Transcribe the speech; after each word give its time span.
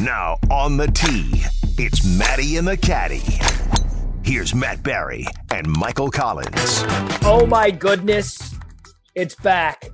Now 0.00 0.38
on 0.50 0.78
the 0.78 0.86
tee, 0.86 1.44
it's 1.76 2.02
Matty 2.18 2.56
and 2.56 2.66
the 2.66 2.78
Caddy. 2.78 3.20
Here's 4.22 4.54
Matt 4.54 4.82
Barrie 4.82 5.26
and 5.52 5.66
Michael 5.68 6.10
Collins. 6.10 6.84
Oh 7.22 7.44
my 7.46 7.70
goodness, 7.70 8.54
it's 9.14 9.34
back. 9.34 9.90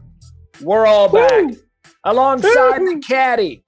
We're 0.60 0.86
all 0.86 1.08
back. 1.08 1.56
Alongside 2.04 2.78
the 2.82 3.02
caddy, 3.04 3.64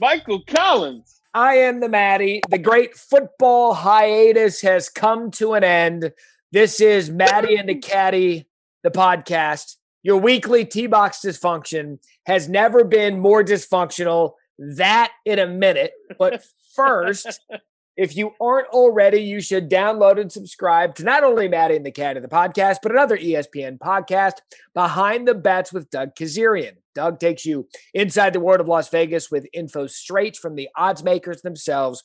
Michael 0.00 0.42
Collins. 0.44 1.20
I 1.32 1.54
am 1.58 1.78
the 1.78 1.88
Matty. 1.88 2.40
The 2.50 2.58
great 2.58 2.96
football 2.96 3.74
hiatus 3.74 4.60
has 4.62 4.88
come 4.88 5.30
to 5.32 5.54
an 5.54 5.62
end. 5.62 6.12
This 6.50 6.80
is 6.80 7.10
Matty 7.10 7.54
and 7.54 7.68
the 7.68 7.76
Caddy, 7.76 8.48
the 8.82 8.90
podcast. 8.90 9.76
Your 10.02 10.16
weekly 10.16 10.64
tee 10.64 10.88
box 10.88 11.20
dysfunction 11.24 12.00
has 12.26 12.48
never 12.48 12.82
been 12.82 13.20
more 13.20 13.44
dysfunctional. 13.44 14.32
That 14.58 15.12
in 15.24 15.38
a 15.38 15.46
minute. 15.46 15.92
But 16.18 16.44
first, 16.74 17.40
if 17.96 18.16
you 18.16 18.32
aren't 18.40 18.68
already, 18.68 19.18
you 19.18 19.40
should 19.40 19.70
download 19.70 20.20
and 20.20 20.30
subscribe 20.30 20.94
to 20.96 21.04
not 21.04 21.24
only 21.24 21.48
Matty 21.48 21.76
and 21.76 21.86
the 21.86 21.90
Cat 21.90 22.14
Caddy, 22.14 22.20
the 22.20 22.28
podcast, 22.28 22.78
but 22.82 22.92
another 22.92 23.16
ESPN 23.16 23.78
podcast, 23.78 24.34
Behind 24.74 25.26
the 25.26 25.34
Bets 25.34 25.72
with 25.72 25.90
Doug 25.90 26.14
Kezirian. 26.14 26.76
Doug 26.94 27.18
takes 27.18 27.44
you 27.44 27.68
inside 27.92 28.32
the 28.32 28.40
world 28.40 28.60
of 28.60 28.68
Las 28.68 28.88
Vegas 28.88 29.30
with 29.30 29.46
info 29.52 29.86
straight 29.86 30.36
from 30.36 30.54
the 30.54 30.68
odds 30.76 31.02
makers 31.02 31.42
themselves. 31.42 32.02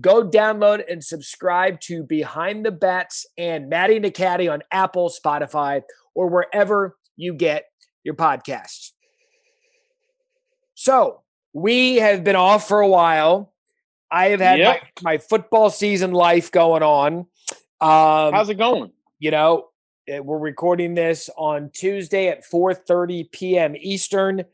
Go 0.00 0.28
download 0.28 0.82
and 0.90 1.04
subscribe 1.04 1.80
to 1.80 2.04
Behind 2.04 2.64
the 2.64 2.72
Bets 2.72 3.26
and 3.36 3.68
Matty 3.68 3.96
and 3.96 4.04
the 4.04 4.10
Caddy 4.10 4.48
on 4.48 4.62
Apple, 4.70 5.10
Spotify, 5.10 5.82
or 6.14 6.28
wherever 6.28 6.96
you 7.16 7.34
get 7.34 7.64
your 8.02 8.14
podcasts. 8.14 8.92
So 10.74 11.23
we 11.54 11.96
have 11.96 12.22
been 12.24 12.36
off 12.36 12.68
for 12.68 12.80
a 12.80 12.88
while. 12.88 13.52
I 14.10 14.26
have 14.28 14.40
had 14.40 14.58
Yep. 14.58 14.82
my, 15.02 15.12
my 15.12 15.18
football 15.18 15.70
season 15.70 16.12
life 16.12 16.52
going 16.52 16.82
on. 16.82 17.20
Um, 17.80 18.32
How's 18.34 18.50
it 18.50 18.58
going? 18.58 18.92
you 19.20 19.30
know 19.30 19.68
eh, 20.08 20.18
we're 20.18 20.38
recording 20.38 20.94
this 20.94 21.30
on 21.38 21.70
tuesday 21.72 22.28
at 22.28 22.42
4.30 22.44 23.30
p.m 23.30 23.74
eastern 23.78 24.44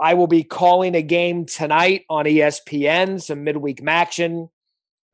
i 0.00 0.14
will 0.14 0.26
be 0.26 0.42
calling 0.42 0.94
a 0.96 1.02
game 1.02 1.46
tonight 1.46 2.04
on 2.10 2.24
espn 2.26 3.22
some 3.22 3.44
midweek 3.44 3.80
action 3.86 4.48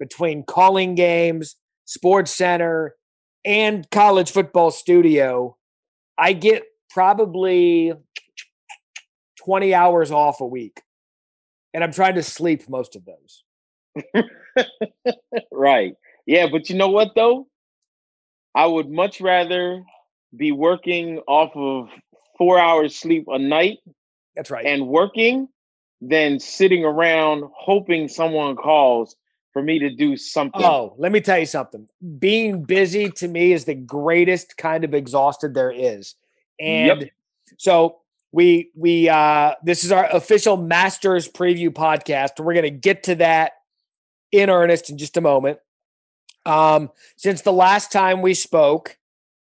between 0.01 0.43
calling 0.45 0.95
games 0.95 1.57
sports 1.85 2.33
center 2.35 2.95
and 3.45 3.89
college 3.91 4.31
football 4.31 4.71
studio 4.71 5.55
i 6.19 6.33
get 6.33 6.65
probably 6.91 7.93
20 9.45 9.75
hours 9.75 10.11
off 10.11 10.41
a 10.41 10.47
week 10.47 10.81
and 11.77 11.85
i'm 11.85 11.93
trying 11.93 12.17
to 12.17 12.23
sleep 12.25 12.69
most 12.69 12.97
of 12.97 13.05
those 13.05 13.45
Right. 15.53 15.95
Yeah, 16.27 16.47
but 16.51 16.69
you 16.69 16.77
know 16.77 16.89
what 16.89 17.13
though? 17.15 17.47
I 18.55 18.67
would 18.67 18.91
much 18.91 19.21
rather 19.21 19.83
be 20.37 20.53
working 20.53 21.19
off 21.27 21.51
of 21.55 21.89
four 22.39 22.59
hours 22.59 22.97
sleep 22.97 23.25
a 23.29 23.39
night 23.39 23.79
that's 24.35 24.51
right 24.51 24.67
and 24.67 24.87
working 24.89 25.49
than 26.01 26.39
sitting 26.39 26.85
around 26.85 27.45
hoping 27.57 28.09
someone 28.09 28.57
calls 28.57 29.17
for 29.53 29.63
me 29.63 29.79
to 29.79 29.89
do 29.89 30.17
something. 30.17 30.63
Oh, 30.63 30.95
let 30.99 31.13
me 31.13 31.21
tell 31.21 31.39
you 31.39 31.47
something. 31.47 31.89
Being 32.19 32.65
busy 32.65 33.09
to 33.11 33.29
me 33.29 33.53
is 33.53 33.65
the 33.65 33.75
greatest 33.75 34.59
kind 34.59 34.85
of 34.85 34.93
exhausted 34.93 35.55
there 35.55 35.71
is. 35.71 36.15
Yep. 36.59 36.99
And 36.99 37.11
so 37.59 38.01
we 38.37 38.71
we 38.75 39.09
uh 39.09 39.55
this 39.65 39.83
is 39.83 39.91
our 39.91 40.05
official 40.15 40.59
Masters 40.59 41.27
preview 41.27 41.71
podcast. 41.71 42.39
We're 42.39 42.53
going 42.53 42.65
to 42.65 42.71
get 42.71 43.05
to 43.05 43.15
that 43.15 43.53
in 44.31 44.51
earnest 44.51 44.91
in 44.91 44.99
just 44.99 45.17
a 45.17 45.23
moment. 45.23 45.59
Um 46.45 46.91
since 47.17 47.41
the 47.41 47.53
last 47.55 47.91
time 47.91 48.21
we 48.21 48.35
spoke, 48.35 48.99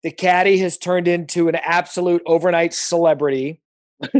the 0.03 0.11
caddy 0.11 0.59
has 0.59 0.77
turned 0.77 1.07
into 1.07 1.49
an 1.49 1.55
absolute 1.55 2.21
overnight 2.27 2.71
celebrity. 2.75 3.61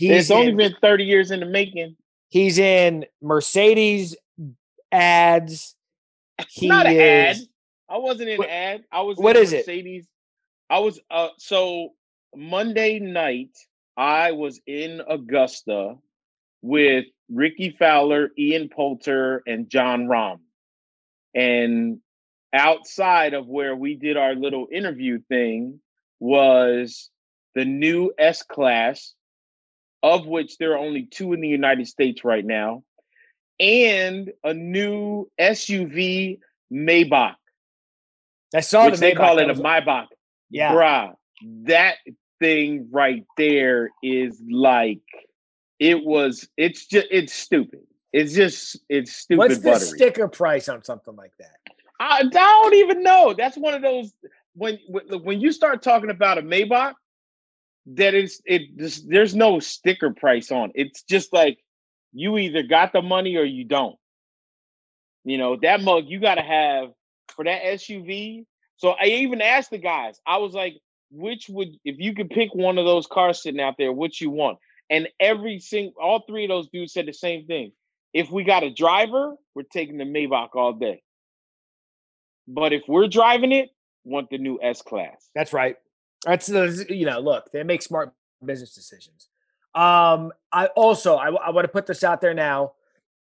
it's 0.00 0.30
only 0.30 0.48
in- 0.48 0.56
been 0.56 0.74
30 0.80 1.04
years 1.04 1.30
in 1.30 1.40
the 1.40 1.46
making. 1.46 1.94
He's 2.30 2.58
in 2.58 3.04
Mercedes 3.20 4.16
ads. 4.90 5.74
He 6.48 6.68
Not 6.68 6.86
an 6.86 6.98
ad. 6.98 7.36
is- 7.36 7.48
I 7.90 7.98
wasn't 7.98 8.30
in 8.30 8.38
What- 8.38 8.48
ad. 8.48 8.84
I 8.90 9.02
was 9.02 9.18
what 9.18 9.36
in 9.36 9.42
is 9.42 9.52
it? 9.52 9.66
Mercedes. 9.66 10.06
I 10.70 10.78
was 10.78 10.98
uh 11.10 11.28
so 11.36 11.90
Monday 12.34 12.98
night 12.98 13.56
I 13.96 14.32
was 14.32 14.60
in 14.66 15.02
Augusta 15.06 15.96
with 16.62 17.04
Rickie 17.30 17.76
Fowler, 17.78 18.30
Ian 18.38 18.68
Poulter, 18.68 19.42
and 19.46 19.68
Jon 19.68 20.06
Rahm. 20.06 20.38
And 21.34 21.98
outside 22.52 23.34
of 23.34 23.46
where 23.46 23.74
we 23.74 23.94
did 23.96 24.16
our 24.16 24.34
little 24.34 24.68
interview 24.72 25.20
thing 25.28 25.80
was 26.20 27.10
the 27.54 27.64
new 27.64 28.12
S 28.18 28.42
class, 28.42 29.14
of 30.02 30.26
which 30.26 30.58
there 30.58 30.72
are 30.72 30.78
only 30.78 31.04
two 31.04 31.32
in 31.32 31.40
the 31.40 31.48
United 31.48 31.86
States 31.86 32.24
right 32.24 32.44
now, 32.44 32.82
and 33.60 34.32
a 34.44 34.54
new 34.54 35.30
SUV 35.40 36.38
Maybach, 36.72 37.34
I 38.54 38.60
saw 38.60 38.86
which 38.86 38.94
the 38.94 39.00
they 39.00 39.12
Maybach. 39.12 39.16
call 39.16 39.38
it 39.38 39.50
a 39.50 39.54
Maybach. 39.54 40.06
Yeah. 40.50 40.72
Bruh, 40.72 41.14
that 41.64 41.96
thing 42.42 42.88
right 42.90 43.24
there 43.36 43.90
is 44.02 44.42
like, 44.50 45.00
it 45.78 46.04
was, 46.04 46.48
it's 46.56 46.86
just, 46.86 47.06
it's 47.10 47.32
stupid. 47.32 47.80
It's 48.12 48.34
just, 48.34 48.78
it's 48.88 49.16
stupid 49.16 49.38
What's 49.38 49.58
the 49.58 49.70
buttery. 49.70 49.88
sticker 49.88 50.28
price 50.28 50.68
on 50.68 50.84
something 50.84 51.16
like 51.16 51.32
that? 51.38 51.56
I, 52.00 52.18
I 52.18 52.22
don't 52.22 52.74
even 52.74 53.02
know. 53.02 53.32
That's 53.32 53.56
one 53.56 53.74
of 53.74 53.82
those 53.82 54.12
when 54.54 54.78
when 55.22 55.40
you 55.40 55.52
start 55.52 55.82
talking 55.82 56.10
about 56.10 56.38
a 56.38 56.42
Maybach, 56.42 56.94
that 57.86 58.14
is 58.14 58.42
it. 58.44 58.62
There's, 58.76 59.02
there's 59.04 59.34
no 59.34 59.60
sticker 59.60 60.12
price 60.12 60.50
on. 60.50 60.72
It's 60.74 61.02
just 61.02 61.32
like 61.32 61.58
you 62.12 62.38
either 62.38 62.62
got 62.62 62.92
the 62.92 63.02
money 63.02 63.36
or 63.36 63.44
you 63.44 63.64
don't. 63.64 63.96
You 65.24 65.38
know 65.38 65.56
that 65.62 65.80
mug 65.82 66.04
you 66.06 66.20
got 66.20 66.34
to 66.34 66.42
have 66.42 66.88
for 67.34 67.44
that 67.44 67.62
SUV. 67.62 68.44
So 68.76 68.90
I 69.00 69.06
even 69.06 69.40
asked 69.40 69.70
the 69.70 69.78
guys. 69.78 70.20
I 70.26 70.38
was 70.38 70.54
like, 70.54 70.74
which 71.12 71.48
would 71.48 71.76
if 71.84 71.96
you 71.98 72.14
could 72.14 72.30
pick 72.30 72.54
one 72.54 72.78
of 72.78 72.86
those 72.86 73.06
cars 73.06 73.42
sitting 73.42 73.60
out 73.60 73.74
there, 73.78 73.92
which 73.92 74.20
you 74.20 74.30
want? 74.30 74.58
And 74.90 75.08
every 75.20 75.60
single 75.60 75.94
all 76.00 76.24
three 76.26 76.44
of 76.44 76.48
those 76.48 76.68
dudes 76.68 76.92
said 76.92 77.06
the 77.06 77.12
same 77.12 77.46
thing. 77.46 77.72
If 78.12 78.30
we 78.30 78.44
got 78.44 78.62
a 78.62 78.70
driver, 78.70 79.34
we're 79.54 79.62
taking 79.62 79.98
the 79.98 80.04
Maybach 80.04 80.50
all 80.54 80.72
day. 80.72 81.02
But 82.48 82.72
if 82.72 82.82
we're 82.88 83.08
driving 83.08 83.52
it, 83.52 83.70
want 84.04 84.30
the 84.30 84.38
new 84.38 84.58
S 84.62 84.82
class. 84.82 85.30
That's 85.34 85.52
right. 85.52 85.76
That's 86.24 86.46
the 86.46 86.86
you 86.88 87.06
know, 87.06 87.20
look, 87.20 87.50
they 87.52 87.62
make 87.62 87.82
smart 87.82 88.12
business 88.44 88.74
decisions. 88.74 89.28
Um, 89.74 90.32
I 90.52 90.66
also 90.76 91.16
I, 91.16 91.50
want 91.50 91.64
to 91.64 91.72
put 91.72 91.86
this 91.86 92.04
out 92.04 92.20
there 92.20 92.34
now. 92.34 92.72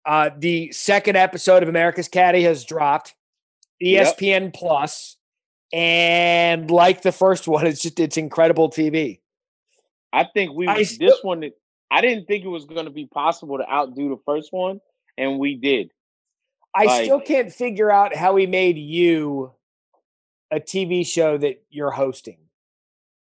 Uh, 0.05 0.31
the 0.37 0.73
second 0.73 1.17
episode 1.17 1.63
of 1.63 1.69
America's 1.69 2.09
Caddy 2.09 2.43
has 2.43 2.65
dropped, 2.65 3.15
E 3.83 3.93
Yep. 3.93 4.19
ESPN 4.19 4.55
Plus, 4.55 5.17
and 5.73 6.71
like 6.71 7.03
the 7.03 7.13
first 7.13 7.47
one, 7.47 7.67
it's 7.67 7.83
just 7.83 8.01
it's 8.01 8.17
incredible 8.17 8.71
TV. 8.71 9.21
I 10.13 10.25
think 10.25 10.53
we 10.53 10.67
I 10.67 10.79
this 10.79 11.19
one. 11.23 11.45
I 11.91 12.01
didn't 12.01 12.27
think 12.27 12.45
it 12.45 12.49
was 12.49 12.65
going 12.65 12.85
to 12.85 12.91
be 12.91 13.07
possible 13.07 13.59
to 13.59 13.69
outdo 13.69 14.09
the 14.11 14.21
first 14.25 14.53
one, 14.53 14.81
and 15.19 15.39
we 15.39 15.57
did. 15.57 15.91
I 16.75 17.03
still 17.03 17.21
can't 17.21 17.53
figure 17.53 17.91
out 17.91 18.15
how 18.15 18.37
he 18.37 18.47
made 18.47 18.79
you 18.79 19.53
a 20.53 20.61
TV 20.61 21.07
show 21.07 21.37
that 21.39 21.63
you're 21.71 21.91
hosting, 21.91 22.39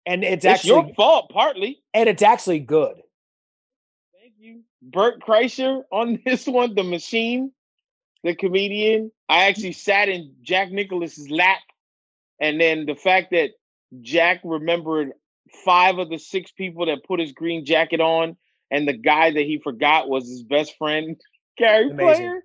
and 0.05 0.25
it's, 0.25 0.45
It's 0.45 0.47
actually 0.47 0.71
your 0.71 0.95
fault, 0.95 1.31
partly. 1.31 1.81
and 1.95 2.09
it's 2.09 2.23
actually 2.23 2.61
good. 2.61 2.97
Thank 4.21 4.35
you, 4.39 4.63
Bert 4.83 5.21
Kreischer, 5.21 5.83
on 5.93 6.21
this 6.27 6.47
one. 6.47 6.75
The 6.75 6.83
machine, 6.85 7.53
the 8.25 8.35
comedian. 8.35 9.11
I 9.29 9.45
actually 9.47 9.73
sat 9.73 10.09
in 10.09 10.35
Jack 10.43 10.71
Nicklaus's 10.71 11.31
lap, 11.31 11.59
and 12.41 12.61
then 12.61 12.87
the 12.87 12.95
fact 12.97 13.31
that 13.33 13.51
Jack 14.01 14.41
remembered 14.45 15.13
five 15.65 15.99
of 15.99 16.09
the 16.11 16.19
six 16.19 16.51
people 16.53 16.87
that 16.87 17.05
put 17.05 17.21
his 17.21 17.33
green 17.33 17.65
jacket 17.65 18.01
on, 18.01 18.37
and 18.71 18.87
the 18.89 18.93
guy 18.97 19.31
that 19.31 19.43
he 19.45 19.61
forgot 19.63 20.09
was 20.09 20.29
his 20.29 20.43
best 20.43 20.77
friend, 20.77 21.21
Gary. 21.59 21.95
Player, 21.95 22.43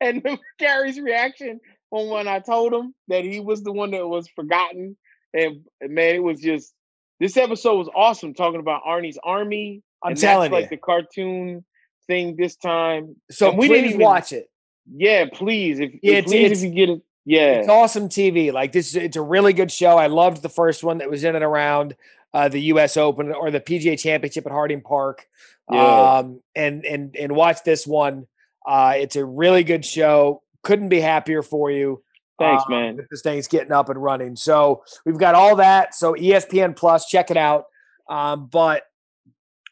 and 0.00 0.26
Gary's 0.58 1.00
reaction 1.00 1.60
when 1.90 2.08
when 2.08 2.28
I 2.28 2.40
told 2.40 2.72
him 2.74 2.94
that 3.08 3.24
he 3.24 3.40
was 3.40 3.62
the 3.62 3.72
one 3.72 3.92
that 3.92 4.06
was 4.06 4.28
forgotten, 4.28 4.96
and 5.32 5.64
man, 5.82 6.14
it 6.16 6.22
was 6.22 6.40
just 6.40 6.74
this 7.20 7.36
episode 7.36 7.76
was 7.76 7.88
awesome 7.94 8.34
talking 8.34 8.60
about 8.60 8.82
Arnie's 8.84 9.18
army. 9.24 9.82
I'm 10.02 10.10
and 10.12 10.20
telling 10.20 10.50
that's 10.50 10.58
you. 10.58 10.60
like 10.62 10.70
the 10.70 10.76
cartoon 10.76 11.64
thing 12.06 12.36
this 12.36 12.56
time. 12.56 13.16
so 13.30 13.48
and 13.50 13.58
we 13.58 13.66
didn't 13.68 13.86
even- 13.90 14.00
watch 14.00 14.32
it. 14.32 14.48
Yeah, 14.94 15.24
please. 15.32 15.80
If, 15.80 15.92
Yeah, 16.02 16.12
if 16.12 16.18
it's- 16.18 16.24
please 16.30 16.44
it's- 16.44 16.62
if 16.62 16.68
you 16.68 16.74
get 16.74 16.88
it. 16.90 17.02
Yeah. 17.26 17.54
It's 17.54 17.68
awesome 17.68 18.08
TV. 18.08 18.52
Like 18.52 18.72
this, 18.72 18.94
it's 18.94 19.16
a 19.16 19.22
really 19.22 19.52
good 19.52 19.70
show. 19.70 19.98
I 19.98 20.06
loved 20.06 20.42
the 20.42 20.48
first 20.48 20.84
one 20.84 20.98
that 20.98 21.10
was 21.10 21.24
in 21.24 21.34
and 21.34 21.44
around 21.44 21.96
uh, 22.32 22.48
the 22.48 22.60
U.S. 22.62 22.96
Open 22.96 23.32
or 23.32 23.50
the 23.50 23.60
PGA 23.60 23.98
Championship 23.98 24.46
at 24.46 24.52
Harding 24.52 24.80
Park. 24.80 25.26
Yeah. 25.70 26.18
um, 26.18 26.40
and 26.54 26.84
and 26.84 27.16
and 27.16 27.34
watch 27.34 27.64
this 27.64 27.86
one. 27.86 28.28
Uh, 28.64 28.94
it's 28.96 29.16
a 29.16 29.24
really 29.24 29.64
good 29.64 29.84
show. 29.84 30.42
Couldn't 30.62 30.88
be 30.88 31.00
happier 31.00 31.42
for 31.42 31.70
you. 31.70 32.02
Thanks, 32.38 32.62
um, 32.66 32.72
man. 32.72 33.06
This 33.10 33.22
thing's 33.22 33.48
getting 33.48 33.72
up 33.72 33.88
and 33.88 34.00
running. 34.00 34.36
So 34.36 34.84
we've 35.04 35.18
got 35.18 35.34
all 35.34 35.56
that. 35.56 35.94
So 35.94 36.14
ESPN 36.14 36.76
Plus, 36.76 37.06
check 37.06 37.30
it 37.32 37.36
out. 37.36 37.64
Um, 38.08 38.46
but 38.46 38.84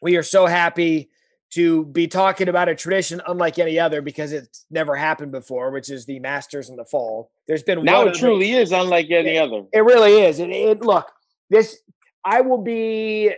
we 0.01 0.17
are 0.17 0.23
so 0.23 0.45
happy 0.45 1.09
to 1.55 1.85
be 1.85 2.07
talking 2.07 2.49
about 2.49 2.69
a 2.69 2.75
tradition 2.75 3.21
unlike 3.27 3.59
any 3.59 3.79
other 3.79 4.01
because 4.01 4.31
it's 4.33 4.65
never 4.69 4.95
happened 4.95 5.31
before, 5.31 5.71
which 5.71 5.89
is 5.89 6.05
the 6.05 6.19
Masters 6.19 6.69
in 6.69 6.75
the 6.75 6.85
fall. 6.85 7.31
There's 7.47 7.63
been 7.63 7.83
Now 7.83 8.03
it 8.03 8.15
truly 8.15 8.51
is 8.51 8.71
unlike 8.71 9.09
any 9.09 9.37
other. 9.37 9.63
it 9.73 9.79
really 9.79 10.21
is. 10.23 10.39
It, 10.39 10.49
it 10.49 10.81
look 10.81 11.11
this. 11.49 11.77
I 12.23 12.41
will 12.41 12.57
be 12.61 13.33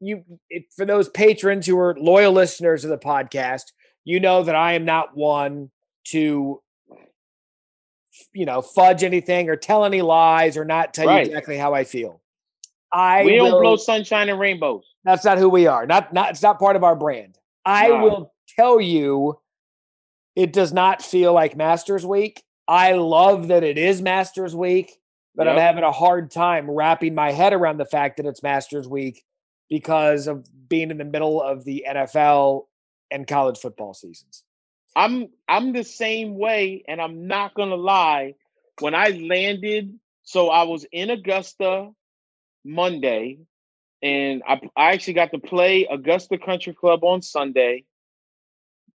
you 0.00 0.24
it, 0.50 0.64
for 0.76 0.84
those 0.84 1.08
patrons 1.08 1.66
who 1.66 1.78
are 1.78 1.96
loyal 1.98 2.32
listeners 2.32 2.84
of 2.84 2.90
the 2.90 2.98
podcast. 2.98 3.72
You 4.04 4.20
know 4.20 4.42
that 4.42 4.54
I 4.54 4.72
am 4.74 4.84
not 4.84 5.16
one 5.16 5.70
to, 6.08 6.60
you 8.32 8.44
know, 8.46 8.60
fudge 8.60 9.02
anything 9.02 9.48
or 9.48 9.56
tell 9.56 9.84
any 9.84 10.02
lies 10.02 10.56
or 10.56 10.64
not 10.64 10.92
tell 10.92 11.06
Right. 11.06 11.24
you 11.24 11.30
exactly 11.30 11.56
how 11.56 11.72
I 11.72 11.84
feel. 11.84 12.20
I 12.92 13.24
we 13.24 13.36
don't 13.36 13.50
blow 13.62 13.76
sunshine 13.76 14.28
and 14.28 14.38
rainbows. 14.38 14.84
That's 15.04 15.24
not 15.24 15.38
who 15.38 15.48
we 15.48 15.66
are. 15.66 15.86
Not 15.86 16.12
not. 16.12 16.30
It's 16.30 16.42
not 16.42 16.58
part 16.58 16.76
of 16.76 16.84
our 16.84 16.94
brand. 16.96 17.38
I 17.64 17.88
No. 17.88 17.98
will 17.98 18.32
tell 18.56 18.80
you, 18.80 19.40
it 20.36 20.52
does 20.52 20.72
not 20.72 21.02
feel 21.02 21.32
like 21.32 21.56
Masters 21.56 22.04
Week. 22.04 22.42
I 22.66 22.92
love 22.92 23.48
that 23.48 23.62
it 23.62 23.78
is 23.78 24.00
Masters 24.02 24.54
Week, 24.54 24.98
but 25.34 25.46
I'm 25.48 25.58
having 25.58 25.84
a 25.84 25.92
hard 25.92 26.30
time 26.30 26.70
wrapping 26.70 27.14
my 27.14 27.32
head 27.32 27.52
around 27.52 27.76
the 27.78 27.84
fact 27.84 28.16
that 28.16 28.26
it's 28.26 28.42
Masters 28.42 28.88
Week 28.88 29.24
because 29.68 30.26
of 30.26 30.46
being 30.68 30.90
in 30.90 30.98
the 30.98 31.04
middle 31.04 31.42
of 31.42 31.64
the 31.64 31.84
NFL 31.88 32.66
and 33.10 33.26
college 33.26 33.58
football 33.58 33.94
seasons. 33.94 34.44
I'm 34.96 35.28
I'm 35.48 35.72
the 35.72 35.84
same 35.84 36.36
way, 36.38 36.84
and 36.88 37.00
I'm 37.00 37.26
not 37.26 37.54
gonna 37.54 37.74
lie. 37.76 38.34
When 38.80 38.94
I 38.94 39.08
landed, 39.08 39.98
so 40.22 40.48
I 40.50 40.64
was 40.64 40.84
in 40.90 41.10
Augusta 41.10 41.90
Monday, 42.64 43.38
and 44.04 44.42
I 44.46 44.60
I 44.76 44.92
actually 44.92 45.14
got 45.14 45.32
to 45.32 45.38
play 45.38 45.86
Augusta 45.90 46.38
Country 46.38 46.74
Club 46.74 47.02
on 47.02 47.22
Sunday, 47.22 47.84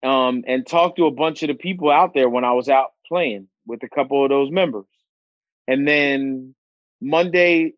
um, 0.03 0.45
and 0.47 0.67
talk 0.67 0.97
to 0.97 1.07
a 1.07 1.11
bunch 1.13 1.43
of 1.43 1.49
the 1.49 1.55
people 1.55 1.91
out 1.91 2.15
there 2.15 2.29
when 2.29 2.45
I 2.45 2.53
was 2.53 2.69
out 2.69 2.93
playing 3.07 3.49
with 3.67 3.83
a 3.83 3.89
couple 3.89 4.25
of 4.25 4.31
those 4.31 4.51
members, 4.51 4.87
and 5.69 5.87
then 5.87 6.55
Monday 7.01 7.75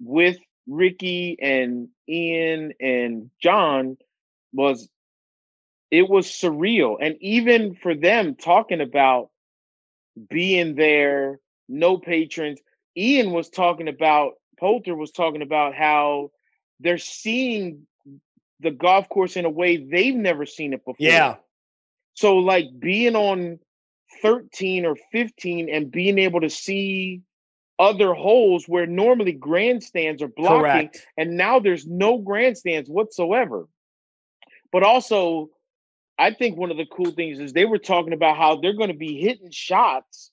with 0.00 0.38
Rickie 0.66 1.36
and 1.40 1.88
Ian 2.08 2.72
and 2.80 3.30
Jon 3.40 3.98
was 4.52 4.88
it 5.90 6.08
was 6.08 6.26
surreal. 6.26 6.96
And 7.00 7.16
even 7.20 7.74
for 7.74 7.94
them 7.94 8.34
talking 8.34 8.80
about 8.80 9.30
being 10.30 10.74
there 10.74 11.38
no 11.68 11.98
patrons 11.98 12.60
ian 12.96 13.32
was 13.32 13.50
talking 13.50 13.88
about 13.88 14.34
poulter 14.58 14.94
was 14.94 15.10
talking 15.10 15.42
about 15.42 15.74
how 15.74 16.30
they're 16.80 16.98
seeing 16.98 17.86
the 18.60 18.70
golf 18.70 19.08
course 19.08 19.36
in 19.36 19.44
a 19.44 19.50
way 19.50 19.76
they've 19.76 20.14
never 20.14 20.46
seen 20.46 20.72
it 20.72 20.84
before 20.84 20.96
Yeah. 20.98 21.36
so 22.14 22.36
like 22.38 22.66
being 22.78 23.14
on 23.16 23.58
13 24.22 24.86
or 24.86 24.96
15 25.12 25.68
and 25.68 25.90
being 25.90 26.18
able 26.18 26.40
to 26.40 26.48
see 26.50 27.22
other 27.78 28.14
holes 28.14 28.64
where 28.66 28.86
normally 28.86 29.32
grandstands 29.32 30.22
are 30.22 30.28
blocking 30.28 30.60
Correct. 30.62 31.06
and 31.18 31.36
now 31.36 31.58
there's 31.60 31.86
no 31.86 32.16
grandstands 32.18 32.88
whatsoever. 32.88 33.68
But 34.72 34.82
also, 34.82 35.50
I 36.18 36.32
think 36.32 36.56
one 36.56 36.70
of 36.70 36.78
the 36.78 36.86
cool 36.86 37.10
things 37.10 37.38
is 37.38 37.52
they 37.52 37.66
were 37.66 37.78
talking 37.78 38.14
about 38.14 38.38
how 38.38 38.56
they're 38.56 38.72
going 38.72 38.88
to 38.88 38.96
be 38.96 39.20
hitting 39.20 39.50
shots 39.50 40.30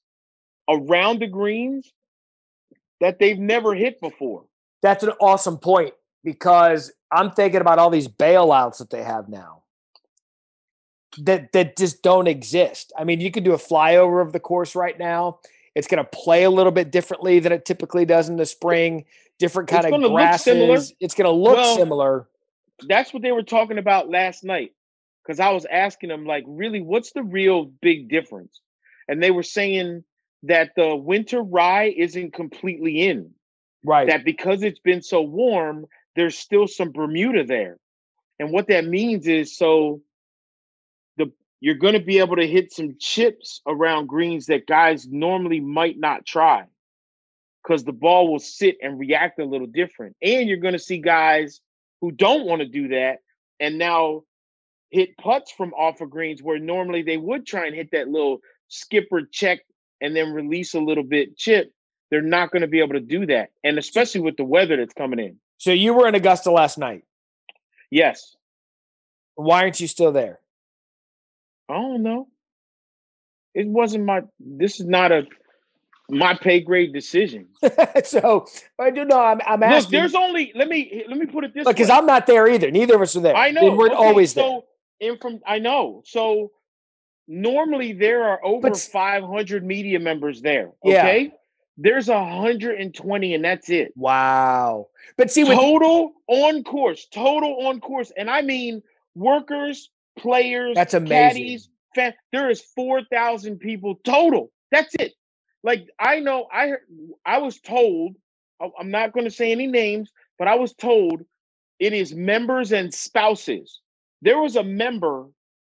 around 0.69 1.19
the 1.19 1.27
greens 1.27 1.91
that 3.01 3.19
they've 3.19 3.37
never 3.39 3.75
hit 3.75 3.99
before. 3.99 4.45
That's 4.81 5.03
an 5.03 5.11
awesome 5.19 5.57
point 5.57 5.93
because 6.23 6.91
I'm 7.11 7.31
thinking 7.31 7.61
about 7.61 7.79
all 7.79 7.89
these 7.89 8.07
bailouts 8.07 8.77
that 8.77 8.89
they 8.89 9.03
have 9.03 9.29
now 9.29 9.63
that 11.19 11.51
that 11.53 11.77
just 11.77 12.01
don't 12.01 12.27
exist. 12.27 12.91
I 12.97 13.03
mean, 13.03 13.21
you 13.21 13.31
could 13.31 13.43
do 13.43 13.53
a 13.53 13.57
flyover 13.57 14.21
of 14.21 14.33
the 14.33 14.39
course 14.39 14.75
right 14.75 14.97
now. 14.97 15.39
It's 15.75 15.87
going 15.87 16.03
to 16.03 16.09
play 16.09 16.43
a 16.43 16.49
little 16.49 16.71
bit 16.71 16.91
differently 16.91 17.39
than 17.39 17.51
it 17.51 17.65
typically 17.65 18.05
does 18.05 18.29
in 18.29 18.37
the 18.37 18.45
spring. 18.45 19.05
Different 19.39 19.69
It's 19.69 19.81
kind 19.81 19.93
of 19.93 19.99
look 20.01 20.39
similar. 20.39 20.67
grasses. 20.67 20.93
It's 20.99 21.15
going 21.15 21.25
to 21.25 21.31
look 21.31 21.55
Well, 21.55 21.75
similar. 21.75 22.27
That's 22.87 23.13
what 23.13 23.23
they 23.23 23.31
were 23.31 23.43
talking 23.43 23.77
about 23.77 24.09
last 24.09 24.43
night. 24.43 24.71
Because 25.23 25.39
I 25.39 25.51
was 25.51 25.65
asking 25.65 26.09
them, 26.09 26.25
like, 26.25 26.43
really, 26.47 26.81
what's 26.81 27.13
the 27.13 27.23
real 27.23 27.65
big 27.81 28.09
difference? 28.09 28.59
And 29.07 29.23
they 29.23 29.31
were 29.31 29.43
saying 29.43 30.03
that 30.43 30.71
the 30.75 30.95
winter 30.95 31.41
rye 31.41 31.93
isn't 31.95 32.33
completely 32.33 33.07
in. 33.07 33.31
Right. 33.85 34.07
that 34.07 34.23
because 34.23 34.63
it's 34.63 34.79
been 34.79 35.01
so 35.01 35.21
warm, 35.21 35.85
there's 36.15 36.37
still 36.37 36.67
some 36.67 36.91
Bermuda 36.91 37.43
there. 37.43 37.77
And 38.39 38.51
what 38.51 38.67
that 38.67 38.85
means 38.85 39.27
is 39.27 39.57
so 39.57 40.01
the 41.17 41.31
you're 41.59 41.75
going 41.75 41.93
to 41.93 41.99
be 41.99 42.19
able 42.19 42.35
to 42.35 42.47
hit 42.47 42.73
some 42.73 42.95
chips 42.99 43.61
around 43.67 44.07
greens 44.07 44.47
that 44.47 44.67
guys 44.67 45.07
normally 45.07 45.59
might 45.59 45.97
not 45.97 46.25
try 46.25 46.65
because 47.63 47.83
the 47.83 47.93
ball 47.93 48.31
will 48.31 48.39
sit 48.39 48.77
and 48.81 48.99
react 48.99 49.39
a 49.39 49.45
little 49.45 49.67
different. 49.67 50.15
And 50.21 50.47
you're 50.47 50.57
going 50.57 50.73
to 50.73 50.79
see 50.79 50.97
guys 50.97 51.61
who 52.01 52.11
don't 52.11 52.45
want 52.45 52.61
to 52.61 52.67
do 52.67 52.89
that 52.89 53.19
and 53.59 53.77
now 53.77 54.23
hit 54.89 55.17
putts 55.17 55.51
from 55.51 55.73
off 55.73 56.01
of 56.01 56.09
greens 56.09 56.43
where 56.43 56.59
normally 56.59 57.01
they 57.01 57.17
would 57.17 57.47
try 57.47 57.65
and 57.65 57.75
hit 57.75 57.91
that 57.93 58.09
little 58.09 58.39
skipper 58.67 59.21
check 59.31 59.59
and 60.01 60.15
then 60.15 60.33
release 60.33 60.73
a 60.73 60.79
little 60.79 61.03
bit 61.03 61.37
chip. 61.37 61.71
They're 62.11 62.21
not 62.21 62.51
going 62.51 62.61
to 62.61 62.67
be 62.67 62.81
able 62.81 62.93
to 62.93 62.99
do 62.99 63.25
that. 63.27 63.49
And 63.63 63.79
especially 63.79 64.21
with 64.21 64.37
the 64.37 64.43
weather 64.43 64.77
that's 64.77 64.93
coming 64.93 65.19
in. 65.19 65.37
So 65.63 65.71
you 65.71 65.93
were 65.93 66.09
in 66.09 66.13
Augusta 66.13 66.51
last 66.51 66.77
night. 66.77 67.05
Yes. 67.89 68.35
Why 69.35 69.61
aren't 69.61 69.79
you 69.79 69.87
still 69.87 70.11
there? 70.11 70.41
I 71.69 71.75
don't 71.75 72.03
know. 72.03 72.27
It 73.55 73.67
wasn't 73.67 74.03
my 74.03 74.23
this 74.41 74.81
is 74.81 74.87
not 74.87 75.13
a 75.13 75.25
my 76.09 76.33
pay 76.33 76.59
grade 76.59 76.91
decision. 76.91 77.47
so 78.03 78.45
I 78.77 78.91
do 78.91 79.05
know. 79.05 79.17
I'm, 79.23 79.39
I'm 79.47 79.61
Look, 79.61 79.69
asking 79.69 79.91
there's 80.01 80.15
only 80.15 80.51
let 80.53 80.67
me 80.67 81.05
let 81.07 81.17
me 81.17 81.27
put 81.27 81.45
it 81.45 81.53
this 81.53 81.65
way. 81.65 81.71
because. 81.71 81.89
I'm 81.89 82.05
not 82.05 82.27
there 82.27 82.49
either. 82.49 82.69
Neither 82.69 82.95
of 82.95 83.01
us 83.01 83.15
are 83.15 83.21
there. 83.21 83.33
I 83.33 83.51
know 83.51 83.73
we're 83.73 83.85
okay, 83.85 83.95
always 83.95 84.33
there. 84.33 84.59
And 84.99 85.17
from 85.21 85.39
I 85.47 85.59
know. 85.59 86.01
So 86.05 86.51
normally 87.29 87.93
there 87.93 88.25
are 88.25 88.43
over 88.43 88.69
But 88.69 88.77
500 88.77 89.63
media 89.63 90.01
members 90.01 90.41
there. 90.41 90.71
Yeah. 90.83 91.29
There's 91.77 92.07
120 92.07 93.33
and 93.33 93.43
that's 93.45 93.69
it. 93.69 93.93
Wow. 93.95 94.87
But 95.17 95.31
see, 95.31 95.43
with, 95.43 95.57
total 95.57 96.13
on 96.27 96.63
course, 96.63 97.07
total 97.11 97.67
on 97.67 97.79
course, 97.79 98.11
and 98.15 98.29
I 98.29 98.41
mean 98.41 98.83
workers, 99.15 99.89
players, 100.17 100.75
That's 100.75 100.93
amazing. 100.93 101.17
caddies. 101.17 101.69
Fan, 101.95 102.13
there 102.31 102.49
is 102.49 102.61
four 102.61 103.01
thousand 103.11 103.59
people 103.59 103.99
total. 104.03 104.51
That's 104.71 104.93
it. 104.95 105.13
Like 105.63 105.87
I 105.99 106.19
know, 106.19 106.47
I 106.51 106.73
I 107.25 107.39
was 107.39 107.59
told. 107.59 108.15
I'm 108.79 108.91
not 108.91 109.11
going 109.11 109.25
to 109.25 109.31
say 109.31 109.51
any 109.51 109.67
names, 109.67 110.11
but 110.39 110.47
I 110.47 110.55
was 110.55 110.73
told 110.73 111.21
it 111.79 111.91
is 111.91 112.13
members 112.15 112.71
and 112.71 112.93
spouses. 112.93 113.81
There 114.21 114.39
was 114.39 114.55
a 114.55 114.63
member 114.63 115.25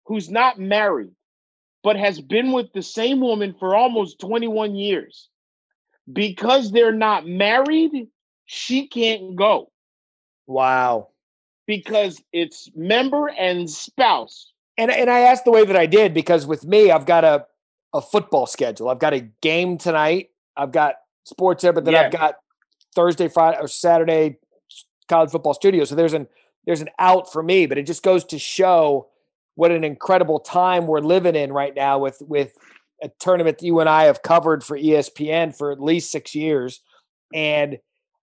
who's 0.05 0.29
not 0.29 0.59
married, 0.59 1.11
but 1.83 1.95
has 1.95 2.19
been 2.19 2.51
with 2.51 2.73
the 2.73 2.81
same 2.81 3.21
woman 3.21 3.55
for 3.57 3.75
almost 3.75 4.19
21 4.19 4.75
years. 4.75 5.29
Because 6.13 6.71
they're 6.71 6.93
not 6.93 7.27
married, 7.27 8.07
she 8.45 8.87
can't 8.87 9.35
go 9.35 9.71
wow. 10.47 11.09
because 11.67 12.21
it's 12.33 12.69
member 12.75 13.29
and 13.29 13.69
spouse. 13.69 14.51
And 14.77 14.89
and 14.91 15.09
I 15.09 15.19
asked 15.19 15.45
the 15.45 15.51
way 15.51 15.65
that 15.65 15.75
I 15.75 15.85
did 15.85 16.13
because 16.13 16.45
with 16.47 16.65
me, 16.65 16.91
I've 16.91 17.05
got 17.05 17.23
a 17.23 17.45
a 17.93 18.01
football 18.01 18.45
schedule. 18.45 18.89
I've 18.89 18.99
got 18.99 19.13
a 19.13 19.19
game 19.41 19.77
tonight. 19.77 20.29
I've 20.55 20.71
got 20.71 20.95
sports 21.25 21.61
there, 21.61 21.73
but 21.73 21.85
then 21.85 21.95
I've 21.95 22.11
got 22.11 22.35
Thursday, 22.95 23.27
Friday, 23.27 23.57
or 23.59 23.67
Saturday 23.67 24.37
college 25.09 25.29
football 25.29 25.53
studio. 25.53 25.83
So 25.83 25.95
there's 25.95 26.13
an 26.13 26.27
there's 26.65 26.81
an 26.81 26.89
out 26.99 27.31
for 27.31 27.43
me, 27.43 27.65
but 27.65 27.77
it 27.77 27.83
just 27.83 28.03
goes 28.03 28.23
to 28.25 28.39
show 28.39 29.09
what 29.55 29.71
an 29.71 29.83
incredible 29.83 30.39
time 30.39 30.87
we're 30.87 30.99
living 30.99 31.35
in 31.35 31.51
right 31.51 31.75
now 31.75 31.99
with 31.99 32.21
with 32.21 32.53
a 33.01 33.09
tournament 33.19 33.59
that 33.59 33.65
you 33.65 33.79
and 33.79 33.89
I 33.89 34.03
have 34.03 34.21
covered 34.21 34.63
for 34.63 34.77
ESPN 34.77 35.55
for 35.55 35.71
at 35.71 35.81
least 35.81 36.11
six 36.11 36.35
years. 36.35 36.81
And 37.33 37.79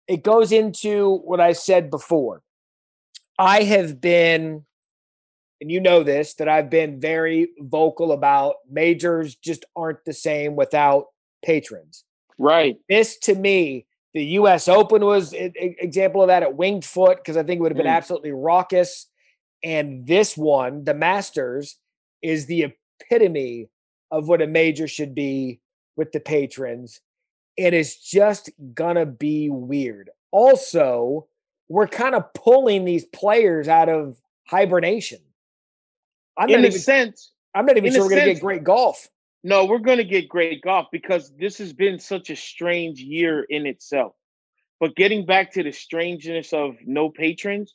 it 0.07 0.23
goes 0.23 0.51
into 0.51 1.17
what 1.19 1.39
I 1.39 1.53
said 1.53 1.89
before. 1.89 2.41
I 3.37 3.63
have 3.63 3.99
been 4.01 4.65
and 5.61 5.71
you 5.71 5.79
know 5.79 6.03
this 6.03 6.33
that 6.35 6.49
I've 6.49 6.69
been 6.69 6.99
very 6.99 7.49
vocal 7.59 8.11
about 8.11 8.55
majors 8.69 9.35
just 9.35 9.65
aren't 9.75 10.03
the 10.05 10.13
same 10.13 10.55
without 10.55 11.05
patrons. 11.43 12.03
Right. 12.37 12.77
This 12.89 13.17
to 13.19 13.35
me, 13.35 13.85
the 14.13 14.23
US 14.39 14.67
Open 14.67 15.05
was 15.05 15.33
an 15.33 15.53
example 15.57 16.21
of 16.21 16.27
that 16.27 16.43
at 16.43 16.55
Winged 16.55 16.85
Foot 16.85 17.17
because 17.17 17.37
I 17.37 17.43
think 17.43 17.59
it 17.59 17.61
would 17.61 17.71
have 17.71 17.77
been 17.77 17.85
Mm. 17.85 17.95
absolutely 17.95 18.31
raucous. 18.31 19.07
And 19.63 20.05
this 20.05 20.37
one, 20.37 20.83
the 20.83 20.93
Masters, 20.93 21.77
is 22.21 22.45
the 22.45 22.73
epitome 23.01 23.69
of 24.11 24.27
what 24.27 24.41
a 24.41 24.47
major 24.47 24.87
should 24.87 25.15
be 25.15 25.59
with 25.95 26.11
the 26.11 26.19
patrons. 26.19 27.01
And 27.57 27.67
It 27.67 27.73
is 27.73 27.97
just 27.97 28.49
gonna 28.73 29.05
be 29.05 29.49
weird. 29.49 30.09
Also, 30.31 31.27
we're 31.69 31.87
kind 31.87 32.15
of 32.15 32.33
pulling 32.33 32.85
these 32.85 33.05
players 33.05 33.67
out 33.67 33.89
of 33.89 34.17
hibernation. 34.47 35.19
I'm 36.37 36.49
in 36.49 36.55
not 36.55 36.65
a 36.65 36.67
even, 36.67 36.79
sense, 36.79 37.31
I'm 37.53 37.65
not 37.65 37.77
even 37.77 37.91
sure 37.91 38.03
we're 38.03 38.09
gonna 38.09 38.33
get 38.33 38.41
great 38.41 38.63
golf. 38.63 39.07
no, 39.43 39.65
we're 39.65 39.79
to 39.79 40.03
get 40.03 40.27
great 40.27 40.61
golf 40.61 40.87
because 40.91 41.31
this 41.37 41.57
has 41.59 41.71
been 41.71 41.99
such 41.99 42.29
a 42.29 42.35
strange 42.35 42.99
year 42.99 43.43
in 43.43 43.65
itself. 43.65 44.13
But 44.79 44.95
getting 44.95 45.25
back 45.25 45.53
to 45.53 45.63
the 45.63 45.71
strangeness 45.71 46.51
of 46.51 46.75
no 46.85 47.09
patrons, 47.09 47.73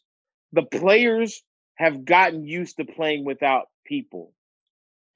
the 0.52 0.62
players 0.62 1.42
have 1.76 2.04
gotten 2.04 2.44
used 2.44 2.76
to 2.76 2.84
playing 2.84 3.24
without 3.24 3.68
people. 3.86 4.34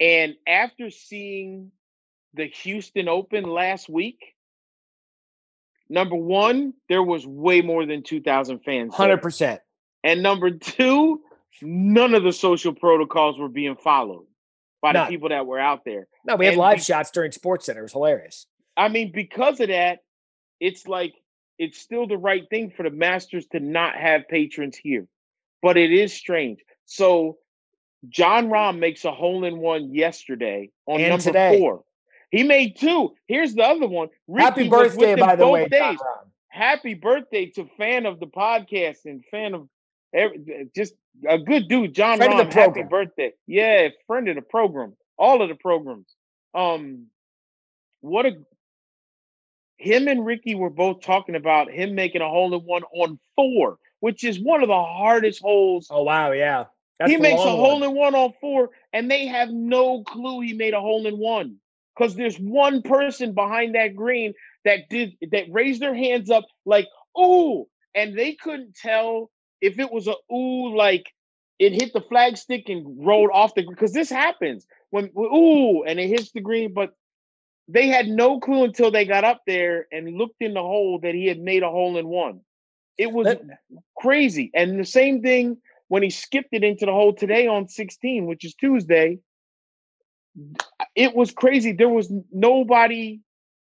And 0.05 0.35
after 0.47 0.91
seeing 0.91 1.73
the 2.35 2.45
Houston 2.45 3.09
Open 3.09 3.45
last 3.45 3.89
week, 3.89 4.19
number 5.89 6.15
one, 6.15 6.75
there 6.91 7.03
was 7.03 7.27
way 7.27 7.63
more 7.63 7.87
than 7.87 8.03
2,000 8.03 8.59
fans. 8.59 8.95
Hundred 8.95 9.23
percent. 9.23 9.63
And 10.03 10.23
number 10.23 10.51
two, 10.51 11.23
none 11.63 12.15
of 12.15 12.23
the 12.23 12.35
social 12.35 12.75
protocols 12.75 13.39
were 13.39 13.49
being 13.49 13.77
followed 13.77 14.27
by 14.83 14.93
the 14.93 15.07
people 15.07 15.31
that 15.31 15.47
were 15.47 15.59
out 15.59 15.87
there. 15.87 16.07
No, 16.27 16.37
we 16.37 16.45
had 16.45 16.53
And 16.53 16.61
live 16.61 16.77
be- 16.77 16.83
shots 16.83 17.11
during 17.11 17.33
Sports 17.33 17.65
Center. 17.65 17.81
It 17.81 17.85
was 17.85 17.93
hilarious. 17.93 18.47
I 18.77 18.89
mean, 18.89 19.11
because 19.11 19.59
of 19.61 19.69
that, 19.69 20.01
it's 20.61 20.87
like 20.87 21.15
it's 21.59 21.81
still 21.81 22.07
the 22.07 22.19
right 22.19 22.43
thing 22.51 22.71
for 22.77 22.83
the 22.83 22.91
Masters 22.91 23.47
to 23.53 23.61
not 23.61 23.97
have 23.97 24.29
patrons 24.29 24.77
here, 24.77 25.07
but 25.63 25.79
it 25.79 25.91
is 25.91 26.13
strange. 26.13 26.59
So, 26.85 27.39
Jon 28.09 28.49
Rahm 28.49 28.79
makes 28.79 29.05
a 29.05 29.13
hole 29.13 29.45
in 29.45 29.59
one 29.59 29.95
yesterday 29.95 30.71
on 30.87 31.01
And 31.01 31.11
number 31.11 31.23
today. 31.23 31.59
four. 31.59 31.85
He 32.31 32.43
made 32.43 32.77
two. 32.77 33.15
Here's 33.29 33.55
the 33.55 33.63
other 33.63 33.87
one. 33.87 34.09
Happy 34.37 34.63
Rickie 34.63 34.71
with 34.71 34.97
birthday, 34.97 35.15
by 35.15 35.37
the 35.37 35.47
way, 35.49 35.69
days. 35.69 35.99
Happy 36.49 36.95
birthday 36.95 37.47
to 37.51 37.69
fan 37.77 38.07
of 38.07 38.21
the 38.21 38.27
podcast 38.27 38.99
and 39.05 39.25
fan 39.31 39.55
of 39.55 39.69
every, 40.13 40.69
just 40.75 40.95
a 41.29 41.39
good 41.39 41.69
dude, 41.69 41.95
Jon 41.95 42.19
Friend 42.19 42.33
of 42.41 42.47
Rahm. 42.49 42.53
the 42.53 42.61
Happy 42.61 42.83
birthday. 42.83 43.33
Yeah, 43.47 43.89
friend 44.07 44.29
of 44.29 44.37
the 44.37 44.43
program. 44.43 44.97
All 45.17 45.43
of 45.43 45.49
the 45.49 45.55
programs. 45.55 46.07
Um, 46.55 47.07
what 48.01 48.27
a 48.27 48.33
him 49.77 50.09
and 50.09 50.25
Rickie 50.25 50.55
were 50.55 50.71
both 50.71 51.03
talking 51.03 51.35
about 51.35 51.71
him 51.71 51.95
making 51.95 52.23
a 52.23 52.29
hole 52.29 52.55
in 52.55 52.61
one 52.61 52.83
on 52.95 53.19
four, 53.37 53.79
which 54.01 54.25
is 54.25 54.39
one 54.41 54.63
of 54.63 54.69
the 54.69 54.83
hardest 54.83 55.41
holes. 55.41 55.89
Oh 55.91 56.03
wow, 56.03 56.33
yeah. 56.33 56.65
That's 56.99 57.11
he 57.11 57.17
makes 57.17 57.43
a 57.43 57.51
hole 57.51 57.83
in 57.83 57.95
one 57.95 58.15
on 58.15 58.33
four, 58.41 58.71
and 58.93 59.11
they 59.11 59.27
have 59.27 59.51
no 59.51 60.03
clue 60.05 60.41
he 60.41 60.53
made 60.53 60.75
a 60.75 60.81
hole 60.81 61.07
in 61.07 61.19
one. 61.19 61.57
Because 61.97 62.17
there's 62.17 62.37
one 62.37 62.83
person 62.83 63.35
behind 63.35 63.75
that 63.75 63.95
green 63.95 64.35
that 64.65 64.89
did 64.89 65.17
that 65.31 65.45
raised 65.51 65.81
their 65.81 65.95
hands 65.95 66.31
up 66.31 66.45
like, 66.65 66.87
ooh, 67.19 67.67
and 67.95 68.19
they 68.19 68.35
couldn't 68.35 68.75
tell 68.75 69.31
if 69.61 69.79
it 69.79 69.93
was 69.93 70.09
a 70.09 70.15
ooh, 70.33 70.77
like 70.77 71.13
it 71.59 71.73
hit 71.73 71.93
the 71.93 72.01
flag 72.01 72.37
stick 72.37 72.69
and 72.69 73.07
rolled 73.07 73.31
off 73.33 73.55
the 73.55 73.65
because 73.69 73.93
this 73.93 74.11
happens 74.11 74.67
when 74.91 75.11
ooh 75.17 75.85
and 75.85 76.01
it 76.01 76.09
hits 76.09 76.33
the 76.33 76.41
green, 76.41 76.73
but 76.73 76.95
they 77.69 77.89
had 77.89 78.09
no 78.09 78.41
clue 78.41 78.65
until 78.65 78.91
they 78.91 79.05
got 79.05 79.25
up 79.25 79.43
there 79.47 79.87
and 79.91 80.17
looked 80.17 80.41
in 80.41 80.55
the 80.55 80.63
hole 80.63 80.99
that 81.03 81.15
he 81.15 81.27
had 81.27 81.39
made 81.39 81.63
a 81.63 81.71
hole 81.71 81.97
in 81.97 82.07
one. 82.07 82.41
It 82.99 83.11
was 83.11 83.27
Let- 83.27 83.43
crazy. 83.97 84.51
And 84.55 84.79
the 84.79 84.85
same 84.85 85.23
thing 85.23 85.57
when 85.89 86.03
he 86.03 86.11
skipped 86.11 86.51
it 86.53 86.65
into 86.65 86.87
the 86.87 86.93
hole 86.93 87.15
today 87.15 87.47
on 87.47 87.69
16, 87.69 88.27
which 88.27 88.45
is 88.45 88.55
Tuesday. 88.55 89.19
It 90.95 91.15
was 91.15 91.31
crazy. 91.33 91.73
There 91.73 91.89
was 91.89 92.13
nobody 92.33 93.21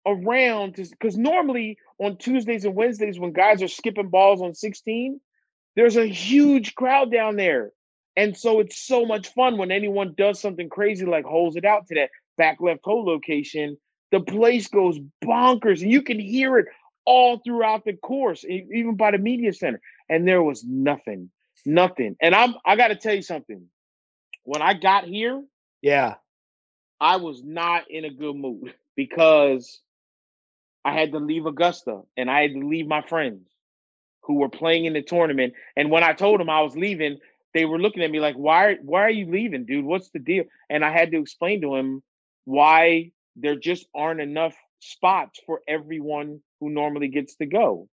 around 0.06 0.75
because 0.75 1.16
normally 1.16 1.78
on 1.98 2.16
Tuesdays 2.16 2.64
and 2.64 2.75
Wednesdays, 2.75 3.18
when 3.18 3.32
guys 3.32 3.62
are 3.62 3.68
skipping 3.68 4.08
balls 4.08 4.40
on 4.40 4.54
16, 4.54 5.20
there's 5.76 5.96
a 5.96 6.06
huge 6.06 6.75
crowd 6.75 7.10
down 7.12 7.37
there. 7.37 7.72
And 8.16 8.37
so 8.37 8.58
it's 8.60 8.76
so 8.76 9.06
much 9.06 9.32
fun 9.32 9.58
when 9.58 9.70
anyone 9.70 10.14
does 10.16 10.40
something 10.40 10.68
crazy 10.68 11.06
like 11.06 11.25
holds 11.25 11.56
it 11.56 11.64
out 11.64 11.87
to 11.87 11.94
that 11.94 12.10
back 12.37 12.58
left 12.60 12.80
hole 12.82 13.04
location. 13.04 13.76
The 14.10 14.20
place 14.20 14.66
goes 14.68 14.98
bonkers, 15.25 15.82
and 15.82 15.92
you 15.92 16.02
can 16.02 16.18
hear 16.18 16.58
it 16.58 16.66
all 17.04 17.38
throughout 17.38 17.84
the 17.84 17.92
course, 17.92 18.44
even 18.44 18.96
by 18.96 19.12
the 19.12 19.18
media 19.18 19.52
center. 19.52 19.80
And 20.08 20.26
there 20.26 20.42
was 20.42 20.64
nothing, 20.64 21.30
nothing. 21.67 22.17
And 22.21 22.35
I'm 22.35 22.55
I 22.65 22.77
got 22.77 22.88
to 22.88 22.97
tell 22.97 23.15
you 23.15 23.23
something. 23.23 23.67
When 24.45 24.62
I 24.62 24.75
got 24.75 25.05
here, 25.05 25.43
Yeah. 25.83 26.15
I 27.00 27.17
was 27.17 27.43
not 27.45 27.91
in 27.91 28.05
a 28.05 28.11
good 28.11 28.37
mood 28.37 28.75
because 28.97 29.81
I 30.85 30.93
had 30.95 31.12
to 31.12 31.19
leave 31.19 31.47
Augusta 31.47 32.03
and 32.17 32.31
I 32.31 32.43
had 32.43 32.55
to 32.55 32.67
leave 32.67 32.87
my 32.87 33.03
friends 33.03 33.49
who 34.23 34.35
were 34.35 34.49
playing 34.49 34.85
in 34.85 34.93
the 34.95 35.03
tournament. 35.03 35.55
And 35.77 35.91
when 35.91 36.03
I 36.05 36.12
told 36.12 36.41
them 36.41 36.50
I 36.50 36.62
was 36.62 36.77
leaving, 36.77 37.19
they 37.55 37.65
were 37.65 37.79
looking 37.79 38.03
at 38.03 38.11
me 38.11 38.21
like, 38.21 38.37
"Why? 38.37 38.77
Why 38.83 39.03
are 39.03 39.11
you 39.11 39.27
leaving, 39.31 39.65
dude? 39.65 39.85
What's 39.85 40.11
the 40.11 40.19
deal?" 40.19 40.45
And 40.71 40.85
I 40.85 40.93
had 40.93 41.11
to 41.12 41.21
explain 41.21 41.61
to 41.62 41.77
him 41.77 42.03
why 42.45 43.12
there 43.37 43.57
just 43.57 43.87
aren't 43.95 44.21
enough 44.21 44.57
spots 44.81 45.41
for 45.47 45.62
everyone 45.69 46.43
who 46.61 46.71
normally 46.71 47.09
gets 47.09 47.37
to 47.37 47.47
go. 47.47 47.88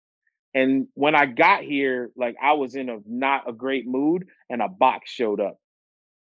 And 0.54 0.88
when 0.96 1.16
I 1.16 1.26
got 1.28 1.64
here, 1.64 2.12
like 2.16 2.36
I 2.42 2.54
was 2.54 2.76
in 2.76 2.90
a 2.90 2.98
not 3.08 3.48
a 3.50 3.54
great 3.54 3.88
mood, 3.88 4.28
and 4.50 4.62
a 4.62 4.68
box 4.68 5.10
showed 5.10 5.40
up, 5.40 5.58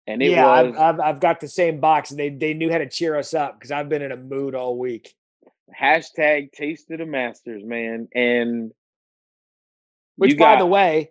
and 0.07 0.23
it 0.23 0.31
yeah, 0.31 0.63
was 0.63 0.75
I've, 0.77 0.81
I've 0.81 1.01
I've 1.01 1.21
got 1.21 1.41
the 1.41 1.49
same 1.49 1.81
box, 1.81 2.11
and 2.11 2.21
they 2.21 2.31
they 2.31 2.55
knew 2.55 2.71
how 2.71 2.79
to 2.79 2.89
cheer 2.89 3.17
us 3.19 3.35
up 3.35 3.59
because 3.59 3.71
I've 3.73 3.89
been 3.89 4.03
in 4.03 4.13
a 4.13 4.17
mood 4.17 4.55
all 4.55 4.79
week. 4.79 5.15
hashtag 5.81 6.53
taste 6.53 6.91
of 6.93 6.99
the 6.99 7.07
masters, 7.07 7.63
man. 7.65 8.07
And 8.15 8.71
Which, 10.17 10.33
by 10.39 10.55
got- 10.55 10.59
the 10.61 10.67
way, 10.67 11.11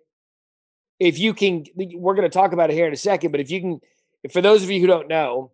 if 1.00 1.20
you 1.20 1.34
can, 1.34 1.66
we're 1.76 2.16
going 2.16 2.30
to 2.30 2.34
talk 2.34 2.54
about 2.54 2.70
it 2.70 2.74
here 2.74 2.88
in 2.88 2.94
a 2.94 2.98
second. 2.98 3.32
But 3.32 3.42
if 3.42 3.52
you 3.52 3.60
can, 3.60 3.82
for 4.32 4.42
those 4.42 4.64
of 4.64 4.70
you 4.72 4.80
who 4.80 4.88
don't 4.88 5.10
know, 5.10 5.52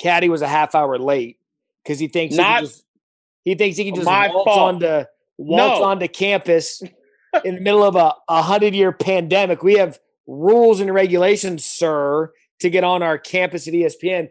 Caddy 0.00 0.28
was 0.28 0.42
a 0.42 0.48
half 0.48 0.76
hour 0.76 0.96
late 0.98 1.38
because 1.82 1.98
he 1.98 2.06
thinks 2.06 2.36
he, 2.36 2.40
Not 2.40 2.58
can 2.58 2.64
just, 2.66 2.84
he 3.44 3.54
thinks 3.56 3.76
he 3.76 3.84
can 3.86 3.94
just 3.96 4.06
my 4.06 4.28
fault. 4.28 4.46
onto 4.48 5.04
waltz 5.42 5.80
No. 5.80 5.84
onto 5.84 6.08
campus 6.08 6.82
in 7.44 7.54
the 7.56 7.60
middle 7.60 7.82
of 7.84 7.96
a, 7.96 8.14
a 8.28 8.42
hundred 8.42 8.74
year 8.74 8.92
pandemic. 8.92 9.62
We 9.62 9.74
have 9.74 9.98
rules 10.26 10.80
and 10.80 10.92
regulations, 10.92 11.64
sir, 11.64 12.32
to 12.60 12.70
get 12.70 12.84
on 12.84 13.02
our 13.02 13.18
campus 13.18 13.66
at 13.66 13.74
ESPN. 13.74 14.28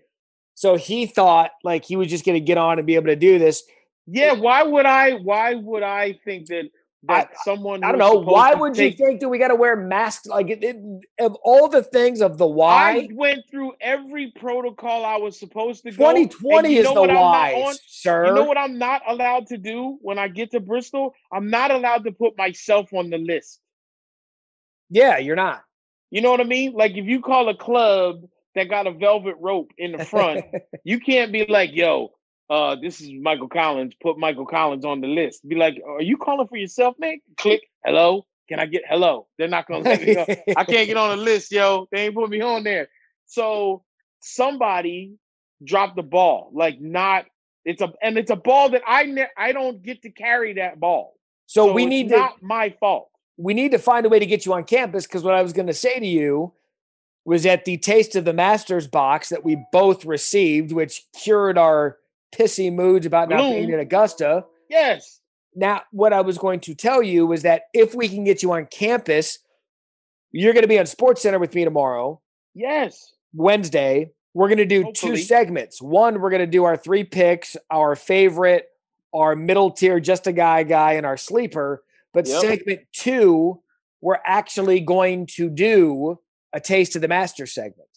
So 0.56 0.76
he 0.76 1.06
thought 1.06 1.52
like 1.64 1.86
he 1.86 1.96
was 1.96 2.08
just 2.08 2.26
going 2.26 2.40
to 2.40 2.46
get 2.46 2.58
on 2.58 2.78
and 2.78 2.86
be 2.88 2.96
able 2.96 3.08
to 3.08 3.16
do 3.16 3.40
this. 3.40 3.64
yeah, 4.08 4.34
why 4.34 4.64
would 4.64 4.86
I? 4.86 5.14
Why 5.14 5.56
would 5.56 5.84
I 5.84 6.20
think 6.26 6.48
that 6.48 6.70
I- 7.08 7.22
that 7.22 7.32
someone? 7.44 7.84
I 7.84 7.92
don't 7.92 8.00
know. 8.00 8.20
Why 8.20 8.54
would 8.54 8.76
take- 8.76 9.00
you 9.00 9.06
think 9.06 9.22
that 9.22 9.30
we 9.30 9.38
got 9.40 9.48
to 9.48 9.56
wear 9.56 9.76
masks? 9.76 10.28
Like 10.28 10.50
it, 10.50 10.64
it, 10.64 10.76
of 11.20 11.36
all 11.44 11.68
the 11.68 11.84
things 11.84 12.22
of 12.22 12.38
the 12.38 12.48
why, 12.48 12.92
I 12.92 13.10
went 13.12 13.44
through 13.50 13.74
every 13.82 14.32
protocol 14.32 15.04
I 15.04 15.18
was 15.18 15.40
supposed 15.40 15.84
to 15.84 15.92
go. 15.92 16.12
2020 16.12 16.78
is 16.78 16.86
the 16.86 16.94
what 16.94 17.10
I'm 17.10 17.16
not 17.16 17.54
why, 17.54 17.76
sir. 17.88 18.28
You 18.28 18.34
know 18.34 18.44
what 18.44 18.58
I'm 18.58 18.78
not 18.78 19.02
allowed 19.08 19.48
to 19.48 19.58
do 19.58 19.98
when 20.02 20.20
I 20.20 20.28
get 20.28 20.52
to 20.52 20.60
Bristol? 20.60 21.16
I'm 21.32 21.50
not 21.50 21.72
allowed 21.72 22.04
to 22.04 22.12
put 22.12 22.38
myself 22.38 22.94
on 22.94 23.10
the 23.10 23.18
list. 23.18 23.60
yeah, 24.90 25.18
you're 25.18 25.36
not. 25.36 25.64
You 26.12 26.22
know 26.22 26.30
what 26.30 26.42
I 26.42 26.46
mean? 26.46 26.74
Like 26.74 26.98
if 26.98 27.06
you 27.06 27.22
call 27.22 27.50
a 27.50 27.56
club 27.56 28.26
that 28.54 28.70
got 28.70 28.86
a 28.86 28.92
velvet 28.92 29.36
rope 29.40 29.72
in 29.78 29.94
the 29.94 30.06
front, 30.06 30.44
you 30.84 31.00
can't 31.00 31.32
be 31.32 31.46
like, 31.46 31.72
"Yo, 31.74 32.12
uh, 32.52 32.76
this 32.76 33.02
is 33.02 33.12
Michael 33.14 33.48
Collins. 33.48 33.94
Put 34.02 34.18
Michael 34.20 34.46
Collins 34.46 34.86
on 34.86 35.02
the 35.02 35.08
list." 35.08 35.48
Be 35.48 35.56
like, 35.56 35.82
"Are 35.88 36.02
you 36.02 36.18
calling 36.18 36.48
for 36.48 36.58
yourself, 36.58 36.96
man?" 37.00 37.20
Click. 37.38 37.62
Hello. 37.86 38.26
Can 38.50 38.60
I 38.60 38.66
get 38.66 38.84
hello? 38.88 39.28
They're 39.38 39.48
not 39.48 39.66
gonna 39.68 39.84
let 39.84 40.02
me 40.02 40.14
go. 40.14 40.26
I 40.58 40.66
can't 40.66 40.88
get 40.88 40.98
on 40.98 41.18
the 41.18 41.24
list, 41.24 41.52
yo. 41.52 41.88
They 41.92 42.06
ain't 42.08 42.16
put 42.16 42.30
me 42.30 42.42
on 42.42 42.64
there. 42.64 42.90
So 43.26 43.84
somebody 44.20 45.14
dropped 45.64 45.96
the 45.96 46.04
ball. 46.04 46.52
Like 46.54 46.82
not. 46.82 47.26
It's 47.64 47.82
a 47.82 47.94
and 48.02 48.18
it's 48.18 48.32
a 48.32 48.36
ball 48.36 48.70
that 48.72 48.82
I 48.86 49.06
ne- 49.06 49.30
I 49.38 49.54
don't 49.54 49.82
get 49.82 50.02
to 50.02 50.10
carry 50.10 50.54
that 50.54 50.80
ball. 50.80 51.14
so, 51.46 51.72
we 51.72 51.84
it's 51.84 51.90
need 51.90 52.10
to 52.10 52.18
not 52.18 52.42
my 52.42 52.76
fault. 52.80 53.10
we 53.38 53.54
need 53.54 53.72
to 53.72 53.80
find 53.80 54.06
a 54.06 54.10
way 54.10 54.20
to 54.20 54.26
get 54.26 54.46
you 54.46 54.54
on 54.54 54.64
campus 54.66 55.06
because 55.08 55.24
what 55.24 55.36
I 55.36 55.42
was 55.42 55.54
going 55.54 55.68
to 55.68 55.74
say 55.74 56.00
to 56.00 56.06
you 56.08 56.54
was 57.24 57.46
at 57.46 57.66
the 57.66 57.78
Taste 57.78 58.16
of 58.16 58.26
the 58.26 58.34
Masters 58.34 58.88
box 58.88 59.30
that 59.30 59.46
we 59.46 59.64
both 59.72 60.06
received, 60.06 60.72
which 60.72 61.06
cured 61.14 61.58
our 61.58 61.98
pissy 62.32 62.72
moods 62.72 63.06
about 63.06 63.30
not 63.30 63.38
being 63.40 63.64
Gloom. 63.64 63.74
in 63.76 63.80
Augusta. 63.80 64.46
Yes. 64.70 65.20
Now, 65.56 65.82
what 65.92 66.14
I 66.14 66.22
was 66.22 66.38
going 66.38 66.62
to 66.62 66.76
tell 66.76 67.04
you 67.04 67.28
was 67.28 67.42
that 67.44 67.64
if 67.74 67.94
we 67.94 68.08
can 68.08 68.24
get 68.24 68.42
you 68.42 68.54
on 68.54 68.68
campus, 68.68 69.40
you're 70.32 70.54
going 70.54 70.64
to 70.64 70.68
be 70.68 70.80
on 70.80 70.86
Sports 70.86 71.22
Center 71.22 71.40
with 71.40 71.54
me 71.54 71.66
tomorrow. 71.66 72.22
Yes. 72.54 73.14
Wednesday, 73.34 74.12
we're 74.34 74.48
going 74.48 74.60
to 74.60 74.66
do 74.66 74.92
two 74.94 75.18
segments. 75.18 75.82
One, 75.82 76.22
we're 76.22 76.30
going 76.30 76.40
to 76.42 76.48
do 76.48 76.64
our 76.64 76.78
three 76.78 77.04
picks, 77.04 77.58
our 77.70 77.96
favorite, 77.98 78.68
our 79.14 79.36
middle 79.36 79.72
tier, 79.72 80.00
just 80.00 80.26
a 80.28 80.32
guy 80.32 80.64
guy, 80.64 80.94
and 80.94 81.06
our 81.06 81.18
sleeper. 81.18 81.84
But 82.14 82.28
Yep. 82.28 82.42
segment 82.42 82.80
two, 82.94 83.62
we're 84.00 84.20
actually 84.26 84.80
going 84.80 85.26
to 85.28 85.50
do 85.50 86.18
a 86.54 86.60
taste 86.62 86.96
of 86.96 87.02
the 87.02 87.08
master 87.08 87.46
segment. 87.46 87.90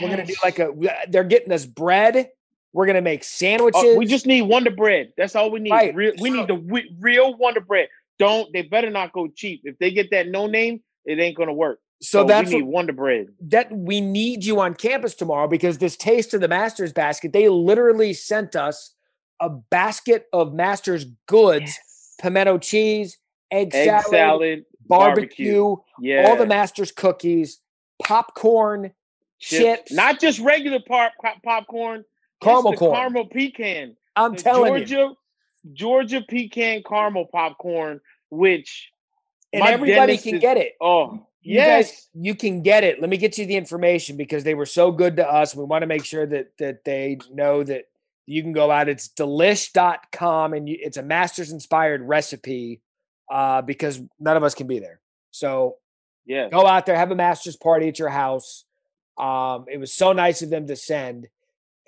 We're 0.00 0.08
gonna 0.10 0.26
do 0.26 0.34
like 0.42 0.58
a. 0.58 0.72
They're 1.08 1.24
getting 1.24 1.52
us 1.52 1.64
bread. 1.66 2.30
We're 2.72 2.86
gonna 2.86 3.00
make 3.00 3.20
uh, 3.20 3.24
sandwiches. 3.24 3.80
Oh, 3.82 3.96
we 3.96 4.06
just 4.06 4.26
need 4.26 4.42
Wonder 4.42 4.70
Bread. 4.70 5.12
That's 5.16 5.34
all 5.34 5.50
we 5.50 5.60
need. 5.60 5.70
Right. 5.72 5.94
Real, 5.94 6.12
we 6.20 6.30
need 6.30 6.46
the 6.48 6.54
wi- 6.56 6.88
real 7.00 7.36
Wonder 7.36 7.60
Bread. 7.60 7.88
Don't 8.18 8.52
they 8.52 8.62
better 8.62 8.90
not 8.90 9.12
go 9.12 9.28
cheap. 9.28 9.62
If 9.64 9.78
they 9.78 9.90
get 9.90 10.10
that 10.10 10.28
no 10.28 10.46
name, 10.46 10.82
it 11.04 11.18
ain't 11.18 11.36
gonna 11.36 11.52
work. 11.52 11.78
so 12.02 12.24
that's 12.24 12.50
we 12.50 12.56
need 12.56 12.62
what, 12.64 12.72
Wonder 12.72 12.92
Bread. 12.92 13.28
that 13.48 13.72
we 13.72 14.00
need 14.00 14.44
you 14.44 14.60
on 14.60 14.74
campus 14.74 15.14
tomorrow 15.14 15.48
because 15.48 15.78
this 15.78 15.96
taste 15.96 16.34
of 16.34 16.40
the 16.40 16.48
masters 16.48 16.92
basket. 16.92 17.32
They 17.32 17.48
literally 17.48 18.12
sent 18.12 18.54
us 18.54 18.94
a 19.40 19.48
basket 19.48 20.26
of 20.32 20.52
masters 20.52 21.06
goods: 21.26 21.78
pimento 22.20 22.58
cheese, 22.58 23.18
egg, 23.50 23.70
Egg 23.74 23.86
salad, 23.86 24.04
salad, 24.10 24.64
barbecue, 24.86 25.76
Yeah, 26.00 26.28
all 26.28 26.36
the 26.36 26.46
masters 26.46 26.92
cookies, 26.92 27.60
popcorn, 28.02 28.92
chips. 29.38 29.92
not 29.92 30.20
just 30.20 30.38
regular 30.40 30.80
pop, 30.86 31.12
pop 31.22 31.42
popcorn. 31.42 32.04
Caramel 32.40 32.74
corn. 32.74 32.96
caramel 32.96 33.26
pecan. 33.26 33.96
I'm 34.16 34.34
The 34.34 34.42
telling 34.42 34.74
you. 34.74 34.84
Georgia, 34.84 35.14
Georgia 35.72 36.22
pecan 36.28 36.82
caramel 36.88 37.26
popcorn, 37.26 38.00
which 38.30 38.90
and 39.52 39.62
everybody 39.62 40.16
can 40.18 40.36
is- 40.36 40.40
get 40.40 40.56
it. 40.56 40.74
oh 40.80 41.26
You 41.42 41.54
yes, 41.56 41.90
guys, 41.90 42.08
you 42.14 42.34
can 42.34 42.62
get 42.62 42.84
it. 42.84 43.00
Let 43.00 43.10
me 43.10 43.16
get 43.16 43.38
you 43.38 43.46
the 43.46 43.56
information 43.56 44.16
because 44.16 44.44
they 44.44 44.54
were 44.54 44.66
so 44.66 44.90
good 44.92 45.16
to 45.16 45.28
us. 45.28 45.54
We 45.54 45.64
want 45.64 45.82
to 45.82 45.86
make 45.86 46.04
sure 46.04 46.26
that 46.26 46.56
that 46.58 46.84
they 46.84 47.18
know 47.32 47.62
that 47.64 47.84
you 48.26 48.42
can 48.42 48.52
go 48.52 48.70
out. 48.70 48.88
It's 48.88 49.08
delish.com 49.08 50.52
and 50.52 50.68
you, 50.68 50.76
it's 50.80 50.96
a 50.96 51.02
master's 51.02 51.50
inspired 51.52 52.02
recipe 52.02 52.80
uh, 53.30 53.62
because 53.62 54.00
none 54.20 54.36
of 54.36 54.42
us 54.44 54.54
can 54.54 54.66
be 54.66 54.78
there. 54.78 55.00
So 55.30 55.76
yeah. 56.26 56.48
go 56.50 56.66
out 56.66 56.86
there, 56.86 56.96
have 56.96 57.10
a 57.10 57.16
master's 57.16 57.56
party 57.56 57.88
at 57.88 57.98
your 57.98 58.10
house. 58.10 58.64
Um, 59.16 59.64
it 59.70 59.78
was 59.78 59.92
so 59.92 60.12
nice 60.12 60.42
of 60.42 60.50
them 60.50 60.66
to 60.66 60.76
send. 60.76 61.28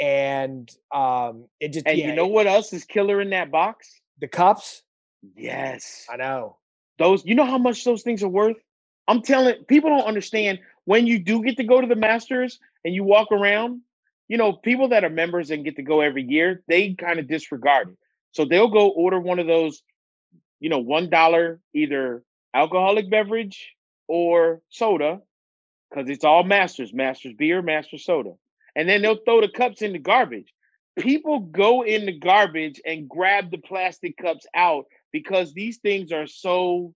And 0.00 0.68
um, 0.92 1.44
it 1.60 1.74
just, 1.74 1.86
And 1.86 1.98
yeah, 1.98 2.08
you 2.08 2.14
know 2.14 2.26
what 2.26 2.46
else 2.46 2.72
is 2.72 2.84
killer 2.84 3.20
in 3.20 3.30
that 3.30 3.50
box? 3.50 4.00
the 4.20 4.28
cups. 4.28 4.82
Yes, 5.36 6.06
I 6.10 6.16
know. 6.16 6.56
those. 6.98 7.24
You 7.24 7.34
know 7.34 7.44
how 7.44 7.58
much 7.58 7.84
those 7.84 8.02
things 8.02 8.22
are 8.22 8.28
worth? 8.28 8.56
I'm 9.08 9.22
telling 9.22 9.64
people 9.64 9.90
don't 9.90 10.06
understand 10.06 10.60
when 10.84 11.06
you 11.06 11.18
do 11.18 11.42
get 11.42 11.56
to 11.56 11.64
go 11.64 11.80
to 11.80 11.86
the 11.86 11.96
Masters 11.96 12.58
and 12.84 12.94
you 12.94 13.04
walk 13.04 13.32
around. 13.32 13.80
You 14.28 14.36
know, 14.36 14.52
people 14.52 14.88
that 14.88 15.04
are 15.04 15.10
members 15.10 15.50
and 15.50 15.64
get 15.64 15.76
to 15.76 15.82
go 15.82 16.00
every 16.00 16.22
year, 16.22 16.62
they 16.68 16.94
kind 16.94 17.18
of 17.18 17.26
disregard 17.26 17.88
it. 17.88 17.96
So 18.32 18.44
they'll 18.44 18.68
go 18.68 18.88
order 18.88 19.18
one 19.18 19.40
of 19.40 19.46
those, 19.46 19.82
you 20.60 20.68
know, 20.70 20.78
one 20.78 21.10
dollar 21.10 21.60
either 21.74 22.22
alcoholic 22.54 23.10
beverage 23.10 23.74
or 24.06 24.60
soda, 24.68 25.20
because 25.90 26.08
it's 26.08 26.24
all 26.24 26.44
Masters, 26.44 26.92
Masters 26.94 27.34
beer, 27.36 27.60
Masters 27.60 28.04
soda, 28.04 28.34
and 28.76 28.88
then 28.88 29.02
they'll 29.02 29.24
throw 29.24 29.40
the 29.40 29.48
cups 29.48 29.82
in 29.82 29.92
the 29.92 29.98
garbage. 29.98 30.52
People 30.98 31.40
go 31.40 31.82
in 31.82 32.06
the 32.06 32.18
garbage 32.18 32.80
and 32.84 33.08
grab 33.08 33.50
the 33.50 33.58
plastic 33.58 34.16
cups 34.16 34.46
out 34.54 34.84
because 35.12 35.52
these 35.52 35.78
things 35.78 36.12
are 36.12 36.26
so 36.26 36.94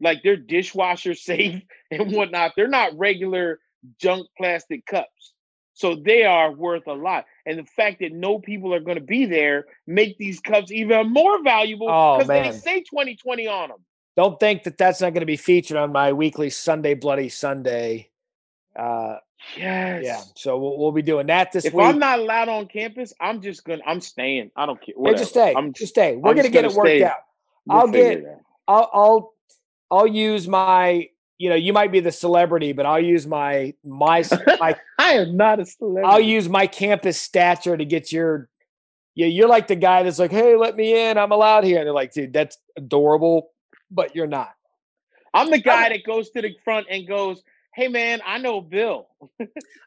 like 0.00 0.22
they're 0.22 0.36
dishwasher 0.36 1.14
safe 1.14 1.62
and 1.90 2.12
whatnot. 2.12 2.52
They're 2.56 2.68
not 2.68 2.96
regular 2.96 3.60
junk 4.00 4.26
plastic 4.36 4.84
cups. 4.86 5.34
So 5.74 5.94
they 5.94 6.24
are 6.24 6.50
worth 6.52 6.86
a 6.86 6.94
lot. 6.94 7.26
And 7.44 7.58
the 7.58 7.64
fact 7.64 7.98
that 8.00 8.12
no 8.12 8.38
people 8.38 8.72
are 8.72 8.80
going 8.80 8.96
to 8.96 9.04
be 9.04 9.26
there 9.26 9.66
make 9.86 10.16
these 10.16 10.40
cups 10.40 10.72
even 10.72 11.12
more 11.12 11.42
valuable 11.42 11.88
Oh, 11.90 12.18
because 12.18 12.28
they 12.28 12.50
say 12.52 12.80
2020 12.80 13.46
on 13.46 13.68
them. 13.68 13.78
Don't 14.16 14.40
think 14.40 14.62
that 14.62 14.78
that's 14.78 15.02
not 15.02 15.12
going 15.12 15.20
to 15.20 15.26
be 15.26 15.36
featured 15.36 15.76
on 15.76 15.92
my 15.92 16.14
weekly 16.14 16.48
Sunday 16.48 16.94
Bloody 16.94 17.28
Sunday. 17.28 18.08
Uh, 18.74 19.16
Yes. 19.56 20.02
Yeah, 20.04 20.22
so 20.34 20.58
we'll, 20.58 20.78
we'll 20.78 20.92
be 20.92 21.02
doing 21.02 21.26
that 21.28 21.52
this 21.52 21.64
If 21.64 21.72
week. 21.72 21.84
If 21.84 21.90
I'm 21.90 21.98
not 21.98 22.18
allowed 22.18 22.48
on 22.48 22.66
campus, 22.66 23.12
I'm 23.20 23.40
just 23.40 23.64
gonna 23.64 23.82
I'm 23.86 24.00
staying. 24.00 24.50
I 24.56 24.66
don't 24.66 24.78
care. 24.80 24.94
Yeah, 24.96 25.00
Whatever. 25.00 25.18
just 25.18 25.30
stay. 25.30 25.54
I'm 25.56 25.72
just 25.72 25.92
stay. 25.92 26.16
We're 26.16 26.30
I'm 26.30 26.36
gonna 26.36 26.48
get 26.48 26.62
gonna 26.62 26.72
it 26.72 26.76
worked 26.76 26.88
stay. 26.88 27.04
out. 27.04 27.16
we'll 27.66 27.78
I'll 27.78 27.88
get-. 27.88 28.24
I'll 28.68 28.90
I'll 28.92 29.34
I'll 29.90 30.06
use 30.06 30.48
my. 30.48 31.08
You 31.38 31.50
know, 31.50 31.54
you 31.54 31.74
might 31.74 31.92
be 31.92 32.00
the 32.00 32.12
celebrity, 32.12 32.72
but 32.72 32.86
I'll 32.86 33.02
use 33.02 33.26
my 33.26 33.74
my 33.84 34.24
my. 34.58 34.74
I 34.98 35.12
am 35.12 35.36
not 35.36 35.60
a 35.60 35.66
celebrity. 35.66 36.08
I'll 36.08 36.20
use 36.20 36.48
my 36.48 36.66
campus 36.66 37.20
stature 37.20 37.76
to 37.76 37.84
get 37.84 38.10
your. 38.10 38.48
Yeah, 39.14 39.26
you're 39.26 39.48
like 39.48 39.66
the 39.68 39.76
guy 39.76 40.02
that's 40.02 40.18
like, 40.18 40.30
"Hey, 40.30 40.56
let 40.56 40.76
me 40.76 41.08
in. 41.08 41.18
I'm 41.18 41.32
allowed 41.32 41.64
here." 41.64 41.78
And 41.78 41.86
they're 41.86 41.94
like, 41.94 42.12
"Dude, 42.12 42.32
that's 42.32 42.56
adorable," 42.76 43.50
but 43.90 44.14
you're 44.16 44.26
not. 44.26 44.50
I'm 45.34 45.50
the 45.50 45.58
guy 45.58 45.90
that 45.90 46.04
goes 46.04 46.30
to 46.30 46.40
the 46.40 46.56
front 46.64 46.86
and 46.90 47.06
goes, 47.06 47.42
"Hey 47.76 47.88
man, 47.88 48.20
I 48.26 48.38
know 48.38 48.62
Bill." 48.62 49.06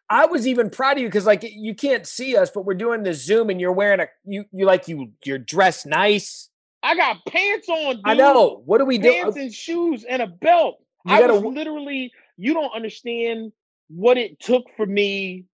I 0.09 0.27
was 0.27 0.47
even 0.47 0.69
proud 0.69 0.97
of 0.97 0.99
you 0.99 1.07
because 1.07 1.25
like 1.25 1.43
you 1.43 1.73
can't 1.73 2.05
see 2.05 2.37
us, 2.37 2.51
but 2.51 2.63
we're 2.63 2.75
doing 2.75 3.01
the 3.01 3.15
Zoom, 3.15 3.49
and 3.49 3.59
you're 3.59 3.73
wearing 3.73 3.99
a 3.99 4.07
you 4.23 4.45
you 4.51 4.65
like 4.65 4.87
you 4.87 5.11
you're 5.25 5.39
dressed 5.39 5.87
nice. 5.87 6.49
I 6.83 6.95
got 6.95 7.25
pants 7.25 7.67
on. 7.67 7.95
Dude. 7.95 8.03
I 8.05 8.13
know. 8.13 8.61
What 8.65 8.77
do 8.77 8.85
we 8.85 8.99
do? 8.99 9.11
pants 9.11 9.37
and 9.37 9.53
shoes 9.53 10.05
and 10.07 10.21
a 10.21 10.27
belt. 10.27 10.77
You 11.05 11.15
I 11.15 11.19
gotta 11.19 11.33
was 11.33 11.43
literally. 11.43 12.11
You 12.37 12.53
don't 12.53 12.73
understand 12.73 13.51
what 13.89 14.17
it 14.17 14.39
took 14.39 14.63
for 14.77 14.85
me, 14.85 15.45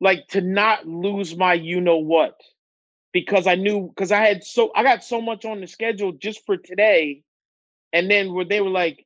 like 0.00 0.28
to 0.28 0.40
not 0.40 0.86
lose 0.86 1.36
my 1.36 1.54
you 1.54 1.80
know 1.80 1.96
what, 1.96 2.38
because 3.12 3.46
I 3.46 3.54
knew 3.54 3.88
because 3.88 4.12
I 4.12 4.20
had 4.20 4.44
so 4.44 4.70
I 4.76 4.82
got 4.82 5.02
so 5.02 5.20
much 5.20 5.44
on 5.44 5.60
the 5.60 5.66
schedule 5.66 6.12
just 6.12 6.44
for 6.44 6.56
today, 6.56 7.22
and 7.92 8.10
then 8.10 8.32
where 8.34 8.44
they 8.44 8.60
were 8.60 8.70
like, 8.70 9.04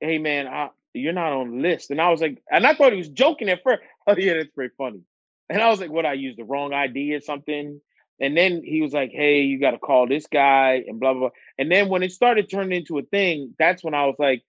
"Hey 0.00 0.18
man, 0.18 0.48
I, 0.48 0.68
you're 0.98 1.12
not 1.12 1.32
on 1.32 1.50
the 1.50 1.62
list," 1.68 1.90
and 1.90 2.00
I 2.00 2.10
was 2.10 2.20
like, 2.20 2.38
and 2.50 2.66
I 2.66 2.74
thought 2.74 2.92
he 2.92 2.98
was 2.98 3.08
joking 3.08 3.48
at 3.48 3.62
first. 3.62 3.82
Oh 4.06 4.14
yeah, 4.16 4.34
that's 4.34 4.48
very 4.56 4.70
funny. 4.78 5.00
And 5.50 5.60
I 5.62 5.68
was 5.68 5.80
like, 5.80 5.90
"What? 5.90 6.06
I 6.06 6.14
used 6.14 6.38
the 6.38 6.44
wrong 6.44 6.72
ID 6.72 7.14
or 7.14 7.20
something?" 7.20 7.80
And 8.20 8.36
then 8.36 8.62
he 8.64 8.80
was 8.82 8.92
like, 8.92 9.10
"Hey, 9.12 9.42
you 9.42 9.60
got 9.60 9.72
to 9.72 9.78
call 9.78 10.08
this 10.08 10.26
guy," 10.26 10.82
and 10.86 10.98
blah 10.98 11.12
blah 11.12 11.20
blah. 11.20 11.30
And 11.58 11.70
then 11.70 11.88
when 11.88 12.02
it 12.02 12.12
started 12.12 12.50
turning 12.50 12.78
into 12.78 12.98
a 12.98 13.02
thing, 13.02 13.54
that's 13.58 13.84
when 13.84 13.94
I 13.94 14.06
was 14.06 14.16
like, 14.18 14.42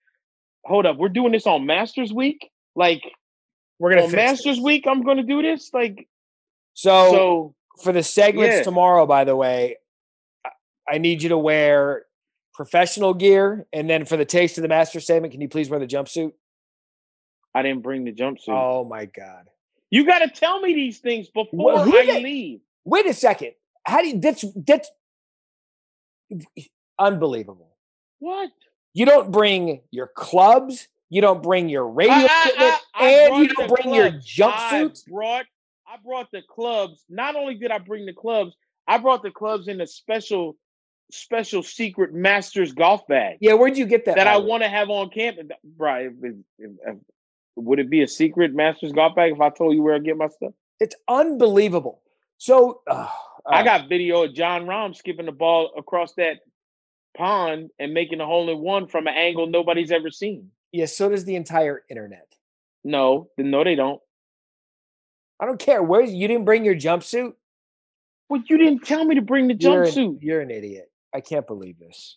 "Hold 0.64 0.86
up, 0.86 0.96
we're 0.96 1.08
doing 1.10 1.32
this 1.32 1.46
on 1.46 1.66
Masters 1.66 2.12
Week. 2.12 2.50
Like 2.74 3.02
We're 3.78 3.90
gonna 3.90 4.04
on 4.06 4.12
Masters 4.12 4.56
this. 4.56 4.64
Week, 4.64 4.86
I'm 4.86 5.02
going 5.02 5.18
to 5.18 5.22
do 5.22 5.42
this. 5.42 5.70
Like 5.74 6.08
So, 6.74 7.10
so." 7.12 7.54
for 7.82 7.92
the 7.92 8.02
segments 8.02 8.56
yeah. 8.56 8.62
tomorrow, 8.62 9.06
by 9.06 9.24
the 9.24 9.36
way, 9.36 9.76
I- 10.44 10.94
I 10.94 10.98
need 10.98 11.22
you 11.22 11.28
to 11.30 11.38
wear 11.38 12.06
professional 12.54 13.14
gear, 13.14 13.66
and 13.72 13.88
then 13.88 14.04
for 14.04 14.16
the 14.16 14.24
taste 14.24 14.58
of 14.58 14.62
the 14.62 14.68
master 14.68 15.00
segment, 15.00 15.32
can 15.32 15.40
you 15.40 15.48
please 15.48 15.68
wear 15.70 15.80
the 15.80 15.86
jumpsuit? 15.86 16.32
I 17.54 17.62
didn't 17.62 17.82
bring 17.82 18.04
the 18.04 18.12
jumpsuit. 18.12 18.48
Oh 18.48 18.84
my 18.84 19.06
god! 19.06 19.46
You 19.90 20.04
got 20.06 20.20
to 20.20 20.28
tell 20.28 20.60
me 20.60 20.74
these 20.74 20.98
things 20.98 21.28
before 21.28 21.78
who 21.80 21.98
I 21.98 22.04
did- 22.06 22.22
leave. 22.22 22.60
Wait 22.84 23.06
a 23.06 23.12
second. 23.14 23.52
How 23.84 24.00
do 24.02 24.08
you? 24.08 24.20
That's 24.20 24.44
that's 24.56 24.90
unbelievable. 26.98 27.76
What? 28.18 28.50
You 28.92 29.06
don't 29.06 29.30
bring 29.30 29.80
your 29.90 30.08
clubs. 30.14 30.88
You 31.08 31.20
don't 31.22 31.42
bring 31.42 31.68
your 31.68 31.86
radio 31.88 32.14
I- 32.14 32.24
equipment, 32.24 32.80
I- 32.94 33.04
I 33.06 33.08
and 33.10 33.36
you 33.38 33.48
don't 33.48 33.68
bring 33.68 33.94
your 33.94 34.10
clubs. 34.10 34.26
jumpsuit. 34.26 35.02
I 35.06 35.10
brought 35.10 35.46
I 35.86 35.96
brought 36.04 36.30
the 36.30 36.42
clubs. 36.48 37.04
Not 37.08 37.34
only 37.34 37.56
did 37.56 37.72
I 37.72 37.78
bring 37.78 38.06
the 38.06 38.12
clubs, 38.12 38.54
I 38.86 38.98
brought 38.98 39.22
the 39.22 39.30
clubs 39.32 39.66
in 39.68 39.80
a 39.80 39.86
special 39.86 40.56
special 41.10 41.64
secret 41.64 42.14
masters 42.14 42.70
golf 42.72 43.04
bag 43.08 43.38
Yeah, 43.40 43.54
where'd 43.54 43.76
you 43.76 43.86
get 43.86 44.04
that? 44.04 44.14
that 44.14 44.28
I 44.28 44.36
want 44.36 44.62
to 44.62 44.68
have 44.68 44.90
on 44.90 45.10
campus. 45.10 45.46
Right. 45.76 46.06
if- 46.06 46.12
uh, 46.22 46.28
if- 46.58 46.70
if- 46.86 46.96
would 47.56 47.78
it 47.78 47.90
be 47.90 48.02
a 48.02 48.08
secret 48.08 48.54
masters 48.54 48.92
golf 48.92 49.14
bag 49.14 49.32
if 49.32 49.40
I 49.40 49.50
told 49.50 49.74
you 49.74 49.82
where 49.82 49.94
I 49.94 49.98
get 49.98 50.16
my 50.16 50.28
stuff? 50.28 50.52
It's 50.80 50.96
unbelievable. 51.08 52.00
So 52.38 52.80
uh, 52.88 53.08
I 53.46 53.62
got 53.62 53.88
video 53.88 54.24
of 54.24 54.34
Jon 54.34 54.66
Rahm 54.66 54.94
skipping 54.96 55.26
the 55.26 55.32
ball 55.32 55.70
across 55.76 56.14
that 56.14 56.38
pond 57.16 57.70
and 57.78 57.92
making 57.92 58.20
a 58.20 58.26
hole 58.26 58.48
in 58.50 58.58
one 58.60 58.86
from 58.86 59.06
an 59.06 59.14
angle 59.14 59.46
nobody's 59.46 59.90
ever 59.90 60.10
seen. 60.10 60.50
yeah. 60.72 60.86
So 60.86 61.08
does 61.10 61.24
the 61.24 61.36
entire 61.36 61.82
internet. 61.90 62.26
No, 62.84 63.28
no, 63.36 63.62
they 63.64 63.74
don't. 63.74 64.00
I 65.38 65.46
don't 65.46 65.58
care. 65.58 65.82
Where 65.82 66.02
you 66.02 66.28
didn't 66.28 66.44
bring 66.46 66.64
your 66.64 66.74
jumpsuit? 66.76 67.32
Well, 68.30 68.42
you 68.48 68.56
didn't 68.58 68.84
tell 68.86 69.04
me 69.04 69.16
to 69.16 69.22
bring 69.22 69.48
the 69.48 69.54
You're 69.58 69.82
an- 69.82 69.90
jumpsuit. 69.90 70.18
You're 70.22 70.40
an 70.40 70.50
idiot. 70.50 70.90
I 71.14 71.20
can't 71.20 71.46
believe 71.46 71.78
this. 71.78 72.16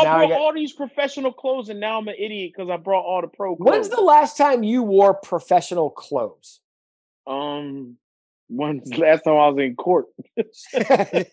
I 0.00 0.04
Now 0.22 0.28
got- 0.28 0.38
all 0.40 0.52
these 0.52 0.72
professional 0.72 1.32
clothes, 1.32 1.68
and 1.68 1.80
now 1.80 1.98
I'm 1.98 2.08
an 2.08 2.14
idiot 2.18 2.52
because 2.56 2.70
I 2.70 2.76
brought 2.76 3.04
all 3.04 3.20
the 3.20 3.28
pro 3.28 3.56
clothes. 3.56 3.68
When's 3.70 3.88
the 3.88 4.00
last 4.00 4.36
time 4.36 4.62
you 4.62 4.82
wore 4.82 5.14
professional 5.14 5.90
clothes? 5.90 6.60
um? 7.26 7.96
When's 8.48 8.88
the 8.90 8.98
last 8.98 9.22
time 9.24 9.34
I 9.34 9.48
was 9.48 9.58
in 9.58 9.74
court? 9.76 10.06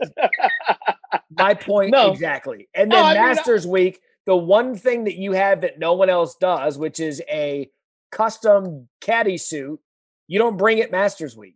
My 1.38 1.54
point 1.54 1.92
No. 1.92 2.12
exactly. 2.12 2.70
And 2.74 2.90
No, 2.90 2.96
then 3.04 3.14
mean, 3.14 3.24
I- 3.24 3.34
Masters 3.34 3.68
Week, 3.68 4.00
the 4.26 4.36
one 4.36 4.76
thing 4.76 5.04
that 5.06 5.16
you 5.16 5.32
have 5.34 5.62
that 5.62 5.80
no 5.80 5.94
one 5.94 6.10
else 6.10 6.36
does, 6.36 6.78
which 6.78 7.00
is 7.00 7.22
a 7.30 7.70
custom 8.12 8.88
caddy 9.02 9.38
suit, 9.38 9.80
you 10.28 10.40
don't 10.40 10.58
bring 10.58 10.78
it 10.78 10.92
Masters 10.92 11.36
Week. 11.36 11.56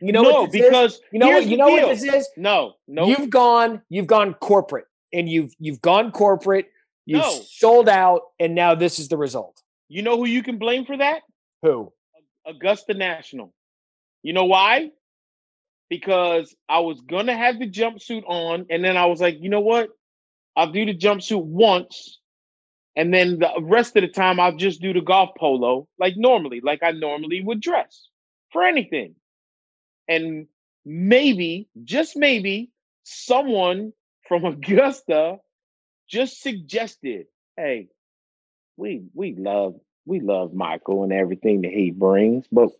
You 0.00 0.12
know 0.12 0.22
no, 0.22 0.30
what 0.42 0.52
this 0.52 0.62
is? 0.62 0.68
because 0.68 1.00
You 1.12 1.18
know 1.18 1.28
what 1.28 1.46
you 1.46 1.56
know 1.56 1.66
deal. 1.68 1.86
what 1.88 1.98
this 1.98 2.04
is? 2.04 2.28
No, 2.36 2.74
no, 2.86 3.06
You've 3.06 3.30
gone, 3.30 3.82
you've 3.88 4.06
gone 4.06 4.34
corporate 4.34 4.84
and 5.12 5.28
you've 5.28 5.54
you've 5.58 5.80
gone 5.80 6.10
corporate, 6.12 6.66
you've 7.06 7.22
No. 7.22 7.30
sold 7.30 7.88
out, 7.88 8.22
and 8.38 8.54
now 8.54 8.74
this 8.74 8.98
is 8.98 9.08
the 9.08 9.16
result. 9.16 9.62
You 9.88 10.02
know 10.02 10.16
who 10.16 10.26
you 10.26 10.42
can 10.42 10.58
blame 10.58 10.84
for 10.84 10.96
that? 10.96 11.22
Who? 11.62 11.92
Augusta 12.46 12.94
National. 12.94 13.52
You 14.22 14.32
know 14.32 14.44
why? 14.44 14.90
Because 15.88 16.54
I 16.68 16.80
was 16.80 17.00
gonna 17.00 17.36
have 17.36 17.58
the 17.58 17.70
jumpsuit 17.70 18.24
on, 18.26 18.66
and 18.70 18.84
then 18.84 18.96
I 18.96 19.06
was 19.06 19.20
like, 19.20 19.38
you 19.40 19.48
know 19.48 19.60
what? 19.60 19.90
I'll 20.56 20.72
do 20.72 20.84
the 20.84 20.94
jumpsuit 20.94 21.42
once, 21.42 22.18
and 22.96 23.14
then 23.14 23.38
the 23.38 23.52
rest 23.62 23.96
of 23.96 24.02
the 24.02 24.08
time 24.08 24.40
I'll 24.40 24.56
just 24.56 24.80
do 24.80 24.92
the 24.92 25.00
golf 25.00 25.30
polo 25.38 25.88
like 25.98 26.14
normally, 26.16 26.60
like 26.60 26.82
I 26.82 26.90
normally 26.90 27.42
would 27.42 27.60
dress 27.60 28.08
for 28.50 28.64
anything. 28.64 29.14
And 30.08 30.48
maybe, 30.84 31.68
just 31.84 32.16
maybe, 32.16 32.70
someone 33.04 33.92
from 34.28 34.44
Augusta 34.46 35.38
just 36.08 36.40
suggested, 36.40 37.26
hey, 37.56 37.88
we 38.76 39.02
we 39.14 39.34
love 39.34 39.74
we 40.06 40.20
love 40.20 40.54
Michael 40.54 41.02
and 41.02 41.12
everything 41.12 41.60
that 41.62 41.70
he 41.70 41.90
brings, 41.90 42.46
but 42.50 42.70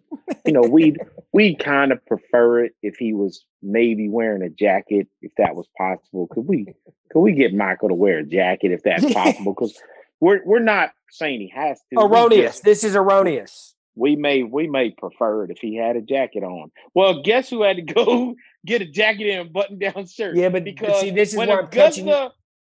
you 0.47 0.53
know, 0.53 0.63
we'd 0.63 0.99
we 1.33 1.55
kind 1.55 1.93
of 1.93 2.05
prefer 2.07 2.65
it 2.65 2.73
if 2.83 2.97
he 2.97 3.13
was 3.13 3.45
maybe 3.63 4.09
wearing 4.09 4.43
a 4.43 4.49
jacket, 4.49 5.09
if 5.21 5.33
that 5.37 5.55
was 5.55 5.69
possible. 5.77 6.27
Could 6.29 6.47
we 6.47 6.67
could 7.11 7.21
we 7.21 7.33
get 7.33 7.55
Michael 7.55 7.89
to 7.89 7.95
wear 7.95 8.19
a 8.19 8.25
jacket 8.25 8.73
if 8.73 8.83
that's 8.83 9.13
possible? 9.13 9.53
Because 9.53 9.79
we're 10.21 10.41
we're 10.45 10.59
not 10.59 10.93
saying 11.11 11.41
he 11.41 11.53
has 11.55 11.81
to. 11.93 12.01
Erroneous. 12.01 12.57
Just, 12.57 12.65
this 12.65 12.85
is 12.85 12.97
erroneous. 12.97 13.75
We 13.95 14.17
may 14.17 14.43
we 14.43 14.69
may 14.69 14.91
prefer 14.91 15.45
it 15.45 15.51
if 15.51 15.59
he 15.59 15.77
had 15.77 15.97
a 15.97 16.03
jacket 16.03 16.45
on. 16.45 16.71
Well, 16.95 17.23
guess 17.23 17.51
who 17.51 17.63
had 17.63 17.77
to 17.77 17.83
go 17.95 18.37
get 18.67 18.83
a 18.83 18.87
jacket 18.87 19.31
and 19.31 19.53
button 19.53 19.79
down 19.85 20.07
shirt? 20.07 20.37
Yeah, 20.37 20.49
but 20.49 20.65
because 20.65 21.01
see, 21.01 21.11
this 21.11 21.33
is 21.33 21.37
when 21.39 21.49
where 21.49 21.61
Augusta 21.61 22.17
I'm 22.17 22.31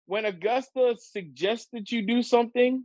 when 0.08 0.26
Augusta 0.26 0.96
suggests 1.00 1.68
that 1.74 1.92
you 1.92 2.06
do 2.06 2.22
something, 2.22 2.84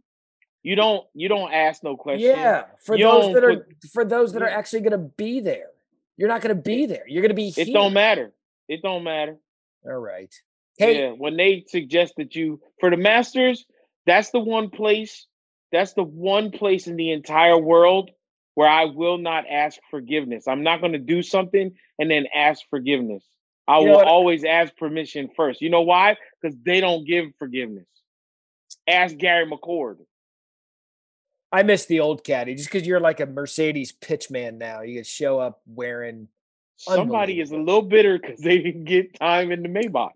you 0.62 0.76
don't 0.76 1.04
you 1.14 1.28
don't 1.28 1.52
ask 1.52 1.82
no 1.82 1.96
questions. 1.96 2.32
Yeah, 2.36 2.64
for 2.84 2.96
You 2.96 3.04
those 3.04 3.34
that 3.34 3.44
are 3.44 3.56
put- 3.56 3.84
for 3.92 4.04
those 4.04 4.32
that 4.32 4.42
are 4.42 4.48
actually 4.48 4.80
going 4.80 4.92
to 4.92 4.98
be 5.16 5.40
there. 5.40 5.68
You're 6.16 6.28
not 6.28 6.40
going 6.40 6.56
to 6.56 6.62
be 6.62 6.86
there. 6.86 7.04
You're 7.06 7.22
going 7.22 7.30
to 7.30 7.34
be 7.34 7.48
It 7.48 7.64
here. 7.66 7.74
don't 7.74 7.92
matter. 7.92 8.32
It 8.68 8.80
don't 8.82 9.04
matter. 9.04 9.36
All 9.84 9.92
right. 9.98 10.32
Hey, 10.78 11.00
yeah, 11.00 11.10
when 11.10 11.36
they 11.36 11.64
suggest 11.68 12.14
that 12.16 12.34
you 12.34 12.60
for 12.80 12.90
the 12.90 12.96
Masters, 12.96 13.64
that's 14.06 14.30
the 14.30 14.38
one 14.40 14.70
place, 14.70 15.26
that's 15.72 15.92
the 15.94 16.02
one 16.02 16.50
place 16.52 16.86
in 16.86 16.96
the 16.96 17.12
entire 17.12 17.58
world 17.58 18.10
where 18.56 18.68
I 18.68 18.86
will 18.86 19.18
not 19.18 19.44
ask 19.48 19.78
forgiveness. 19.90 20.48
I'm 20.48 20.62
not 20.62 20.80
going 20.80 20.94
to 20.94 20.98
do 20.98 21.22
something 21.22 21.72
and 21.98 22.10
then 22.10 22.24
ask 22.34 22.62
forgiveness. 22.70 23.22
I 23.68 23.80
You 23.80 23.90
will 23.90 24.00
always 24.00 24.44
ask 24.44 24.74
permission 24.76 25.28
first. 25.36 25.60
You 25.60 25.68
know 25.68 25.82
why? 25.82 26.16
Because 26.40 26.56
they 26.64 26.80
don't 26.80 27.06
give 27.06 27.26
forgiveness. 27.38 27.86
Ask 28.88 29.14
Gary 29.18 29.46
McCord. 29.46 29.96
I 31.52 31.64
miss 31.64 31.84
the 31.84 32.00
old 32.00 32.24
caddy 32.24 32.54
just 32.54 32.70
because 32.70 32.86
you're 32.86 32.98
like 32.98 33.20
a 33.20 33.26
Mercedes 33.26 33.92
pitchman 33.92 34.56
now. 34.56 34.80
You 34.80 34.96
can 34.96 35.04
show 35.04 35.38
up 35.38 35.60
wearing. 35.66 36.28
Somebody 36.76 37.40
is 37.40 37.50
a 37.50 37.58
little 37.58 37.82
bitter 37.82 38.18
because 38.18 38.40
they 38.40 38.56
didn't 38.58 38.84
get 38.84 39.18
time 39.18 39.52
in 39.52 39.62
the 39.62 39.68
Maybach. 39.68 40.12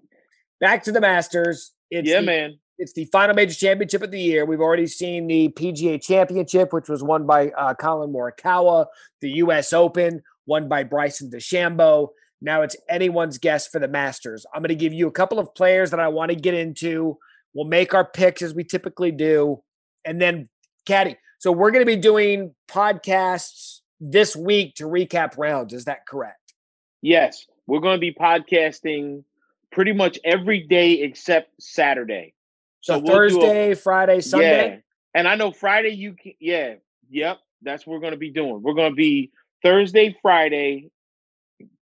Back 0.60 0.84
to 0.84 0.92
the 0.92 1.00
Masters. 1.00 1.72
It's 1.90 2.08
yeah, 2.08 2.20
the, 2.20 2.26
man. 2.26 2.58
It's 2.80 2.94
the 2.94 3.04
final 3.04 3.36
major 3.36 3.54
championship 3.54 4.02
of 4.02 4.10
the 4.10 4.18
year. 4.18 4.46
We've 4.46 4.62
already 4.62 4.86
seen 4.86 5.26
the 5.26 5.50
PGA 5.50 6.02
Championship, 6.02 6.72
which 6.72 6.88
was 6.88 7.02
won 7.02 7.26
by 7.26 7.50
uh, 7.50 7.74
Collin 7.74 8.10
Morikawa. 8.10 8.86
The 9.20 9.28
U.S. 9.32 9.74
Open, 9.74 10.22
won 10.46 10.66
by 10.66 10.84
Bryson 10.84 11.30
DeChambeau. 11.30 12.08
Now 12.40 12.62
it's 12.62 12.76
anyone's 12.88 13.36
guess 13.36 13.68
for 13.68 13.80
the 13.80 13.86
Masters. 13.86 14.46
I'm 14.54 14.62
going 14.62 14.70
to 14.70 14.74
give 14.74 14.94
you 14.94 15.08
a 15.08 15.12
couple 15.12 15.38
of 15.38 15.54
players 15.54 15.90
that 15.90 16.00
I 16.00 16.08
want 16.08 16.30
to 16.30 16.34
get 16.34 16.54
into. 16.54 17.18
We'll 17.52 17.66
make 17.66 17.92
our 17.92 18.04
picks 18.04 18.40
as 18.40 18.54
we 18.54 18.64
typically 18.64 19.10
do, 19.10 19.62
and 20.06 20.18
then 20.18 20.48
Caddy. 20.86 21.18
So 21.38 21.52
we're 21.52 21.72
going 21.72 21.82
to 21.82 21.86
be 21.86 22.00
doing 22.00 22.54
podcasts 22.66 23.80
this 24.00 24.34
week 24.34 24.76
to 24.76 24.84
recap 24.84 25.36
rounds. 25.36 25.74
Is 25.74 25.84
that 25.84 26.06
correct? 26.06 26.54
Yes, 27.02 27.44
we're 27.66 27.80
going 27.80 27.96
to 27.96 28.00
be 28.00 28.14
podcasting 28.14 29.24
pretty 29.70 29.92
much 29.92 30.18
every 30.24 30.60
day 30.60 30.92
except 31.02 31.50
Saturday. 31.60 32.32
So, 32.80 32.98
we'll 32.98 33.06
do 33.06 33.12
a- 33.12 33.14
Thursday, 33.14 33.74
Friday, 33.74 34.20
Sunday. 34.20 34.68
Yeah. 34.68 34.78
And 35.14 35.26
I 35.26 35.34
know 35.34 35.50
Friday 35.52 35.90
you 35.90 36.14
can 36.14 36.32
yeah, 36.38 36.74
yep, 37.08 37.40
that's 37.62 37.86
what 37.86 37.94
we're 37.94 38.00
going 38.00 38.12
to 38.12 38.18
be 38.18 38.30
doing. 38.30 38.62
We're 38.62 38.74
going 38.74 38.92
to 38.92 38.96
be 38.96 39.30
Thursday, 39.62 40.16
Friday, 40.22 40.90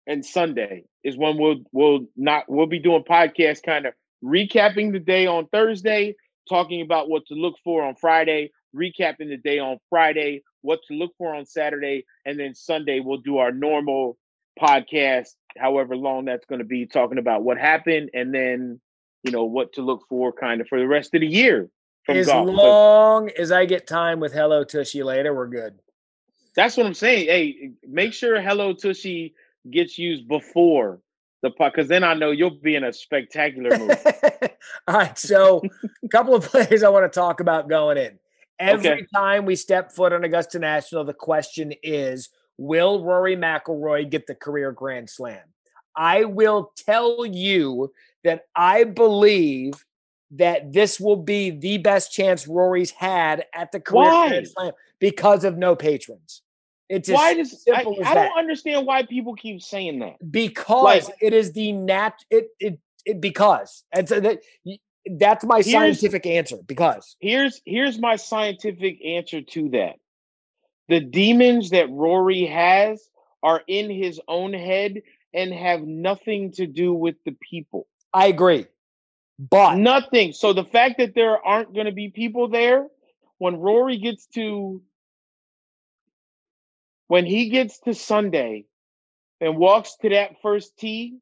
and 0.08 0.26
Sunday 0.26 0.86
is 1.04 1.18
when 1.18 1.38
we'll 1.38 1.58
we'll 1.72 2.08
not 2.16 2.46
we'll 2.48 2.68
be 2.68 2.80
doing 2.80 3.04
podcasts 3.04 3.62
kind 3.64 3.86
of 3.86 3.94
recapping 4.24 4.92
the 4.92 5.00
day 5.00 5.28
on 5.28 5.48
Thursday, 5.48 6.16
talking 6.50 6.82
about 6.82 7.10
what 7.10 7.26
to 7.28 7.36
look 7.36 7.56
for 7.64 7.84
on 7.84 7.96
Friday, 7.96 8.52
recapping 8.76 9.30
the 9.30 9.38
day 9.38 9.60
on 9.60 9.78
Friday, 9.90 10.44
what 10.62 10.80
to 10.88 10.94
look 10.94 11.12
for 11.18 11.36
on 11.36 11.46
Saturday, 11.46 12.06
and 12.26 12.40
then 12.40 12.56
Sunday 12.56 13.00
we'll 13.00 13.18
do 13.18 13.38
our 13.38 13.52
normal 13.52 14.18
podcast, 14.60 15.30
however 15.58 15.96
long 15.96 16.26
that's 16.26 16.46
going 16.46 16.60
to 16.60 16.66
be, 16.66 16.86
talking 16.86 17.20
about 17.20 17.44
what 17.44 17.58
happened 17.58 18.10
and 18.14 18.34
then 18.34 18.80
you 19.28 19.32
know 19.32 19.44
what 19.44 19.74
to 19.74 19.82
look 19.82 20.06
for 20.08 20.32
kind 20.32 20.62
of 20.62 20.68
for 20.68 20.80
the 20.80 20.88
rest 20.88 21.14
of 21.14 21.22
the 21.22 21.28
year 21.28 21.70
from 22.06 22.18
As 22.18 22.28
golf. 22.28 22.48
Long 22.48 23.30
as 23.38 23.52
I 23.52 23.66
get 23.66 23.86
time 23.86 24.20
with 24.20 24.34
Hello 24.34 24.64
Tushy 24.64 25.04
later, 25.04 25.36
we're 25.36 25.48
good. 25.48 25.78
that's 26.56 26.78
what 26.78 26.86
I'm 26.86 26.94
saying. 26.94 27.28
Hey, 27.28 27.72
make 27.88 28.14
sure 28.14 28.42
Hello 28.42 28.74
Tushy 28.74 29.36
gets 29.70 30.00
used 30.00 30.28
before 30.28 31.02
the 31.44 31.52
puck, 31.52 31.74
because 31.76 31.90
then 31.90 32.04
I 32.04 32.14
know 32.16 32.32
you'll 32.32 32.50
be 32.62 32.76
in 32.76 32.84
a 32.86 32.94
spectacular 32.94 33.78
mood. 33.78 33.92
All 34.88 34.96
right. 34.96 35.18
So, 35.18 35.62
a 36.04 36.08
couple 36.08 36.34
of 36.34 36.44
players 36.52 36.82
I 36.82 36.90
want 36.90 37.12
to 37.12 37.20
talk 37.20 37.42
about 37.42 37.70
going 37.70 37.98
in. 37.98 38.18
Every 38.60 38.90
Okay. 38.92 39.08
time 39.14 39.46
we 39.46 39.56
step 39.56 39.92
foot 39.92 40.14
on 40.14 40.24
Augusta 40.24 40.58
National, 40.58 41.04
the 41.04 41.14
question 41.14 41.74
is 41.84 42.30
Will 42.58 43.04
Rory 43.04 43.36
McIlroy 43.36 44.10
get 44.10 44.26
the 44.26 44.34
career 44.34 44.72
Grand 44.72 45.10
Slam? 45.10 45.44
I 45.96 46.24
will 46.26 46.72
tell 46.76 47.26
you 47.26 47.92
that 48.28 48.44
I 48.56 48.84
believe 48.84 49.74
that 50.32 50.74
this 50.74 51.00
will 51.00 51.16
be 51.16 51.50
the 51.50 51.78
best 51.78 52.12
chance 52.12 52.48
Rory's 52.48 52.92
had 52.92 53.46
at 53.54 53.72
the 53.72 53.80
career 53.80 54.04
Why? 54.04 54.44
Slam 54.44 54.74
because 55.00 55.44
of 55.46 55.58
no 55.58 55.76
patrons. 55.76 56.42
It's 56.90 57.10
why 57.10 57.34
does 57.34 57.66
I, 57.74 57.82
as 57.82 58.08
I 58.08 58.14
don't 58.14 58.38
understand 58.38 58.86
why 58.86 59.04
people 59.04 59.36
keep 59.36 59.62
saying 59.62 60.00
that. 60.00 60.16
because 60.32 61.06
Like- 61.06 61.16
it 61.22 61.34
is 61.34 61.54
the 61.54 61.72
nat 61.72 62.14
it 62.30 62.50
it, 62.60 62.80
it 63.06 63.22
because 63.22 63.84
and 63.92 64.08
so 64.08 64.20
that 64.20 64.40
that's 65.18 65.46
my 65.46 65.62
scientific 65.62 66.26
answer 66.26 66.58
because 66.66 67.16
Here's 67.20 67.62
here's 67.66 67.98
my 67.98 68.18
scientific 68.18 69.04
answer 69.06 69.42
to 69.42 69.70
that. 69.70 69.96
The 70.90 71.00
demons 71.00 71.72
that 71.72 71.90
Rory 71.90 72.46
has 72.46 73.10
are 73.44 73.62
in 73.68 73.90
his 73.90 74.20
own 74.28 74.54
head 74.54 75.02
and 75.34 75.54
have 75.54 75.82
nothing 75.82 76.52
to 76.54 76.66
do 76.66 76.94
with 76.94 77.16
the 77.26 77.36
people. 77.50 77.88
I 78.14 78.28
agree. 78.28 78.68
But 79.40 79.76
Nothing. 79.76 80.34
So 80.34 80.54
the 80.54 80.64
fact 80.64 80.98
that 80.98 81.14
there 81.14 81.38
aren't 81.46 81.74
going 81.74 81.86
to 81.86 81.92
be 81.92 82.10
people 82.10 82.48
there 82.48 82.88
when 83.38 83.58
Rory 83.58 83.98
gets 83.98 84.26
to 84.28 84.82
when 87.08 87.26
he 87.26 87.50
gets 87.50 87.80
to 87.82 87.94
Sunday 87.94 88.66
and 89.40 89.58
walks 89.58 89.96
to 90.02 90.10
that 90.10 90.42
first 90.42 90.78
tee, 90.78 91.20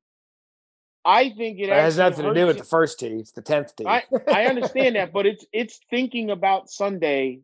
I 1.04 1.30
think 1.30 1.60
it 1.60 1.64
it 1.64 1.70
has 1.70 1.98
nothing 1.98 2.26
to 2.26 2.34
do 2.34 2.48
with 2.48 2.58
the 2.58 2.64
first 2.64 3.00
tee. 3.00 3.08
It's 3.08 3.32
the 3.32 3.42
tenth 3.42 3.76
tee. 3.76 3.86
I 3.86 4.04
I 4.28 4.46
understand 4.46 4.96
that, 4.96 5.14
but 5.14 5.26
it's 5.26 5.46
it's 5.52 5.80
thinking 5.90 6.32
about 6.32 6.70
Sunday. 6.70 7.42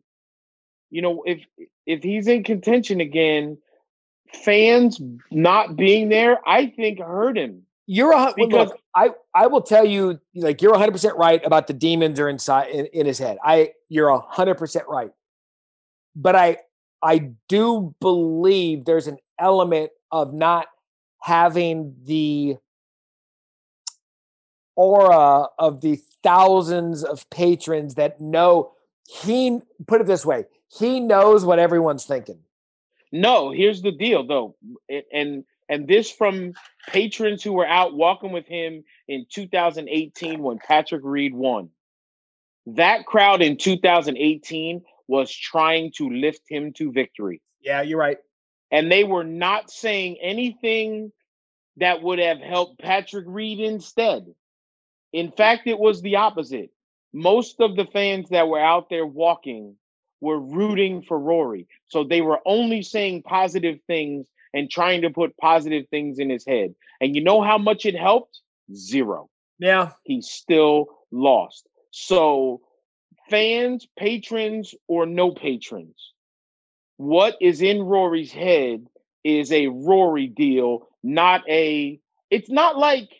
You 0.90 1.02
know, 1.02 1.22
if 1.26 1.44
if 1.86 2.02
he's 2.02 2.26
in 2.26 2.44
contention 2.44 3.00
again, 3.00 3.58
fans 4.32 5.00
not 5.30 5.76
being 5.76 6.08
there, 6.08 6.40
I 6.48 6.66
think 6.66 6.98
hurt 6.98 7.36
him. 7.36 7.66
You're 7.92 8.12
a 8.12 8.32
because- 8.34 8.68
look. 8.70 8.78
I 8.94 9.10
I 9.34 9.46
will 9.48 9.62
tell 9.62 9.84
you, 9.84 10.18
like 10.34 10.62
you're 10.62 10.72
100 10.72 10.92
percent 10.92 11.16
right 11.16 11.44
about 11.44 11.66
the 11.66 11.72
demons 11.74 12.18
are 12.20 12.28
inside 12.28 12.68
in, 12.70 12.86
in 12.86 13.06
his 13.06 13.18
head. 13.18 13.38
I 13.44 13.72
you're 13.88 14.10
100 14.10 14.54
percent 14.56 14.86
right. 14.88 15.10
But 16.16 16.34
I 16.36 16.58
I 17.02 17.32
do 17.48 17.94
believe 18.00 18.84
there's 18.84 19.08
an 19.08 19.18
element 19.38 19.90
of 20.10 20.32
not 20.32 20.68
having 21.20 21.94
the 22.04 22.56
aura 24.76 25.48
of 25.58 25.80
the 25.80 26.00
thousands 26.22 27.04
of 27.04 27.28
patrons 27.30 27.94
that 27.96 28.20
know 28.20 28.72
he 29.08 29.58
put 29.86 30.00
it 30.00 30.06
this 30.06 30.24
way 30.24 30.44
he 30.68 30.98
knows 31.00 31.44
what 31.44 31.58
everyone's 31.58 32.04
thinking 32.04 32.38
No, 33.12 33.50
here's 33.50 33.82
the 33.82 33.92
deal 33.92 34.26
though, 34.26 34.56
and 35.12 35.44
and 35.72 35.88
this 35.88 36.10
from 36.10 36.52
patrons 36.88 37.42
who 37.42 37.54
were 37.54 37.66
out 37.66 37.94
walking 37.94 38.30
with 38.30 38.46
him 38.46 38.84
in 39.08 39.24
2018 39.32 40.42
when 40.42 40.58
Patrick 40.58 41.00
Reed 41.02 41.34
won. 41.34 41.70
That 42.66 43.06
crowd 43.06 43.40
in 43.40 43.56
2018 43.56 44.82
was 45.08 45.34
trying 45.34 45.90
to 45.96 46.10
lift 46.10 46.42
him 46.48 46.74
to 46.74 46.92
victory. 46.92 47.40
yeah 47.62 47.80
you're 47.80 47.98
right 47.98 48.18
and 48.70 48.92
they 48.92 49.04
were 49.04 49.24
not 49.24 49.70
saying 49.70 50.18
anything 50.20 51.10
that 51.78 52.02
would 52.02 52.18
have 52.18 52.38
helped 52.38 52.80
Patrick 52.80 53.24
Reed 53.26 53.60
instead. 53.60 54.26
In 55.12 55.30
fact, 55.30 55.66
it 55.66 55.78
was 55.78 56.02
the 56.02 56.16
opposite. 56.16 56.70
Most 57.12 57.60
of 57.60 57.76
the 57.76 57.86
fans 57.86 58.28
that 58.30 58.48
were 58.48 58.60
out 58.60 58.88
there 58.90 59.06
walking 59.06 59.76
were 60.20 60.40
rooting 60.40 61.02
for 61.02 61.18
Rory. 61.18 61.66
So 61.88 62.04
they 62.04 62.20
were 62.22 62.40
only 62.46 62.82
saying 62.82 63.22
positive 63.22 63.78
things 63.86 64.26
and 64.54 64.70
trying 64.70 65.02
to 65.02 65.10
put 65.10 65.36
positive 65.36 65.88
things 65.88 66.18
in 66.18 66.30
his 66.30 66.44
head. 66.46 66.74
And 67.00 67.14
you 67.16 67.22
know 67.22 67.42
how 67.42 67.58
much 67.58 67.86
it 67.86 67.94
helped? 67.96 68.40
Zero. 68.74 69.28
Yeah. 69.58 69.92
He 70.04 70.22
still 70.22 70.86
lost. 71.10 71.68
So 71.90 72.60
fans, 73.30 73.86
patrons, 73.98 74.74
or 74.88 75.06
no 75.06 75.30
patrons, 75.30 76.12
what 76.96 77.36
is 77.40 77.62
in 77.62 77.82
Rory's 77.82 78.32
head 78.32 78.86
is 79.24 79.52
a 79.52 79.68
Rory 79.68 80.26
deal, 80.26 80.88
not 81.02 81.48
a. 81.48 82.00
It's 82.30 82.50
not 82.50 82.78
like 82.78 83.10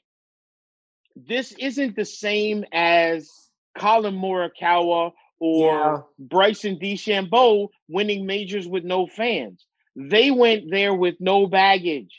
this 1.16 1.52
isn't 1.52 1.96
the 1.96 2.04
same 2.04 2.64
as 2.72 3.30
Collin 3.76 4.14
Morikawa 4.14 5.12
or 5.40 5.74
Yeah. 5.74 5.98
Bryson 6.18 6.78
DeChambeau 6.78 7.68
winning 7.88 8.26
majors 8.26 8.66
with 8.66 8.84
no 8.84 9.06
fans. 9.06 9.66
They 9.96 10.30
went 10.30 10.70
there 10.70 10.94
with 10.94 11.16
no 11.20 11.46
baggage. 11.46 12.14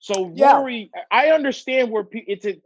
So 0.00 0.28
Yeah. 0.34 0.52
Rory, 0.58 0.90
I 1.10 1.28
understand 1.28 1.90
where 1.90 2.04
pe- 2.04 2.24
it's 2.26 2.46
a. 2.46 2.60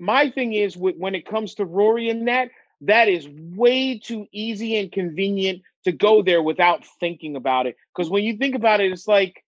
My 0.00 0.30
thing 0.30 0.54
is 0.54 0.76
with, 0.76 0.96
when 0.96 1.14
it 1.14 1.26
comes 1.26 1.54
to 1.56 1.64
Rory 1.64 2.10
and 2.10 2.28
that, 2.28 2.50
that 2.82 3.08
is 3.08 3.28
way 3.30 3.98
too 3.98 4.26
easy 4.32 4.76
and 4.78 4.92
convenient 4.92 5.62
to 5.84 5.92
go 5.92 6.22
there 6.22 6.42
without 6.42 6.84
thinking 7.00 7.36
about 7.36 7.66
it. 7.66 7.76
Because 7.94 8.10
when 8.10 8.24
you 8.24 8.36
think 8.36 8.54
about 8.54 8.80
it, 8.80 8.92
it's 8.92 9.08
like 9.08 9.44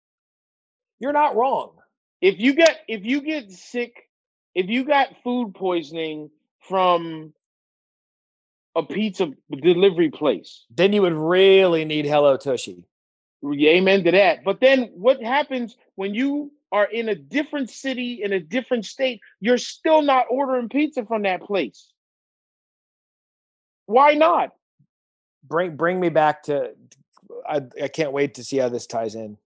You're 1.01 1.13
not 1.13 1.37
wrong. 1.37 1.73
if 2.21 2.39
you 2.41 2.55
get 2.55 2.81
if 2.89 3.05
you 3.05 3.23
get 3.23 3.51
sick, 3.53 4.09
if 4.55 4.69
you 4.69 4.85
got 4.85 5.09
food 5.25 5.55
poisoning 5.55 6.31
from 6.61 7.35
a 8.77 8.83
pizza 8.83 9.33
delivery 9.51 10.11
place, 10.11 10.65
Then 10.75 10.93
you 10.93 11.03
would 11.03 11.13
really 11.13 11.85
need 11.85 12.07
Hello 12.07 12.37
Tushy. 12.37 12.85
amen 13.45 14.05
to 14.05 14.11
that. 14.11 14.45
But 14.45 14.61
then 14.61 14.91
what 14.95 15.23
happens 15.23 15.77
when 15.95 16.15
you 16.15 16.53
are 16.73 16.87
in 16.87 17.09
a 17.09 17.15
different 17.15 17.71
city 17.71 18.23
in 18.23 18.33
a 18.33 18.41
different 18.41 18.85
state? 18.85 19.21
You're 19.41 19.59
still 19.59 20.03
not 20.03 20.27
ordering 20.29 20.69
pizza 20.69 21.05
from 21.05 21.23
that 21.23 21.43
place. 21.43 21.93
Why 23.87 24.15
not? 24.15 24.51
Bring 25.45 25.77
bring 25.77 26.01
me 26.01 26.09
back 26.09 26.45
to 26.45 26.75
I, 27.47 27.63
I 27.83 27.89
can't 27.89 28.13
wait 28.13 28.35
to 28.35 28.45
see 28.45 28.57
how 28.57 28.69
this 28.69 28.87
ties 28.87 29.15
in. 29.15 29.37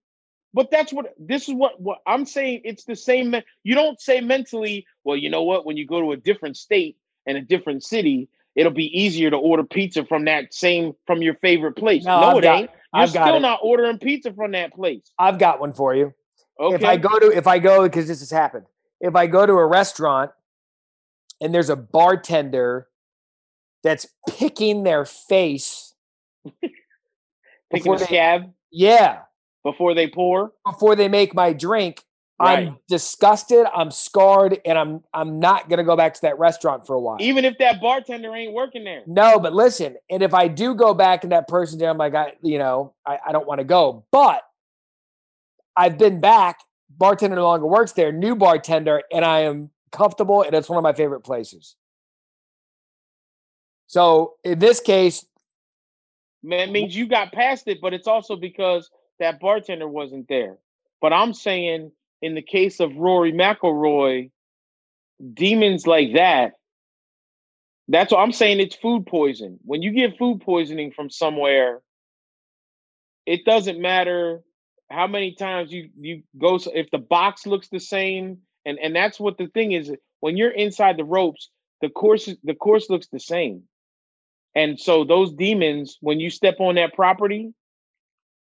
But 0.54 0.70
that's 0.70 0.92
what 0.92 1.14
this 1.18 1.48
is 1.48 1.54
what 1.54 1.80
what 1.80 1.98
I'm 2.06 2.24
saying. 2.24 2.62
It's 2.64 2.84
the 2.84 2.96
same. 2.96 3.34
You 3.62 3.74
don't 3.74 4.00
say 4.00 4.20
mentally, 4.20 4.86
well, 5.04 5.16
you 5.16 5.28
know 5.28 5.42
what? 5.42 5.66
When 5.66 5.76
you 5.76 5.86
go 5.86 6.00
to 6.00 6.12
a 6.12 6.16
different 6.16 6.56
state 6.56 6.96
and 7.26 7.36
a 7.36 7.42
different 7.42 7.84
city, 7.84 8.28
it'll 8.58 8.72
be 8.72 8.86
easier 8.98 9.30
to 9.30 9.36
order 9.36 9.62
pizza 9.62 10.04
from 10.04 10.24
that 10.24 10.52
same 10.52 10.92
from 11.06 11.22
your 11.22 11.34
favorite 11.36 11.76
place. 11.76 12.04
No, 12.04 12.20
No, 12.20 12.38
it 12.38 12.42
got- 12.42 12.58
ain't. 12.60 12.70
You're 12.94 13.02
I've 13.02 13.10
still 13.10 13.38
not 13.40 13.60
ordering 13.62 13.98
pizza 13.98 14.32
from 14.32 14.52
that 14.52 14.72
place. 14.72 15.12
I've 15.18 15.38
got 15.38 15.60
one 15.60 15.72
for 15.74 15.94
you. 15.94 16.14
Okay. 16.58 16.74
If 16.74 16.84
I 16.84 16.96
go 16.96 17.18
to 17.18 17.30
if 17.36 17.46
I 17.46 17.58
go 17.58 17.82
because 17.84 18.08
this 18.08 18.20
has 18.20 18.30
happened. 18.30 18.64
If 19.00 19.14
I 19.14 19.26
go 19.26 19.44
to 19.46 19.52
a 19.52 19.66
restaurant 19.66 20.30
and 21.40 21.54
there's 21.54 21.70
a 21.70 21.76
bartender 21.76 22.88
that's 23.84 24.06
picking 24.28 24.82
their 24.84 25.04
face 25.04 25.94
Picking 27.70 27.94
a 27.94 27.98
scab 27.98 28.52
yeah, 28.72 29.20
before 29.62 29.94
they 29.94 30.08
pour. 30.08 30.52
before 30.64 30.96
they 30.96 31.08
make 31.08 31.34
my 31.34 31.52
drink, 31.52 32.02
Right. 32.40 32.68
I'm 32.68 32.78
disgusted, 32.88 33.66
I'm 33.74 33.90
scarred, 33.90 34.60
and 34.64 34.78
I'm 34.78 35.02
I'm 35.12 35.40
not 35.40 35.68
gonna 35.68 35.82
go 35.82 35.96
back 35.96 36.14
to 36.14 36.20
that 36.22 36.38
restaurant 36.38 36.86
for 36.86 36.94
a 36.94 37.00
while. 37.00 37.16
Even 37.20 37.44
if 37.44 37.58
that 37.58 37.80
bartender 37.80 38.34
ain't 38.34 38.52
working 38.52 38.84
there. 38.84 39.02
No, 39.06 39.40
but 39.40 39.52
listen, 39.52 39.96
and 40.08 40.22
if 40.22 40.32
I 40.34 40.46
do 40.46 40.74
go 40.74 40.94
back 40.94 41.24
and 41.24 41.32
that 41.32 41.48
person's 41.48 41.80
there, 41.80 41.90
I'm 41.90 41.98
like, 41.98 42.14
I, 42.14 42.34
you 42.42 42.58
know, 42.58 42.94
I, 43.04 43.18
I 43.26 43.32
don't 43.32 43.46
want 43.46 43.58
to 43.58 43.64
go. 43.64 44.04
But 44.12 44.42
I've 45.76 45.98
been 45.98 46.20
back, 46.20 46.60
bartender 46.90 47.34
no 47.34 47.42
longer 47.42 47.66
works 47.66 47.92
there, 47.92 48.12
new 48.12 48.36
bartender, 48.36 49.02
and 49.12 49.24
I 49.24 49.40
am 49.40 49.70
comfortable, 49.90 50.42
and 50.42 50.54
it's 50.54 50.68
one 50.68 50.78
of 50.78 50.84
my 50.84 50.92
favorite 50.92 51.22
places. 51.22 51.74
So 53.88 54.34
in 54.44 54.60
this 54.60 54.78
case, 54.80 55.24
Man, 56.42 56.68
it 56.68 56.72
means 56.72 56.94
you 56.94 57.08
got 57.08 57.32
past 57.32 57.66
it, 57.66 57.80
but 57.80 57.94
it's 57.94 58.06
also 58.06 58.36
because 58.36 58.90
that 59.18 59.40
bartender 59.40 59.88
wasn't 59.88 60.28
there. 60.28 60.58
But 61.00 61.12
I'm 61.12 61.34
saying 61.34 61.90
in 62.22 62.34
the 62.34 62.42
case 62.42 62.80
of 62.80 62.96
Rory 62.96 63.32
McIlroy, 63.32 64.30
demons 65.34 65.86
like 65.86 66.14
that, 66.14 66.52
that's 67.88 68.12
what 68.12 68.20
I'm 68.20 68.32
saying. 68.32 68.60
It's 68.60 68.76
food 68.76 69.06
poison. 69.06 69.58
When 69.64 69.82
you 69.82 69.92
get 69.92 70.18
food 70.18 70.42
poisoning 70.42 70.92
from 70.92 71.10
somewhere, 71.10 71.80
it 73.26 73.44
doesn't 73.44 73.80
matter 73.80 74.42
how 74.90 75.06
many 75.06 75.34
times 75.34 75.72
you 75.72 75.90
you 75.98 76.22
go. 76.38 76.58
If 76.74 76.90
the 76.90 76.98
box 76.98 77.46
looks 77.46 77.68
the 77.68 77.80
same, 77.80 78.38
and 78.64 78.78
and 78.78 78.94
that's 78.94 79.18
what 79.18 79.38
the 79.38 79.46
thing 79.48 79.72
is. 79.72 79.90
When 80.20 80.36
you're 80.36 80.50
inside 80.50 80.96
the 80.96 81.04
ropes, 81.04 81.48
the 81.80 81.88
course 81.88 82.28
the 82.44 82.54
course 82.54 82.90
looks 82.90 83.06
the 83.08 83.20
same. 83.20 83.62
And 84.54 84.78
so 84.78 85.04
those 85.04 85.32
demons, 85.32 85.98
when 86.00 86.20
you 86.20 86.30
step 86.30 86.56
on 86.58 86.74
that 86.74 86.94
property, 86.94 87.52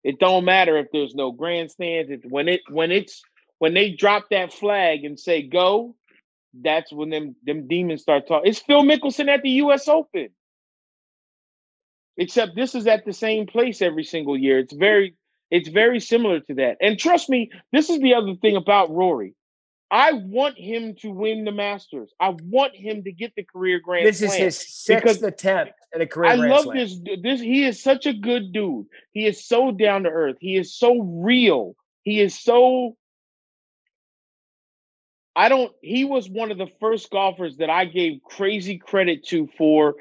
it 0.04 0.20
don't 0.20 0.44
matter 0.44 0.78
if 0.78 0.86
there's 0.92 1.14
no 1.14 1.32
grandstands. 1.32 2.10
It's 2.10 2.24
when 2.28 2.48
it 2.48 2.60
when 2.70 2.92
it's 2.92 3.22
when 3.58 3.74
they 3.74 3.90
drop 3.90 4.26
that 4.30 4.52
flag 4.52 5.04
and 5.04 5.18
say 5.18 5.42
go, 5.42 5.94
that's 6.54 6.92
when 6.92 7.10
them 7.10 7.36
them 7.44 7.68
demons 7.68 8.02
start 8.02 8.26
talking. 8.26 8.50
It's 8.50 8.60
Phil 8.60 8.82
Mickelson 8.82 9.28
at 9.28 9.42
the 9.42 9.50
US 9.50 9.88
Open. 9.88 10.28
Except 12.16 12.56
this 12.56 12.74
is 12.74 12.86
at 12.86 13.04
the 13.04 13.12
same 13.12 13.46
place 13.46 13.82
every 13.82 14.04
single 14.04 14.38
year. 14.38 14.58
It's 14.58 14.72
very 14.72 15.16
it's 15.50 15.68
very 15.68 16.00
similar 16.00 16.40
to 16.40 16.54
that. 16.54 16.78
And 16.80 16.98
trust 16.98 17.28
me, 17.28 17.50
this 17.72 17.90
is 17.90 18.00
the 18.00 18.14
other 18.14 18.34
thing 18.40 18.56
about 18.56 18.90
Rory. 18.90 19.34
I 19.90 20.14
want 20.14 20.58
him 20.58 20.96
to 21.02 21.10
win 21.10 21.44
the 21.44 21.52
Masters. 21.52 22.12
I 22.18 22.34
want 22.42 22.74
him 22.74 23.04
to 23.04 23.12
get 23.12 23.32
the 23.36 23.44
career 23.44 23.78
grand 23.78 24.06
this 24.06 24.20
is 24.20 24.34
his 24.34 24.56
sixth 24.56 25.22
attempt 25.22 25.74
at 25.94 26.00
a 26.00 26.06
career. 26.06 26.32
I 26.32 26.34
love 26.34 26.64
Slam. 26.64 26.76
this. 26.76 26.98
This 27.22 27.40
he 27.40 27.64
is 27.64 27.80
such 27.80 28.06
a 28.06 28.12
good 28.12 28.52
dude. 28.52 28.86
He 29.12 29.26
is 29.26 29.46
so 29.46 29.70
down 29.70 30.02
to 30.02 30.08
earth. 30.08 30.36
He 30.40 30.56
is 30.56 30.76
so 30.76 31.00
real. 31.00 31.76
He 32.02 32.20
is 32.20 32.38
so. 32.38 32.96
I 35.36 35.50
don't. 35.50 35.70
He 35.82 36.06
was 36.06 36.30
one 36.30 36.50
of 36.50 36.56
the 36.56 36.70
first 36.80 37.10
golfers 37.10 37.58
that 37.58 37.68
I 37.68 37.84
gave 37.84 38.22
crazy 38.24 38.78
credit 38.78 39.26
to 39.26 39.46
for 39.58 39.94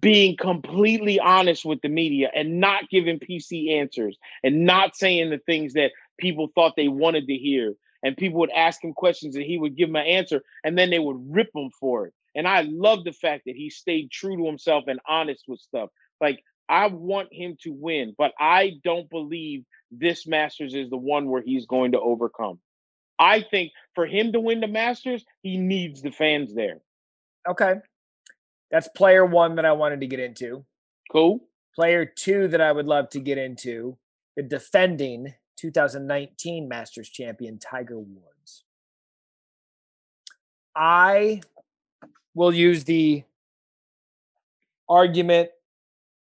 being 0.00 0.36
completely 0.36 1.18
honest 1.18 1.64
with 1.64 1.80
the 1.80 1.88
media 1.88 2.30
and 2.34 2.60
not 2.60 2.90
giving 2.90 3.18
PC 3.18 3.72
answers 3.72 4.18
and 4.44 4.64
not 4.64 4.94
saying 4.94 5.30
the 5.30 5.38
things 5.38 5.72
that 5.74 5.92
people 6.18 6.50
thought 6.54 6.74
they 6.76 6.88
wanted 6.88 7.26
to 7.26 7.34
hear. 7.34 7.74
And 8.02 8.16
people 8.16 8.40
would 8.40 8.50
ask 8.50 8.84
him 8.84 8.92
questions 8.92 9.34
and 9.36 9.44
he 9.44 9.58
would 9.58 9.76
give 9.76 9.88
them 9.88 9.96
an 9.96 10.06
answer 10.06 10.42
and 10.64 10.76
then 10.76 10.90
they 10.90 10.98
would 10.98 11.16
rip 11.34 11.50
him 11.54 11.70
for 11.78 12.06
it. 12.06 12.14
And 12.34 12.46
I 12.46 12.62
love 12.62 13.04
the 13.04 13.12
fact 13.12 13.44
that 13.46 13.56
he 13.56 13.70
stayed 13.70 14.10
true 14.10 14.36
to 14.36 14.46
himself 14.46 14.84
and 14.88 15.00
honest 15.08 15.44
with 15.48 15.60
stuff. 15.60 15.88
Like 16.20 16.42
I 16.68 16.86
want 16.88 17.28
him 17.32 17.56
to 17.62 17.72
win, 17.72 18.14
but 18.18 18.32
I 18.38 18.74
don't 18.84 19.08
believe 19.08 19.64
this 19.90 20.26
Masters 20.26 20.74
is 20.74 20.90
the 20.90 20.96
one 20.96 21.28
where 21.30 21.42
he's 21.42 21.66
going 21.66 21.92
to 21.92 22.00
overcome. 22.00 22.58
I 23.22 23.40
think 23.40 23.70
for 23.94 24.04
him 24.04 24.32
to 24.32 24.40
win 24.40 24.58
the 24.58 24.66
Masters, 24.66 25.24
he 25.42 25.56
needs 25.56 26.02
the 26.02 26.10
fans 26.10 26.52
there. 26.52 26.80
Okay, 27.48 27.74
that's 28.68 28.88
player 28.96 29.24
one 29.24 29.54
that 29.54 29.64
I 29.64 29.70
wanted 29.70 30.00
to 30.00 30.08
get 30.08 30.18
into. 30.18 30.64
Cool. 31.10 31.38
Player 31.76 32.04
two 32.04 32.48
that 32.48 32.60
I 32.60 32.72
would 32.72 32.86
love 32.86 33.08
to 33.10 33.20
get 33.20 33.38
into 33.38 33.96
the 34.34 34.42
defending 34.42 35.32
2019 35.56 36.68
Masters 36.68 37.08
champion 37.08 37.60
Tiger 37.60 38.00
Woods. 38.00 38.64
I 40.74 41.42
will 42.34 42.52
use 42.52 42.82
the 42.82 43.22
argument 44.88 45.50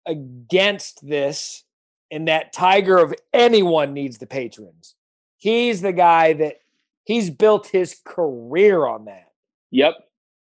against 0.07 1.05
this 1.05 1.65
in 2.13 2.27
that 2.27 2.53
Tiger 2.53 2.99
of 2.99 3.13
anyone 3.33 3.93
needs 3.93 4.19
the 4.19 4.27
patrons. 4.27 4.95
He's 5.37 5.81
the 5.81 5.93
guy 5.93 6.35
that 6.35 6.59
he's 7.07 7.31
built 7.31 7.69
his 7.69 7.97
career 8.05 8.87
on 8.87 9.07
that. 9.07 9.31
Yep. 9.71 9.95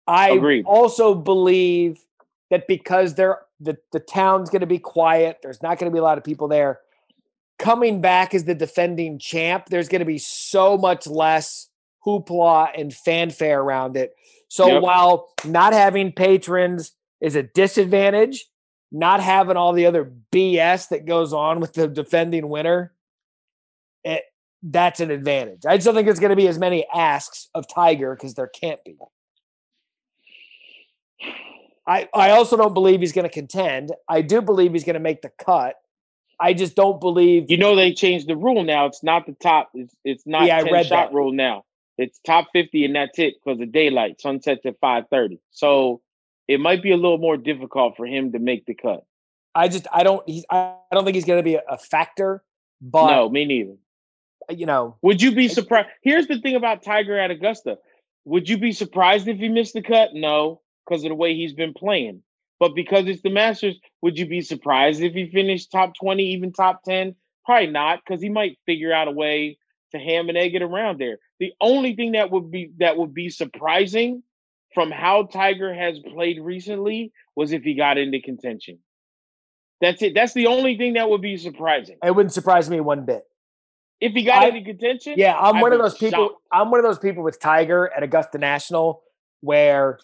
I 0.07 0.31
Agreed. 0.31 0.65
also 0.65 1.13
believe 1.13 1.99
that 2.49 2.67
because 2.67 3.15
there 3.15 3.39
the, 3.59 3.77
the 3.91 3.99
town's 3.99 4.49
going 4.49 4.61
to 4.61 4.67
be 4.67 4.79
quiet, 4.79 5.37
there's 5.43 5.61
not 5.61 5.77
going 5.77 5.91
to 5.91 5.93
be 5.93 5.99
a 5.99 6.03
lot 6.03 6.17
of 6.17 6.23
people 6.23 6.47
there. 6.47 6.79
Coming 7.59 8.01
back 8.01 8.33
as 8.33 8.45
the 8.45 8.55
defending 8.55 9.19
champ, 9.19 9.65
there's 9.69 9.87
going 9.89 9.99
to 9.99 10.05
be 10.05 10.17
so 10.17 10.77
much 10.77 11.05
less 11.05 11.67
hoopla 12.05 12.69
and 12.75 12.93
fanfare 12.93 13.61
around 13.61 13.95
it. 13.97 14.13
So 14.47 14.67
Yep. 14.67 14.81
while 14.81 15.29
not 15.45 15.73
having 15.73 16.11
patrons 16.11 16.93
is 17.21 17.35
a 17.35 17.43
disadvantage, 17.43 18.47
not 18.91 19.21
having 19.21 19.55
all 19.57 19.73
the 19.73 19.85
other 19.85 20.11
BS 20.33 20.89
that 20.89 21.05
goes 21.05 21.31
on 21.33 21.59
with 21.59 21.73
the 21.73 21.87
defending 21.87 22.49
winner, 22.49 22.93
it, 24.03 24.23
that's 24.63 24.99
an 24.99 25.11
advantage. 25.11 25.65
I 25.65 25.77
just 25.77 25.85
don't 25.85 25.95
think 25.95 26.05
there's 26.05 26.19
going 26.19 26.31
to 26.31 26.35
be 26.35 26.47
as 26.47 26.59
many 26.59 26.85
asks 26.93 27.49
of 27.55 27.65
Tiger 27.67 28.15
because 28.15 28.35
there 28.35 28.47
can't 28.47 28.83
be. 28.83 28.95
I, 31.87 32.07
I 32.13 32.31
also 32.31 32.57
don't 32.57 32.73
believe 32.73 32.99
he's 32.99 33.11
going 33.11 33.27
to 33.27 33.33
contend. 33.33 33.91
I 34.07 34.21
do 34.21 34.41
believe 34.41 34.73
he's 34.73 34.83
going 34.83 34.93
to 34.93 34.99
make 34.99 35.21
the 35.21 35.31
cut. 35.43 35.75
I 36.39 36.53
just 36.53 36.75
don't 36.75 36.99
believe. 36.99 37.49
You 37.49 37.57
know 37.57 37.75
they 37.75 37.93
changed 37.93 38.27
the 38.27 38.35
rule 38.35 38.63
now. 38.63 38.85
It's 38.85 39.03
not 39.03 39.25
the 39.25 39.33
top. 39.33 39.69
It's 39.73 39.95
it's 40.03 40.25
not 40.25 40.45
Yeah, 40.45 40.57
I 40.57 40.63
ten 40.63 40.73
read 40.73 40.85
shot 40.87 41.09
that. 41.09 41.13
rule 41.15 41.31
now. 41.31 41.65
It's 41.97 42.19
top 42.25 42.47
fifty 42.51 42.83
and 42.85 42.95
that's 42.95 43.19
it 43.19 43.35
because 43.43 43.61
of 43.61 43.71
daylight. 43.71 44.19
Sunsets 44.19 44.65
at 44.65 44.79
five 44.79 45.05
thirty. 45.11 45.39
So 45.51 46.01
it 46.47 46.59
might 46.59 46.81
be 46.81 46.91
a 46.91 46.95
little 46.95 47.19
more 47.19 47.37
difficult 47.37 47.95
for 47.95 48.07
him 48.07 48.31
to 48.31 48.39
make 48.39 48.65
the 48.65 48.73
cut. 48.73 49.05
I 49.53 49.67
just 49.67 49.85
I 49.93 50.01
don't 50.03 50.27
he's 50.27 50.45
I 50.49 50.75
I 50.91 50.95
don't 50.95 51.03
think 51.03 51.15
he's 51.15 51.25
going 51.25 51.39
to 51.39 51.43
be 51.43 51.55
a, 51.55 51.61
a 51.69 51.77
factor. 51.77 52.43
But 52.81 53.11
no, 53.11 53.29
me 53.29 53.45
neither. 53.45 53.75
You 54.57 54.65
know, 54.65 54.97
Would 55.01 55.21
you 55.21 55.31
be 55.33 55.47
surprised? 55.47 55.89
Here's 56.03 56.27
the 56.27 56.39
thing 56.39 56.55
about 56.55 56.83
Tiger 56.83 57.17
at 57.19 57.31
Augusta. 57.31 57.77
Would 58.25 58.49
you 58.49 58.57
be 58.57 58.71
surprised 58.71 59.27
if 59.27 59.37
he 59.37 59.49
missed 59.49 59.73
the 59.73 59.81
cut? 59.81 60.09
No, 60.13 60.61
because 60.85 61.03
of 61.03 61.09
the 61.09 61.15
way 61.15 61.35
he's 61.35 61.53
been 61.53 61.73
playing. 61.73 62.21
But 62.59 62.75
because 62.75 63.07
it's 63.07 63.23
the 63.23 63.31
Masters, 63.31 63.79
would 64.03 64.19
you 64.19 64.27
be 64.27 64.41
surprised 64.41 65.01
if 65.01 65.13
he 65.13 65.31
finished 65.31 65.71
top 65.71 65.93
20, 65.99 66.23
even 66.33 66.53
top 66.53 66.83
10? 66.83 67.15
Probably 67.43 67.67
not, 67.67 68.01
because 68.05 68.21
he 68.21 68.29
might 68.29 68.59
figure 68.67 68.93
out 68.93 69.07
a 69.07 69.11
way 69.11 69.57
to 69.91 69.99
ham 69.99 70.29
and 70.29 70.37
egg 70.37 70.53
it 70.53 70.61
around 70.61 70.99
there. 70.99 71.17
The 71.39 71.53
only 71.59 71.95
thing 71.95 72.11
that 72.11 72.29
would 72.29 72.51
be 72.51 72.71
that 72.77 72.97
would 72.97 73.13
be 73.13 73.29
surprising 73.29 74.21
from 74.73 74.91
how 74.91 75.23
Tiger 75.23 75.73
has 75.73 75.99
played 75.99 76.39
recently 76.39 77.11
was 77.35 77.51
if 77.51 77.63
he 77.63 77.73
got 77.73 77.97
into 77.97 78.21
contention. 78.21 78.79
That's 79.81 80.01
it. 80.01 80.13
That's 80.13 80.33
the 80.33 80.47
only 80.47 80.77
thing 80.77 80.93
that 80.93 81.09
would 81.09 81.21
be 81.21 81.37
surprising. 81.37 81.97
it 82.03 82.15
wouldn't 82.15 82.33
surprise 82.33 82.69
me 82.69 82.79
one 82.79 83.05
bit. 83.05 83.23
If 84.01 84.13
he 84.13 84.23
got 84.23 84.43
I- 84.43 84.47
into 84.47 84.63
contention, 84.63 85.13
Yeah, 85.15 85.37
I'm 85.37 85.57
I'd 85.57 85.61
one 85.61 85.73
of 85.73 85.79
those 85.79 85.97
people. 85.97 86.29
shocked. 86.29 86.41
I'm 86.51 86.71
one 86.71 86.79
of 86.79 86.83
those 86.83 86.99
people 86.99 87.23
with 87.23 87.39
Tiger 87.39 87.89
at 87.95 88.01
Augusta 88.03 88.37
National 88.39 89.03
where 89.41 89.99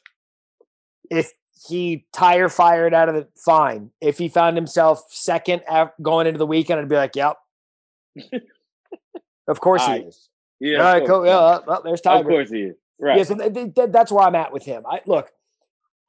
if 1.10 1.32
he 1.68 2.06
tire 2.14 2.48
fired 2.50 2.94
out 2.94 3.10
of 3.10 3.16
the 3.16 3.28
fine, 3.44 3.90
if 4.00 4.18
he 4.20 4.30
found 4.30 4.56
himself 4.56 5.04
second 5.10 5.64
going 6.02 6.28
into 6.28 6.38
the 6.38 6.46
weekend, 6.46 6.80
I'd 6.80 6.88
be 6.88 6.96
like, 6.96 7.16
"Yep, 7.16 7.38
of 9.48 9.60
course 9.60 9.86
he 9.86 9.94
is." 9.94 10.30
yeah, 10.60 10.78
All 10.92 11.02
of 11.02 11.08
cool. 11.08 11.26
Yeah, 11.26 11.36
well, 11.38 11.64
well, 11.68 11.82
there's 11.84 12.00
of 12.00 12.04
Tiger. 12.04 12.30
course 12.30 12.50
he 12.52 12.62
is. 12.64 12.76
Right. 13.00 13.18
Yeah, 13.18 13.24
so 13.24 13.36
th- 13.36 13.54
th- 13.54 13.76
th- 13.76 13.90
that's 13.92 14.12
where 14.12 14.24
I'm 14.26 14.36
at 14.36 14.52
with 14.52 14.64
him. 14.66 14.84
I 14.90 15.02
look, 15.06 15.30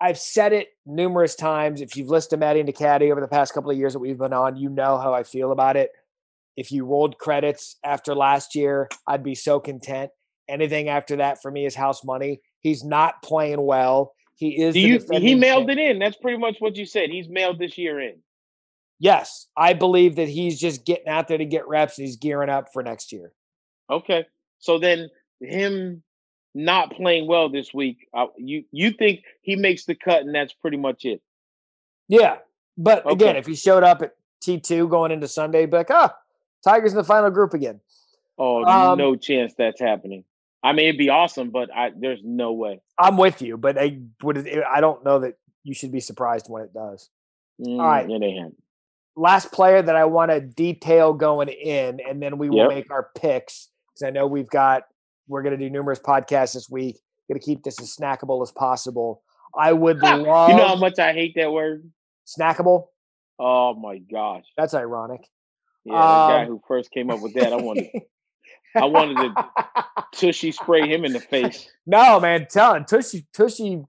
I've 0.01 0.19
said 0.19 0.53
it 0.53 0.69
numerous 0.87 1.35
times. 1.35 1.81
If 1.81 1.97
you've 1.97 2.09
listened 2.09 2.31
to 2.31 2.37
Matty 2.39 2.61
and 2.61 2.75
Caddie 2.75 3.11
over 3.13 3.21
the 3.21 3.29
past 3.29 3.53
couple 3.53 3.71
of 3.71 3.77
years 3.77 3.93
that 3.93 3.99
we've 3.99 4.17
been 4.19 4.33
on, 4.33 4.57
you 4.57 4.69
know 4.71 4.97
how 4.99 5.13
I 5.13 5.23
feel 5.23 5.53
about 5.53 5.77
it. 5.77 5.91
If 6.59 6.73
you 6.73 6.85
rolled 6.85 7.19
credits 7.19 7.77
after 7.85 8.17
last 8.17 8.57
year, 8.57 8.89
I'd 9.07 9.23
be 9.23 9.37
so 9.37 9.61
content. 9.61 10.11
Anything 10.49 10.89
after 10.89 11.15
that 11.17 11.41
for 11.41 11.53
me 11.53 11.65
is 11.67 11.77
house 11.77 12.03
money. 12.05 12.41
He's 12.59 12.83
not 12.83 13.23
playing 13.23 13.63
well. 13.65 14.13
He 14.35 14.61
is. 14.61 14.75
You? 14.75 15.01
He 15.13 15.37
mailed 15.37 15.71
it 15.71 15.79
in. 15.79 16.01
That's 16.01 16.17
pretty 16.17 16.39
much 16.39 16.57
what 16.59 16.75
you 16.75 16.85
said. 16.85 17.11
He's 17.11 17.29
mailed 17.29 17.61
this 17.61 17.79
year 17.79 18.01
in. 18.01 18.17
Yes, 18.99 19.47
I 19.57 19.73
believe 19.75 20.17
that 20.17 20.29
he's 20.29 20.59
just 20.59 20.85
getting 20.85 21.07
out 21.07 21.29
there 21.29 21.39
to 21.39 21.45
get 21.45 21.69
reps. 21.69 21.97
And 21.97 22.07
he's 22.09 22.17
gearing 22.17 22.51
up 22.51 22.73
for 22.73 22.83
next 22.83 23.13
year. 23.13 23.31
Okay. 23.89 24.27
So 24.59 24.81
then 24.81 25.09
him 25.41 26.03
not 26.57 26.91
playing 26.91 27.29
well 27.29 27.49
this 27.49 27.73
week, 27.73 28.09
uh, 28.13 28.27
you 28.37 28.65
you 28.73 28.91
think 28.91 29.21
he 29.43 29.55
makes 29.55 29.85
the 29.85 29.95
cut 29.95 30.23
and 30.23 30.35
that's 30.35 30.55
pretty 30.55 30.77
much 30.77 31.05
it? 31.05 31.23
Yeah, 32.09 32.39
but 32.77 33.09
again, 33.09 33.37
if 33.37 33.47
he 33.47 33.55
showed 33.55 33.85
up 33.85 34.03
at 34.03 34.15
T 34.43 34.59
two 34.59 34.89
going 34.89 35.13
into 35.13 35.29
Sunday, 35.29 35.61
he'd 35.61 35.71
be 35.71 35.77
like, 35.77 35.91
ah, 35.91 36.17
Tigers 36.65 36.93
in 36.93 36.99
the 36.99 37.05
final 37.05 37.31
group 37.31 37.55
again. 37.55 37.81
Oh, 38.39 38.65
Um, 38.65 38.99
no 38.99 39.17
chance 39.17 39.55
that's 39.57 39.81
happening. 39.81 40.25
I 40.63 40.73
mean, 40.73 40.89
it'd 40.89 40.99
be 40.99 41.09
awesome, 41.09 41.51
but 41.51 41.75
I 41.75 41.91
there's 41.97 42.21
no 42.25 42.53
way. 42.53 42.81
I'm 42.99 43.17
with 43.17 43.43
you, 43.43 43.57
but 43.57 43.79
I 43.79 44.01
would. 44.23 44.49
I 44.67 44.81
don't 44.81 45.05
know 45.05 45.21
that 45.21 45.35
you 45.65 45.73
should 45.75 45.93
be 45.93 46.01
surprised 46.01 46.47
when 46.49 46.63
it 46.63 46.73
does. 46.75 47.11
Mm, 47.61 47.81
right. 47.81 48.09
It 48.11 48.23
ain't. 48.23 48.57
Last 49.17 49.51
player 49.53 49.83
that 49.83 49.97
I 49.97 50.05
want 50.05 50.31
to 50.31 50.41
detail 50.41 51.13
going 51.13 51.49
in, 51.49 52.01
and 52.01 52.23
then 52.23 52.39
we 52.39 52.51
will 52.51 52.59
Yep. 52.59 52.69
make 52.69 52.91
our 52.91 53.11
picks 53.17 53.69
because 53.93 54.07
I 54.07 54.11
know 54.11 54.27
we've 54.27 54.49
got 54.49 54.85
we're 55.29 55.43
going 55.43 55.59
to 55.59 55.63
do 55.65 55.71
numerous 55.71 55.99
podcasts 56.01 56.55
this 56.55 56.69
week. 56.71 56.99
Going 57.29 57.39
to 57.41 57.45
keep 57.45 57.63
this 57.63 57.81
as 57.81 57.95
snackable 57.95 58.43
as 58.43 58.51
possible. 58.53 59.23
I 59.57 59.73
would 59.73 59.99
love 60.03 60.49
You 60.51 60.57
know 60.57 60.67
how 60.69 60.77
much 60.77 60.99
I 60.99 61.13
hate 61.13 61.35
that 61.37 61.53
word? 61.53 61.91
snackable. 62.27 62.87
Oh 63.39 63.75
my 63.75 63.99
gosh. 63.99 64.45
That's 64.57 64.75
ironic. 64.75 65.21
Yeah, 65.89 65.95
the 65.95 66.29
guy 66.29 66.43
Um, 66.43 66.49
who 66.49 66.63
first 66.69 66.91
came 66.91 67.11
up 67.11 67.21
with 67.21 67.35
that, 67.35 67.53
I 67.53 67.57
wanted 67.57 67.87
I 68.77 68.85
wanted 68.85 69.17
to 69.17 69.35
tushy 70.15 70.53
spray 70.53 70.89
him 70.89 71.05
in 71.05 71.13
the 71.13 71.21
face. 71.21 71.69
no, 71.87 72.21
man, 72.21 72.47
tell 72.51 72.75
him 72.75 72.85
Tushy, 72.85 73.27
Tushy, 73.35 73.83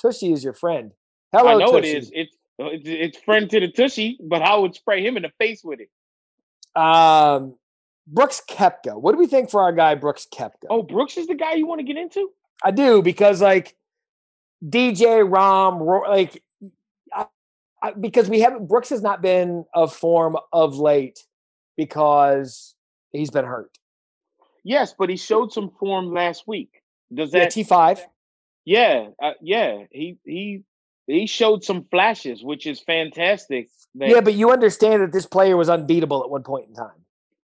Tushy 0.00 0.32
is 0.32 0.44
your 0.44 0.52
friend. 0.54 0.92
Hello, 1.32 1.48
I 1.48 1.54
know 1.58 1.72
Tushy. 1.72 1.90
it 1.90 1.96
is. 1.98 2.10
It's 2.14 2.36
it's 2.58 2.88
it's 2.88 3.18
friend 3.24 3.50
to 3.50 3.60
the 3.60 3.68
tushy, 3.68 4.18
but 4.22 4.42
I 4.42 4.54
would 4.56 4.74
spray 4.74 5.04
him 5.04 5.16
in 5.16 5.22
the 5.24 5.32
face 5.38 5.62
with 5.64 5.80
it. 5.80 5.90
Um, 6.80 7.56
Brooks 8.06 8.42
Koepka. 8.48 9.00
What 9.00 9.12
do 9.12 9.18
we 9.18 9.26
think 9.26 9.50
for 9.50 9.62
our 9.62 9.72
guy 9.72 9.94
Brooks 9.94 10.26
Koepka? 10.32 10.66
Oh, 10.70 10.82
Brooks 10.82 11.16
is 11.16 11.26
the 11.26 11.34
guy 11.34 11.54
you 11.54 11.66
want 11.66 11.80
to 11.80 11.84
get 11.84 11.96
into? 11.96 12.30
I 12.64 12.70
do 12.70 13.02
because 13.02 13.42
like 13.42 13.74
DJ 14.64 15.28
Rahm, 15.28 16.08
like 16.08 16.42
I, 17.12 17.26
I, 17.82 17.92
because 17.92 18.28
we 18.30 18.40
haven't 18.40 18.68
Brooks 18.68 18.90
has 18.90 19.02
not 19.02 19.22
been 19.22 19.64
of 19.74 19.94
form 19.94 20.36
of 20.52 20.76
late 20.78 21.24
because 21.76 22.74
he's 23.12 23.30
been 23.30 23.44
hurt. 23.44 23.70
Yes, 24.64 24.94
but 24.96 25.08
he 25.10 25.16
showed 25.16 25.52
some 25.52 25.70
form 25.80 26.12
last 26.12 26.46
week. 26.46 26.82
Does 27.12 27.32
that? 27.32 27.50
T 27.50 27.64
five. 27.64 28.04
Yeah, 28.64 29.08
uh, 29.20 29.32
yeah. 29.40 29.84
He 29.90 30.18
he 30.24 30.62
he 31.06 31.26
showed 31.26 31.64
some 31.64 31.84
flashes, 31.90 32.42
which 32.44 32.66
is 32.66 32.80
fantastic. 32.80 33.68
that- 33.96 34.08
Yeah, 34.08 34.20
but 34.20 34.34
you 34.34 34.50
understand 34.52 35.02
that 35.02 35.12
this 35.12 35.26
player 35.26 35.56
was 35.56 35.68
unbeatable 35.68 36.22
at 36.22 36.30
one 36.30 36.44
point 36.44 36.68
in 36.68 36.74
time. 36.74 37.04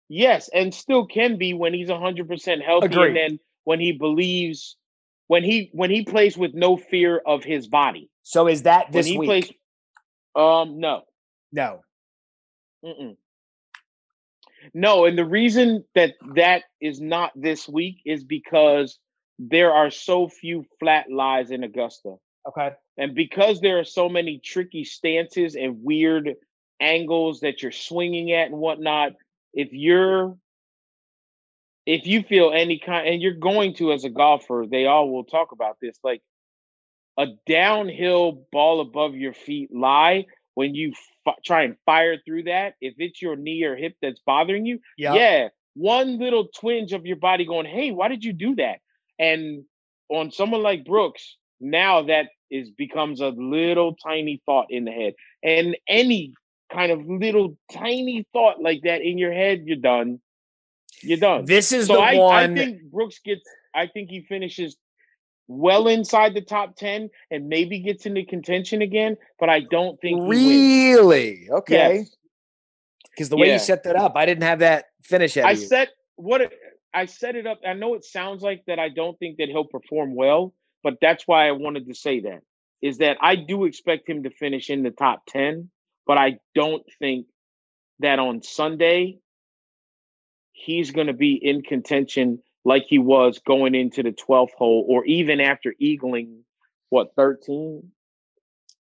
yes, 0.08 0.48
and 0.52 0.72
still 0.74 1.06
can 1.06 1.36
be 1.38 1.54
when 1.54 1.72
he's 1.74 1.88
hundred 1.90 2.28
percent 2.28 2.62
healthy, 2.62 2.86
Agreed. 2.86 3.06
and 3.08 3.16
then 3.16 3.40
when 3.64 3.80
he 3.80 3.92
believes, 3.92 4.76
when 5.28 5.42
he 5.42 5.70
when 5.72 5.90
he 5.90 6.04
plays 6.04 6.36
with 6.36 6.52
no 6.54 6.76
fear 6.76 7.16
of 7.24 7.42
his 7.42 7.66
body. 7.66 8.10
So 8.22 8.46
is 8.46 8.62
that 8.64 8.86
When 8.88 8.92
this 8.92 9.06
he 9.06 9.18
week? 9.18 9.26
plays, 9.28 9.52
um, 10.36 10.78
no, 10.80 11.02
no. 11.50 11.80
Mm-mm. 12.84 13.16
No, 14.74 15.04
and 15.04 15.16
the 15.16 15.24
reason 15.24 15.84
that 15.94 16.14
that 16.34 16.64
is 16.80 17.00
not 17.00 17.32
this 17.34 17.68
week 17.68 18.00
is 18.04 18.24
because 18.24 18.98
there 19.38 19.72
are 19.72 19.90
so 19.90 20.28
few 20.28 20.64
flat 20.80 21.10
lies 21.10 21.50
in 21.50 21.64
Augusta. 21.64 22.14
Okay. 22.48 22.70
And 22.96 23.14
because 23.14 23.60
there 23.60 23.78
are 23.78 23.84
so 23.84 24.08
many 24.08 24.38
tricky 24.38 24.84
stances 24.84 25.56
and 25.56 25.82
weird 25.82 26.34
angles 26.80 27.40
that 27.40 27.62
you're 27.62 27.72
swinging 27.72 28.32
at 28.32 28.50
and 28.50 28.58
whatnot, 28.58 29.12
if 29.52 29.72
you're 29.72 30.36
if 31.84 32.06
you 32.06 32.22
feel 32.22 32.52
any 32.52 32.78
kind 32.78 33.06
and 33.08 33.22
you're 33.22 33.32
going 33.32 33.74
to 33.74 33.92
as 33.92 34.04
a 34.04 34.10
golfer, 34.10 34.64
they 34.68 34.86
all 34.86 35.10
will 35.10 35.24
talk 35.24 35.52
about 35.52 35.76
this 35.80 35.96
like 36.02 36.22
a 37.16 37.26
downhill 37.46 38.44
ball 38.52 38.80
above 38.80 39.14
your 39.14 39.32
feet 39.32 39.70
lie 39.72 40.26
when 40.56 40.74
you 40.74 40.92
f- 41.26 41.34
try 41.44 41.62
and 41.62 41.76
fire 41.84 42.16
through 42.24 42.44
that 42.44 42.74
if 42.80 42.94
it's 42.98 43.20
your 43.22 43.36
knee 43.36 43.62
or 43.62 43.76
hip 43.76 43.94
that's 44.02 44.20
bothering 44.26 44.66
you 44.66 44.80
Yeah. 44.98 45.14
yeah 45.14 45.48
one 45.74 46.18
little 46.18 46.48
twinge 46.48 46.92
of 46.94 47.04
your 47.06 47.16
body 47.16 47.44
going 47.44 47.66
hey 47.66 47.92
why 47.92 48.08
did 48.08 48.24
you 48.24 48.32
do 48.32 48.56
that? 48.56 48.80
And 49.18 49.64
on 50.08 50.30
someone 50.32 50.62
like 50.62 50.84
brooks 50.84 51.36
now 51.60 52.02
that 52.02 52.26
is 52.50 52.70
becomes 52.70 53.20
a 53.20 53.28
little 53.28 53.94
tiny 53.96 54.42
thought 54.46 54.66
in 54.70 54.84
the 54.86 54.92
head. 54.92 55.14
And 55.42 55.76
any 55.88 56.32
kind 56.72 56.90
of 56.90 57.06
little 57.06 57.56
tiny 57.72 58.26
thought 58.32 58.60
like 58.60 58.80
that 58.84 59.02
in 59.02 59.18
your 59.18 59.32
head 59.32 59.64
you're 59.66 59.76
done. 59.76 60.20
You're 61.02 61.18
done. 61.18 61.44
This 61.44 61.70
is 61.72 61.86
so 61.88 61.94
the 61.94 62.00
I, 62.00 62.44
I 62.44 62.54
think 62.54 62.82
brooks 62.90 63.18
gets 63.22 63.42
i 63.74 63.86
think 63.86 64.08
he 64.08 64.22
finishes 64.22 64.76
well 65.48 65.86
inside 65.88 66.34
the 66.34 66.40
top 66.40 66.76
10 66.76 67.08
and 67.30 67.48
maybe 67.48 67.78
gets 67.80 68.04
into 68.06 68.24
contention 68.24 68.82
again 68.82 69.16
but 69.38 69.48
i 69.48 69.60
don't 69.60 70.00
think 70.00 70.20
really 70.28 71.48
okay. 71.50 71.98
Yes. 71.98 72.16
Because 73.10 73.30
the 73.30 73.36
way 73.38 73.46
Yeah. 73.46 73.54
you 73.54 73.58
set 73.60 73.84
that 73.84 73.96
up, 73.96 74.12
I 74.14 74.26
didn't 74.26 74.42
have 74.42 74.58
that 74.58 74.86
finish. 75.02 75.38
I 75.38 75.52
you. 75.52 75.56
set 75.56 75.88
what 76.16 76.42
it- 76.42 76.52
I 76.92 77.06
set 77.06 77.34
it 77.34 77.46
up. 77.46 77.60
I 77.66 77.72
know 77.72 77.94
it 77.94 78.04
sounds 78.04 78.42
like 78.42 78.64
that. 78.66 78.78
I 78.78 78.90
don't 78.90 79.18
think 79.18 79.38
that 79.38 79.48
he'll 79.48 79.64
perform 79.64 80.14
well, 80.14 80.52
but 80.82 80.98
that's 81.00 81.26
why 81.26 81.48
I 81.48 81.52
wanted 81.52 81.86
to 81.88 81.94
say 81.94 82.20
that. 82.20 82.42
Is 82.82 82.98
that 82.98 83.16
I 83.22 83.36
do 83.36 83.64
expect 83.64 84.06
him 84.06 84.24
to 84.24 84.30
finish 84.30 84.68
in 84.68 84.82
the 84.82 84.90
top 84.90 85.24
ten, 85.26 85.70
but 86.06 86.18
I 86.18 86.38
don't 86.54 86.84
think 86.98 87.26
that 88.00 88.18
on 88.18 88.42
Sunday 88.42 89.18
he's 90.52 90.90
going 90.90 91.06
to 91.06 91.14
be 91.14 91.34
in 91.34 91.62
contention 91.62 92.42
like 92.66 92.84
he 92.88 92.98
was 92.98 93.38
going 93.38 93.76
into 93.76 94.02
the 94.02 94.10
twelfth 94.10 94.54
hole, 94.58 94.84
or 94.88 95.04
even 95.04 95.40
after 95.40 95.72
eagling 95.80 96.40
what 96.90 97.14
thirteen. 97.14 97.92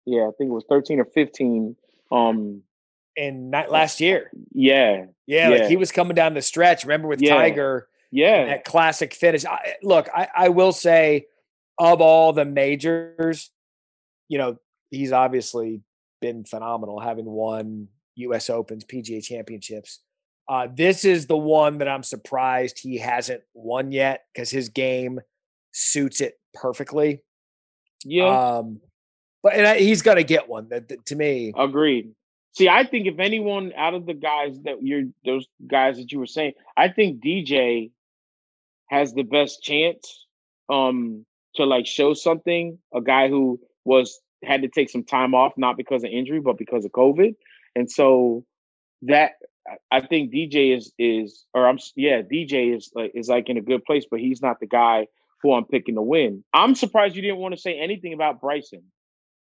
Yeah, 0.06 0.22
I 0.22 0.30
think 0.38 0.50
it 0.50 0.54
was 0.54 0.64
thirteen 0.68 1.00
or 1.00 1.04
fifteen. 1.04 1.76
Um, 2.12 2.62
in 3.16 3.50
night 3.50 3.70
last 3.70 4.00
year. 4.00 4.30
yeah, 4.52 5.06
Yeah, 5.26 5.48
like 5.48 5.66
he 5.66 5.76
was 5.76 5.90
coming 5.90 6.14
down 6.14 6.34
the 6.34 6.42
stretch. 6.42 6.84
Remember 6.84 7.08
with 7.08 7.20
Yeah. 7.20 7.34
Tiger, 7.34 7.88
yeah. 8.10 8.46
that 8.46 8.64
classic 8.64 9.14
finish. 9.14 9.44
I, 9.44 9.74
look, 9.82 10.08
I, 10.14 10.28
I 10.34 10.48
will 10.48 10.72
say, 10.72 11.26
of 11.76 12.00
all 12.00 12.32
the 12.32 12.44
majors, 12.44 13.50
you 14.28 14.38
know, 14.38 14.56
he's 14.90 15.12
obviously 15.12 15.82
been 16.20 16.44
phenomenal, 16.44 17.00
having 17.00 17.26
won 17.26 17.88
U.S. 18.14 18.48
Opens, 18.48 18.84
PGA 18.84 19.22
Championships. 19.22 20.00
Uh, 20.48 20.68
this 20.74 21.04
is 21.04 21.26
the 21.26 21.36
one 21.36 21.78
that 21.78 21.88
I'm 21.88 22.02
surprised 22.02 22.78
he 22.78 22.98
hasn't 22.98 23.42
won 23.54 23.92
yet 23.92 24.24
because 24.32 24.50
his 24.50 24.68
game 24.68 25.20
suits 25.72 26.20
it 26.20 26.34
perfectly. 26.54 27.22
Yeah. 28.04 28.58
Um, 28.58 28.80
but 29.42 29.54
and 29.54 29.66
I, 29.66 29.78
he's 29.78 30.02
going 30.02 30.16
to 30.16 30.24
get 30.24 30.48
one. 30.48 30.68
That, 30.68 30.88
that- 30.88 31.06
to 31.06 31.16
me, 31.16 31.52
Agreed. 31.56 32.12
See, 32.54 32.68
I 32.68 32.84
think 32.84 33.06
if 33.06 33.18
anyone 33.18 33.72
out 33.76 33.94
of 33.94 34.04
the 34.04 34.12
guys 34.14 34.60
that 34.64 34.82
you're 34.82 35.04
those 35.24 35.46
guys 35.66 35.96
that 35.96 36.12
you 36.12 36.18
were 36.18 36.26
saying, 36.26 36.52
I 36.76 36.88
think 36.88 37.24
DJ 37.24 37.90
has 38.90 39.14
the 39.14 39.22
best 39.22 39.62
chance 39.62 40.26
um 40.68 41.24
to 41.54 41.64
like 41.64 41.86
show 41.86 42.12
something. 42.14 42.78
A 42.94 43.00
guy 43.00 43.28
who 43.28 43.58
was 43.84 44.20
had 44.44 44.62
to 44.62 44.68
take 44.68 44.90
some 44.90 45.04
time 45.04 45.34
off, 45.34 45.52
not 45.56 45.76
because 45.76 46.04
of 46.04 46.10
injury, 46.10 46.40
but 46.40 46.58
because 46.58 46.84
of 46.84 46.92
COVID. 46.92 47.34
And 47.74 47.90
so 47.90 48.44
that 49.02 49.32
I- 49.90 50.00
think 50.00 50.32
DJ 50.32 50.76
is 50.76 50.92
is 50.98 51.46
or 51.54 51.66
I'm 51.66 51.78
yeah, 51.96 52.22
DJ 52.22 52.76
is 52.76 52.90
like 52.94 53.12
is 53.14 53.28
like 53.28 53.48
in 53.48 53.56
a 53.56 53.62
good 53.62 53.84
place, 53.84 54.06
but 54.10 54.20
he's 54.20 54.42
not 54.42 54.60
the 54.60 54.66
guy 54.66 55.06
who 55.42 55.52
I'm 55.52 55.64
picking 55.64 55.94
to 55.96 56.02
win. 56.02 56.44
I'm 56.52 56.74
surprised 56.74 57.16
you 57.16 57.22
didn't 57.22 57.38
want 57.38 57.54
to 57.54 57.60
say 57.60 57.78
anything 57.78 58.12
about 58.12 58.40
Bryson. 58.40 58.82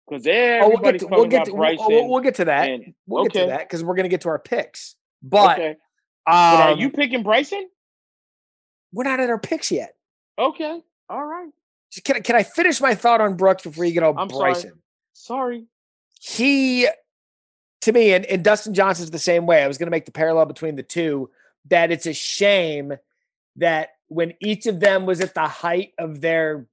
Because 0.08 0.26
oh, 0.26 0.30
we'll 0.30 0.36
get 0.36 0.62
everybody's 0.62 1.00
to, 1.00 1.06
we'll 1.06 1.24
get 1.24 1.36
about 1.36 1.44
to, 1.46 1.52
we'll, 1.52 1.60
Bryson. 1.60 2.08
we'll, 2.08 2.20
get 2.20 2.34
to 2.34 2.44
that. 2.44 2.68
and- 2.68 2.94
We'll 3.06 3.24
get 3.24 3.32
to 3.40 3.46
that 3.46 3.60
because 3.60 3.82
we're 3.82 3.94
going 3.94 4.04
to 4.04 4.10
get 4.10 4.20
to 4.22 4.28
our 4.28 4.38
picks. 4.38 4.96
But 5.22 5.58
okay. 5.58 5.76
But 6.26 6.32
are 6.32 6.72
um, 6.72 6.78
you 6.78 6.90
picking 6.90 7.22
Bryson? 7.22 7.68
we're 8.94 9.04
not 9.04 9.20
at 9.20 9.28
our 9.28 9.38
picks 9.38 9.70
yet. 9.72 9.94
Okay. 10.38 10.80
All 11.10 11.24
right. 11.24 11.50
Can 12.04 12.16
I, 12.16 12.20
can 12.20 12.36
I 12.36 12.42
finish 12.44 12.80
my 12.80 12.94
thought 12.94 13.20
on 13.20 13.36
Brooks 13.36 13.64
before 13.64 13.84
you 13.84 13.92
get 13.92 14.02
all 14.02 14.16
I'm 14.16 14.30
sorry. 14.30 14.52
Bryson? 14.52 14.72
Sorry. 15.12 15.66
he 16.20 16.88
to 17.84 17.92
me 17.92 18.12
and, 18.12 18.24
and 18.26 18.42
dustin 18.44 18.74
johnson's 18.74 19.10
the 19.10 19.18
same 19.18 19.46
way 19.46 19.62
i 19.62 19.68
was 19.68 19.78
going 19.78 19.86
to 19.86 19.90
make 19.90 20.06
the 20.06 20.12
parallel 20.12 20.46
between 20.46 20.74
the 20.74 20.82
two 20.82 21.30
that 21.70 21.90
it's 21.92 22.06
a 22.06 22.12
shame 22.12 22.92
that 23.56 23.90
when 24.08 24.34
each 24.40 24.66
of 24.66 24.80
them 24.80 25.06
was 25.06 25.20
at 25.20 25.34
the 25.34 25.46
height 25.48 25.92
of 25.98 26.20
their 26.20 26.66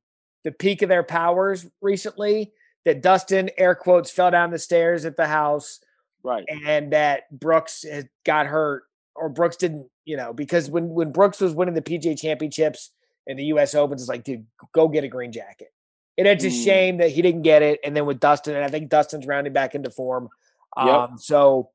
the 0.43 0.51
peak 0.51 0.81
of 0.81 0.89
their 0.89 1.03
powers 1.03 1.65
recently 1.81 2.51
that 2.85 3.01
dustin 3.01 3.49
air 3.57 3.75
quotes 3.75 4.09
fell 4.11 4.31
down 4.31 4.51
the 4.51 4.59
stairs 4.59 5.05
at 5.05 5.15
the 5.17 5.27
house 5.27 5.79
Right. 6.23 6.45
and 6.65 6.93
that 6.93 7.23
brooks 7.37 7.83
had 7.83 8.07
got 8.25 8.45
hurt 8.45 8.83
or 9.15 9.27
brooks 9.29 9.57
didn't 9.57 9.87
you 10.05 10.17
know 10.17 10.33
because 10.33 10.69
when 10.69 10.89
when 10.89 11.11
brooks 11.11 11.39
was 11.41 11.53
winning 11.53 11.73
the 11.73 11.81
pga 11.81 12.19
championships 12.19 12.91
and 13.27 13.37
the 13.39 13.43
us 13.45 13.73
opens 13.75 14.01
it's 14.03 14.09
like 14.09 14.23
dude 14.23 14.45
go 14.71 14.87
get 14.87 15.03
a 15.03 15.07
green 15.07 15.31
jacket 15.31 15.69
and 16.17 16.27
it's 16.27 16.43
a 16.43 16.47
Mm. 16.47 16.63
shame 16.63 16.97
that 16.97 17.09
he 17.09 17.21
didn't 17.23 17.41
get 17.41 17.63
it 17.63 17.79
and 17.83 17.95
then 17.95 18.05
with 18.05 18.19
dustin 18.19 18.55
and 18.55 18.63
i 18.63 18.67
think 18.67 18.89
dustin's 18.89 19.25
rounding 19.25 19.51
back 19.53 19.73
into 19.73 19.89
form 19.89 20.29
Yep. 20.77 20.87
um 20.87 21.17
so 21.17 21.69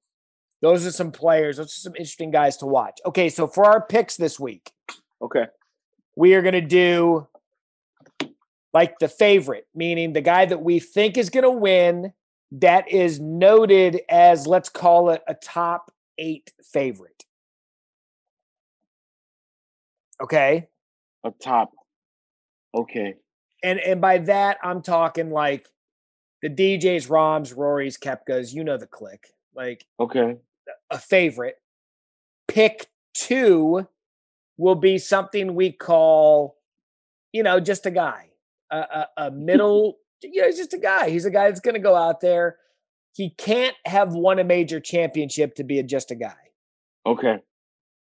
those 0.62 0.86
are 0.86 0.92
some 0.92 1.12
players 1.12 1.58
those 1.58 1.66
are 1.66 1.80
some 1.80 1.94
interesting 1.96 2.30
guys 2.30 2.56
to 2.58 2.66
watch 2.66 2.98
okay 3.04 3.28
so 3.28 3.46
for 3.46 3.64
our 3.64 3.80
picks 3.86 4.16
this 4.16 4.40
week 4.40 4.70
Okay. 5.22 5.46
we 6.16 6.34
are 6.34 6.42
going 6.42 6.54
to 6.54 6.60
do 6.60 7.26
like 8.76 8.98
the 8.98 9.08
favorite, 9.08 9.66
meaning 9.74 10.12
the 10.12 10.20
guy 10.20 10.44
that 10.44 10.60
we 10.60 10.78
think 10.80 11.16
is 11.16 11.30
going 11.30 11.44
to 11.44 11.50
win 11.50 12.12
that 12.52 12.86
is 12.92 13.18
noted 13.18 14.02
as, 14.10 14.46
let's 14.46 14.68
call 14.68 15.08
it 15.08 15.22
a 15.26 15.32
top 15.32 15.90
eight 16.18 16.52
favorite. 16.62 17.24
Okay. 20.22 20.68
A 21.24 21.30
top. 21.30 21.70
Okay. 22.74 23.14
And 23.64 23.80
and 23.80 23.98
by 24.02 24.18
that, 24.18 24.58
I'm 24.62 24.82
talking 24.82 25.30
like 25.30 25.66
the 26.48 26.78
DJs, 26.78 27.10
Rahms, 27.10 27.52
Rory's, 27.52 27.96
Koepkas, 27.98 28.52
you 28.52 28.62
know 28.62 28.76
the 28.76 28.86
click. 28.86 29.28
Like 29.54 29.86
Okay. 29.98 30.36
a 30.90 30.98
favorite. 30.98 31.56
Pick 32.48 32.86
two 33.14 33.86
will 34.58 34.74
be 34.74 34.98
something 34.98 35.54
we 35.54 35.72
call, 35.72 36.56
you 37.32 37.42
know, 37.42 37.58
just 37.60 37.86
a 37.86 37.90
guy, 37.90 38.30
a, 38.70 38.76
a, 38.76 39.06
a 39.16 39.30
middle, 39.30 39.98
you 40.22 40.40
know, 40.40 40.46
he's 40.46 40.56
just 40.56 40.74
a 40.74 40.78
guy. 40.78 41.10
He's 41.10 41.24
a 41.24 41.30
guy 41.30 41.48
that's 41.48 41.60
going 41.60 41.74
to 41.74 41.80
go 41.80 41.94
out 41.96 42.20
there. 42.20 42.56
He 43.14 43.30
can't 43.30 43.74
have 43.84 44.12
won 44.12 44.38
a 44.38 44.44
major 44.44 44.78
championship 44.78 45.54
to 45.56 45.64
be 45.64 45.78
a, 45.78 45.82
just 45.82 46.10
a 46.10 46.14
guy. 46.14 46.36
Okay. 47.04 47.38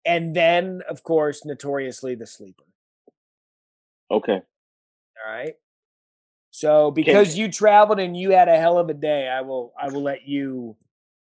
And 0.04 0.34
then, 0.34 0.82
of 0.88 1.02
course, 1.02 1.44
notoriously 1.44 2.14
the 2.14 2.26
sleeper. 2.26 2.64
Okay. 4.10 4.40
All 5.26 5.32
right. 5.32 5.54
So 6.50 6.90
because 6.90 7.38
you 7.38 7.50
traveled 7.50 8.00
and 8.00 8.16
you 8.16 8.30
had 8.30 8.48
a 8.48 8.58
hell 8.58 8.78
of 8.78 8.88
a 8.88 8.94
day, 8.94 9.28
I 9.28 9.42
will 9.42 9.72
I 9.80 9.88
will 9.88 10.02
let 10.02 10.26
you 10.26 10.76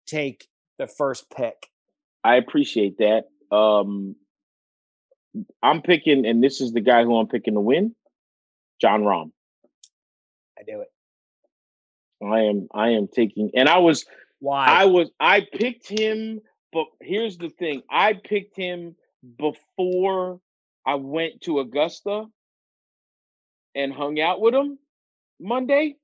take 0.07 0.49
the 0.79 0.87
first 0.87 1.31
pick. 1.31 1.69
I 2.23 2.37
appreciate 2.37 2.99
that. 2.99 3.25
Um 3.55 4.17
I'm 5.63 5.83
picking, 5.83 6.25
and 6.25 6.43
this 6.43 6.61
is 6.61 6.73
the 6.73 6.81
guy 6.81 7.05
who 7.05 7.17
I'm 7.17 7.29
picking 7.29 7.55
to 7.55 7.61
win, 7.61 7.95
Jon 8.81 9.03
Rahm. 9.03 9.33
I 10.59 10.63
do 10.67 10.81
it. 10.81 10.89
I 12.25 12.41
am 12.43 12.69
I 12.73 12.91
am 12.91 13.09
taking 13.09 13.51
and 13.55 13.69
I 13.69 13.79
was 13.79 14.07
Why? 14.39 14.67
I 14.67 14.85
was 14.87 15.11
I 15.19 15.41
picked 15.53 15.89
him, 15.89 16.41
but 16.73 16.87
here's 17.01 17.37
the 17.37 17.51
thing. 17.51 17.83
I 17.91 18.15
picked 18.15 18.57
him 18.57 18.95
before 19.39 20.41
I 20.87 20.95
went 20.95 21.41
to 21.43 21.59
Augusta 21.59 22.27
and 23.75 23.93
hung 23.93 24.21
out 24.21 24.41
with 24.41 24.55
him 24.55 24.79
Monday. 25.41 25.97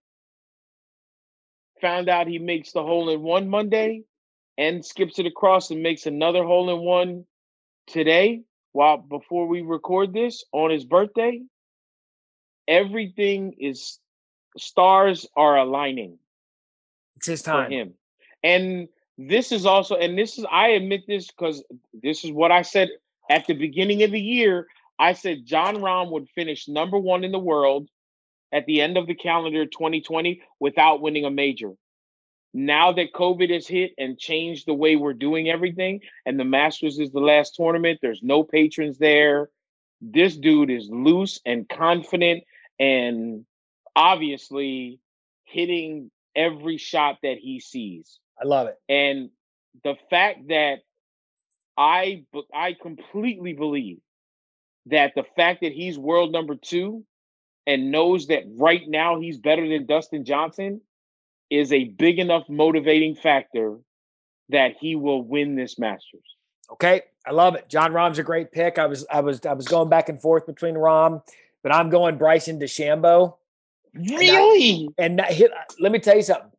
Found 1.81 2.09
out 2.09 2.29
he 2.29 2.39
makes 2.39 2.73
the 2.73 2.83
hole 2.83 3.11
in 3.11 3.23
one 3.23 3.49
Monday 3.49 4.03
and 4.57 4.85
skips 4.85 5.19
it 5.19 5.27
across 5.27 5.71
and 5.71 5.83
makes 5.83 6.07
another 6.07 6.45
hole 6.45 6.71
in 6.71 6.85
one 6.85 7.25
today 7.87 8.43
while 8.73 8.99
before 8.99 9.47
we 9.47 9.63
record 9.63 10.13
this 10.13 10.45
on 10.53 10.71
his 10.71 10.85
birthday. 10.85 11.41
Everything 12.69 13.55
is 13.59 13.99
stars 14.57 15.27
are 15.37 15.57
aligning 15.57 16.19
it's 17.17 17.27
his 17.27 17.43
for 17.43 17.51
time. 17.51 17.71
him. 17.71 17.95
And 18.45 18.89
this 19.19 19.53
is 19.53 19.67
also, 19.67 19.97
and 19.97 20.19
this 20.19 20.39
is, 20.39 20.47
I 20.51 20.69
admit 20.69 21.05
this 21.07 21.29
because 21.29 21.65
this 22.03 22.25
is 22.25 22.33
what 22.33 22.51
I 22.51 22.63
said 22.63 22.91
at 23.31 23.47
the 23.47 23.55
beginning 23.55 24.03
of 24.03 24.11
the 24.11 24.21
year. 24.21 24.67
I 24.99 25.13
said 25.13 25.47
Jon 25.47 25.77
Rahm 25.77 26.11
would 26.11 26.29
finish 26.31 26.69
number 26.69 26.99
one 26.99 27.25
in 27.25 27.33
the 27.33 27.39
world 27.39 27.89
at 28.53 28.67
the 28.67 28.81
end 28.81 28.97
of 28.97 29.07
the 29.07 29.15
calendar 29.15 29.65
2020 29.67 30.43
without 30.61 31.01
winning 31.01 31.25
a 31.25 31.31
major. 31.31 31.73
Now 32.55 32.93
that 32.93 33.15
COVID 33.15 33.51
has 33.53 33.67
hit 33.67 33.93
and 33.97 34.19
changed 34.19 34.67
the 34.67 34.75
way 34.75 34.97
we're 34.97 35.15
doing 35.15 35.49
everything, 35.49 36.01
and 36.27 36.39
the 36.39 36.45
Masters 36.45 36.99
is 36.99 37.11
the 37.11 37.21
last 37.21 37.55
tournament, 37.55 38.01
there's 38.03 38.23
no 38.23 38.45
patrons 38.45 38.99
there. 38.99 39.49
This 40.03 40.37
dude 40.37 40.71
is 40.71 40.89
loose 40.91 41.41
and 41.47 41.69
confident 41.69 42.45
and 42.79 43.47
obviously 43.97 44.99
hitting 45.45 46.11
every 46.35 46.77
shot 46.77 47.19
that 47.23 47.39
he 47.39 47.61
sees. 47.61 48.19
I 48.41 48.47
love 48.47 48.69
it. 48.69 48.77
And 48.89 49.31
the 49.85 49.95
fact 50.11 50.49
that 50.49 50.81
I 51.77 52.25
I 52.53 52.75
completely 52.75 53.55
believe 53.55 53.99
that 54.87 55.13
the 55.15 55.25
fact 55.37 55.63
that 55.63 55.73
he's 55.73 55.99
world 55.99 56.33
number 56.33 56.57
2 56.57 57.05
and 57.67 57.91
knows 57.91 58.27
that 58.27 58.45
right 58.57 58.89
now 58.89 59.21
he's 59.21 59.39
better 59.39 59.69
than 59.69 59.87
Dustin 59.87 60.25
Johnson 60.25 60.81
is 61.51 61.73
a 61.73 61.85
big 61.85 62.19
enough 62.19 62.49
motivating 62.49 63.15
factor 63.15 63.79
that 64.49 64.73
he 64.81 64.97
will 64.97 65.23
win 65.23 65.55
this 65.55 65.79
Masters. 65.79 66.23
Okay, 66.71 67.03
I 67.27 67.33
love 67.33 67.55
it. 67.55 67.69
Jon 67.69 67.93
Rahm's 67.93 68.19
a 68.19 68.23
great 68.23 68.53
pick. 68.53 68.79
I 68.79 68.87
was 68.87 69.05
I 69.13 69.21
was 69.21 69.45
I 69.45 69.53
was 69.53 69.69
going 69.69 69.89
back 69.89 70.09
and 70.09 70.21
forth 70.21 70.47
between 70.47 70.75
Rahm, 70.75 71.23
but 71.63 71.73
I'm 71.73 71.91
going 71.91 72.17
Bryson 72.17 72.59
DeChambeau. 72.59 73.35
Really? 73.95 74.89
And 74.97 75.17
not, 75.17 75.31
hit, 75.31 75.51
let 75.79 75.93
me 75.93 75.99
tell 75.99 76.17
you 76.17 76.23
something. 76.23 76.51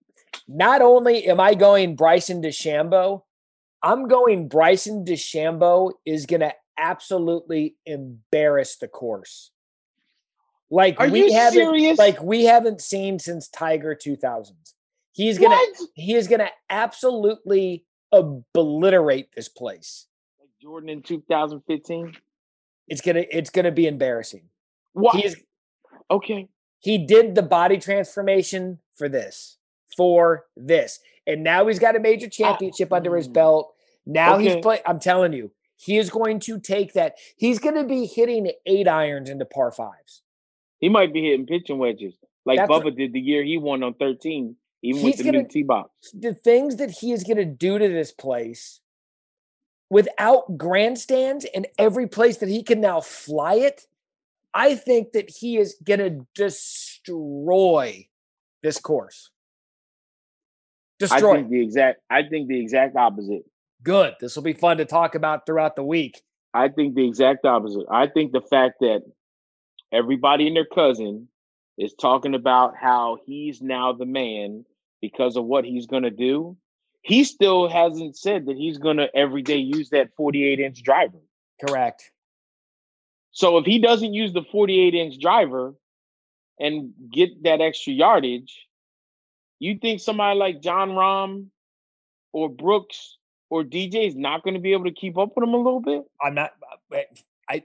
Not 0.48 0.82
only 0.82 1.26
am 1.26 1.40
I 1.40 1.56
going 1.56 1.96
Bryson 1.96 2.42
DeChambeau, 2.42 3.24
I'm 3.82 4.08
going 4.08 4.48
Bryson 4.48 5.04
DeChambeau 5.04 5.94
is 6.06 6.26
going 6.26 6.42
to 6.42 6.54
absolutely 6.78 7.76
embarrass 7.86 8.78
the 8.78 8.88
course. 8.88 9.52
Like 10.74 11.00
Are 11.00 11.08
we 11.08 11.32
haven't 11.32 11.54
serious? 11.54 12.00
like 12.00 12.20
we 12.24 12.46
haven't 12.46 12.82
seen 12.82 13.20
since 13.20 13.48
Tiger 13.48 13.96
2000s. 13.96 14.74
He's 15.12 15.38
going 15.38 15.52
to 15.52 15.88
he 15.94 16.16
is 16.16 16.28
going 16.28 16.40
to 16.40 16.50
absolutely 16.68 17.86
obliterate 18.12 19.30
this 19.36 19.48
place. 19.48 20.08
Like 20.40 20.50
Jordan 20.60 20.90
in 20.90 21.04
2015? 21.04 22.14
It's 22.88 23.02
going 23.02 23.18
to 23.18 23.38
it's 23.38 23.52
going 23.52 23.66
to 23.66 23.72
be 23.72 23.86
embarrassing. 23.86 24.50
What? 24.94 25.16
He's 25.16 25.36
okay. 26.10 26.50
he 26.80 27.06
did 27.06 27.36
the 27.36 27.44
body 27.44 27.78
transformation 27.78 28.80
for 28.96 29.08
this, 29.08 29.60
for 29.96 30.46
this. 30.58 31.00
And 31.28 31.44
now 31.44 31.68
he's 31.68 31.78
got 31.78 31.96
a 31.96 32.00
major 32.00 32.28
championship 32.28 32.92
under 32.92 33.16
his 33.16 33.30
mm. 33.30 33.34
belt. 33.34 33.76
Now 34.08 34.40
he's 34.40 34.54
Okay. 34.54 34.62
playing. 34.62 34.82
I'm 34.88 35.00
telling 35.00 35.34
you, 35.34 35.52
he 35.76 36.00
is 36.00 36.10
going 36.10 36.40
to 36.42 36.60
take 36.60 36.94
that. 36.94 37.18
He's 37.38 37.60
going 37.60 37.76
to 37.76 37.84
be 37.84 38.08
hitting 38.08 38.52
eight 38.66 38.88
irons 38.88 39.30
into 39.30 39.46
par 39.46 39.72
fives. 39.72 40.23
He 40.84 40.90
might 40.90 41.14
be 41.14 41.22
hitting 41.22 41.46
pitching 41.46 41.78
wedges 41.78 42.14
like 42.44 42.58
That's- 42.58 42.78
Bubba 42.78 42.94
did 42.94 43.14
the 43.14 43.20
year 43.22 43.42
he 43.42 43.58
won 43.58 43.84
on 43.84 43.94
13. 43.94 44.58
even 44.82 45.02
with 45.02 45.16
the 45.16 45.24
gonna- 45.24 45.44
new 45.44 45.48
tee 45.48 45.64
box. 45.64 46.12
the 46.12 46.34
things 46.34 46.76
that 46.76 46.92
he 46.92 47.14
is 47.14 47.24
going 47.24 47.38
to 47.38 47.46
do 47.46 47.80
to 47.80 47.88
this 47.88 48.12
place 48.12 48.82
without 49.90 50.58
grandstands 50.58 51.46
and 51.56 51.68
every 51.80 52.06
place 52.06 52.36
that 52.40 52.50
he 52.50 52.62
can 52.62 52.82
now 52.82 53.00
fly 53.00 53.54
it, 53.54 53.88
I 54.54 54.76
think 54.76 55.14
that 55.14 55.30
he 55.30 55.56
is 55.58 55.76
going 55.82 56.02
to 56.02 56.28
destroy 56.36 58.10
this 58.62 58.78
course. 58.78 59.30
Destroy. 61.00 61.32
I 61.32 61.36
think 61.38 61.50
the 61.50 61.62
exact. 61.62 62.02
I 62.10 62.24
think 62.24 62.50
the 62.50 62.60
exact 62.60 62.98
opposite. 62.98 63.46
Good. 63.84 64.16
This 64.20 64.36
will 64.36 64.44
be 64.44 64.52
fun 64.52 64.76
to 64.80 64.86
talk 64.86 65.16
about 65.16 65.46
throughout 65.46 65.78
the 65.78 65.84
week. 65.86 66.22
I 66.54 66.68
think 66.68 66.96
the 66.96 67.08
exact 67.08 67.46
opposite. 67.46 67.86
I 67.90 68.08
think 68.08 68.34
the 68.34 68.42
fact 68.42 68.82
that 68.82 69.04
everybody 69.94 70.48
and 70.48 70.56
their 70.56 70.66
cousin 70.66 71.28
is 71.78 71.94
talking 71.94 72.36
about 72.36 72.76
how 72.76 73.18
he's 73.26 73.62
now 73.62 73.94
the 73.94 74.06
man 74.06 74.66
because 75.02 75.36
of 75.36 75.46
what 75.46 75.66
he's 75.66 75.86
going 75.86 76.04
to 76.04 76.12
do. 76.12 76.58
He 77.02 77.24
still 77.24 77.68
hasn't 77.68 78.18
said 78.18 78.46
that 78.46 78.56
he's 78.56 78.78
going 78.78 78.98
to 78.98 79.14
every 79.16 79.42
day 79.42 79.58
use 79.58 79.90
that 79.90 80.16
48 80.16 80.60
inch 80.60 80.84
driver. 80.84 81.20
Correct. 81.66 82.12
So 83.32 83.58
if 83.58 83.66
he 83.66 83.80
doesn't 83.80 84.14
use 84.14 84.32
the 84.32 84.44
48 84.52 84.94
inch 84.94 85.20
driver 85.20 85.74
and 86.60 86.94
get 87.12 87.44
that 87.44 87.62
extra 87.62 87.94
yardage, 87.94 88.68
you 89.60 89.78
think 89.78 90.00
somebody 90.00 90.38
like 90.38 90.62
Jon 90.62 90.92
Rahm 90.92 91.48
or 92.32 92.50
Brooks 92.50 93.18
or 93.50 93.64
DJ 93.64 94.08
is 94.08 94.16
not 94.16 94.44
going 94.44 94.54
to 94.54 94.60
be 94.60 94.74
able 94.74 94.86
to 94.86 94.92
keep 94.92 95.18
up 95.18 95.32
with 95.36 95.44
him 95.44 95.54
a 95.54 95.58
little 95.58 95.82
bit? 95.82 96.04
I'm 96.22 96.36
not. 96.36 96.52
uh, 96.94 97.00
I. 97.50 97.64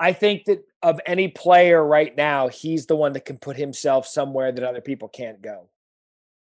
I 0.00 0.12
think 0.12 0.44
that 0.44 0.64
of 0.82 1.00
any 1.06 1.28
player 1.28 1.84
right 1.84 2.16
now, 2.16 2.48
he's 2.48 2.86
the 2.86 2.96
one 2.96 3.12
that 3.14 3.24
can 3.24 3.38
put 3.38 3.56
himself 3.56 4.06
somewhere 4.06 4.52
that 4.52 4.64
other 4.64 4.80
people 4.80 5.08
can't 5.08 5.42
go. 5.42 5.68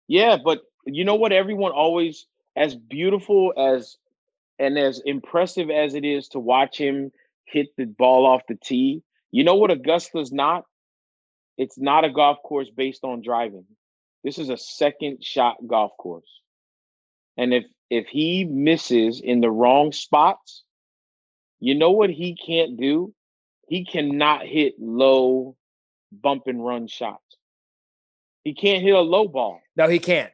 Yeah, 0.08 0.36
but 0.42 0.60
you 0.86 1.04
know 1.04 1.14
what? 1.14 1.32
Everyone 1.32 1.72
always, 1.72 2.26
as 2.56 2.74
beautiful 2.74 3.52
as 3.56 3.96
and 4.58 4.78
as 4.78 5.00
impressive 5.06 5.70
as 5.70 5.94
it 5.94 6.04
is 6.04 6.28
to 6.28 6.38
watch 6.38 6.76
him 6.76 7.12
hit 7.46 7.68
the 7.76 7.86
ball 7.86 8.26
off 8.26 8.42
the 8.46 8.58
tee, 8.62 9.02
you 9.30 9.44
know 9.44 9.54
what 9.54 9.70
Augusta's 9.70 10.32
not? 10.32 10.64
It's 11.56 11.78
not 11.78 12.04
a 12.04 12.10
golf 12.10 12.38
course 12.42 12.68
based 12.74 13.04
on 13.04 13.22
driving. 13.22 13.64
This 14.22 14.38
is 14.38 14.50
a 14.50 14.56
second 14.56 15.24
shot 15.24 15.56
golf 15.66 15.92
course. 15.98 16.28
And 17.36 17.54
if 17.54 17.64
if 17.88 18.06
he 18.06 18.44
misses 18.44 19.20
in 19.20 19.40
the 19.40 19.50
wrong 19.50 19.92
spots, 19.92 20.62
you 21.58 21.74
know 21.74 21.90
what 21.90 22.10
he 22.10 22.36
can't 22.36 22.78
do? 22.78 23.14
He 23.70 23.84
cannot 23.84 24.46
hit 24.46 24.74
low 24.80 25.54
bump 26.10 26.48
and 26.48 26.62
run 26.62 26.88
shots. 26.88 27.22
He 28.42 28.52
can't 28.52 28.82
hit 28.82 28.92
a 28.94 29.00
low 29.00 29.28
ball. 29.28 29.60
No, 29.76 29.88
he 29.88 30.00
can't. 30.00 30.32